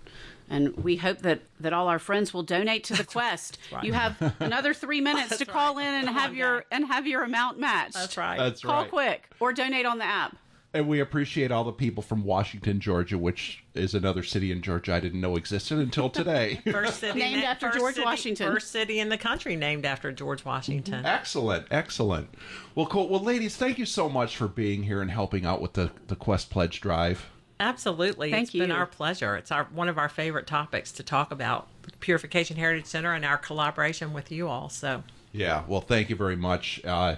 and 0.51 0.75
we 0.77 0.97
hope 0.97 1.19
that, 1.19 1.41
that 1.59 1.73
all 1.73 1.87
our 1.87 1.99
friends 1.99 2.33
will 2.33 2.41
donate 2.43 2.83
to 2.85 2.95
the 2.95 3.03
quest. 3.05 3.59
right. 3.71 3.83
You 3.83 3.93
have 3.93 4.33
another 4.39 4.73
three 4.73 4.99
minutes 5.09 5.37
to 5.37 5.45
call 5.45 5.77
in 5.77 5.85
and 5.85 6.09
have 6.09 6.35
your 6.35 6.65
and 6.71 6.85
have 6.85 7.05
your 7.05 7.23
amount 7.23 7.59
matched. 7.59 7.93
That's 7.93 8.17
right. 8.17 8.37
That's 8.37 8.61
Call 8.61 8.81
right. 8.81 8.89
quick 8.89 9.29
or 9.39 9.53
donate 9.53 9.85
on 9.85 9.99
the 9.99 10.05
app. 10.05 10.35
And 10.71 10.87
we 10.87 10.99
appreciate 10.99 11.51
all 11.51 11.63
the 11.63 11.71
people 11.71 12.03
from 12.03 12.23
Washington, 12.23 12.79
Georgia, 12.79 13.17
which 13.17 13.63
is 13.73 13.95
another 13.95 14.21
city 14.21 14.51
in 14.51 14.61
Georgia 14.61 14.93
I 14.93 14.99
didn't 14.99 15.19
know 15.19 15.35
existed 15.35 15.79
until 15.79 16.09
today. 16.11 16.61
First 16.71 16.99
city 16.99 17.19
Named 17.19 17.43
after 17.43 17.67
first 17.67 17.79
George 17.79 17.95
city- 17.95 18.05
Washington. 18.05 18.53
First 18.53 18.71
city 18.71 18.99
in 18.99 19.09
the 19.09 19.17
country 19.17 19.55
named 19.55 19.85
after 19.85 20.11
George 20.11 20.45
Washington. 20.45 21.05
Excellent, 21.05 21.65
excellent. 21.71 22.29
Well, 22.75 22.85
cool. 22.85 23.09
Well, 23.09 23.23
ladies, 23.23 23.55
thank 23.55 23.79
you 23.79 23.85
so 23.85 24.09
much 24.09 24.37
for 24.37 24.47
being 24.47 24.83
here 24.83 25.01
and 25.01 25.09
helping 25.09 25.43
out 25.43 25.59
with 25.59 25.73
the, 25.73 25.89
the 26.07 26.15
Quest 26.15 26.51
Pledge 26.51 26.81
Drive. 26.81 27.25
Absolutely. 27.59 28.29
Thank 28.29 28.49
it's 28.49 28.53
been 28.53 28.71
our 28.71 28.85
pleasure. 28.85 29.35
It's 29.35 29.51
our 29.51 29.65
one 29.65 29.89
of 29.89 29.97
our 29.97 30.07
favorite 30.07 30.47
topics 30.47 30.91
to 30.93 31.03
talk 31.03 31.31
about 31.31 31.67
Purification 31.99 32.57
Heritage 32.57 32.85
Center 32.85 33.13
and 33.13 33.25
our 33.25 33.37
collaboration 33.37 34.13
with 34.13 34.31
you 34.31 34.47
all. 34.47 34.69
So 34.69 35.03
Yeah, 35.33 35.63
well, 35.67 35.81
thank 35.81 36.09
you 36.09 36.15
very 36.15 36.37
much. 36.37 36.79
Uh, 36.85 37.15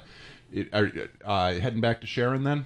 it, 0.51 0.69
are, 0.73 0.91
uh, 1.23 1.53
heading 1.59 1.81
back 1.81 2.01
to 2.01 2.07
Sharon 2.07 2.43
then? 2.43 2.65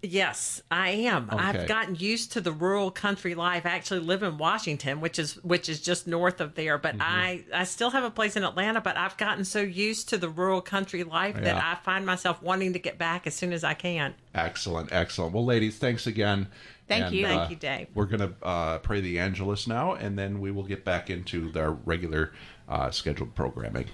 Yes, 0.00 0.62
I 0.70 0.90
am. 0.90 1.28
Okay. 1.32 1.42
I've 1.42 1.66
gotten 1.66 1.96
used 1.96 2.32
to 2.32 2.40
the 2.40 2.52
rural 2.52 2.90
country 2.92 3.34
life. 3.34 3.66
I 3.66 3.70
actually 3.70 4.00
live 4.00 4.22
in 4.22 4.38
Washington, 4.38 5.00
which 5.00 5.18
is 5.18 5.34
which 5.42 5.68
is 5.68 5.80
just 5.80 6.06
north 6.06 6.40
of 6.40 6.54
there. 6.54 6.78
But 6.78 6.94
Mm-hmm. 6.98 7.02
I 7.02 7.44
I 7.52 7.64
still 7.64 7.90
have 7.90 8.04
a 8.04 8.10
place 8.10 8.36
in 8.36 8.44
Atlanta. 8.44 8.80
But 8.80 8.96
I've 8.96 9.16
gotten 9.16 9.44
so 9.44 9.60
used 9.60 10.08
to 10.10 10.18
the 10.18 10.28
rural 10.28 10.60
country 10.60 11.02
life 11.04 11.34
that 11.34 11.56
I 11.56 11.74
find 11.84 12.06
myself 12.06 12.40
wanting 12.42 12.72
to 12.74 12.78
get 12.78 12.96
back 12.98 13.26
as 13.26 13.34
soon 13.34 13.52
as 13.52 13.64
I 13.64 13.74
can. 13.74 14.14
Excellent, 14.34 14.92
excellent. 14.92 15.32
Well, 15.34 15.44
ladies, 15.44 15.78
thanks 15.78 16.06
again. 16.06 16.46
Thank 16.86 17.06
And, 17.06 17.14
you. 17.16 17.26
uh, 17.26 17.28
Thank 17.28 17.50
you, 17.50 17.56
Dave. 17.56 17.88
We're 17.94 18.06
going 18.06 18.20
to 18.20 18.46
uh, 18.46 18.78
pray 18.78 19.00
the 19.02 19.18
Angelus 19.18 19.66
now, 19.66 19.92
and 19.94 20.18
then 20.18 20.40
we 20.40 20.50
will 20.50 20.62
get 20.62 20.84
back 20.86 21.10
into 21.10 21.52
our 21.54 21.72
regular 21.72 22.32
uh, 22.66 22.90
scheduled 22.90 23.34
programming. 23.34 23.86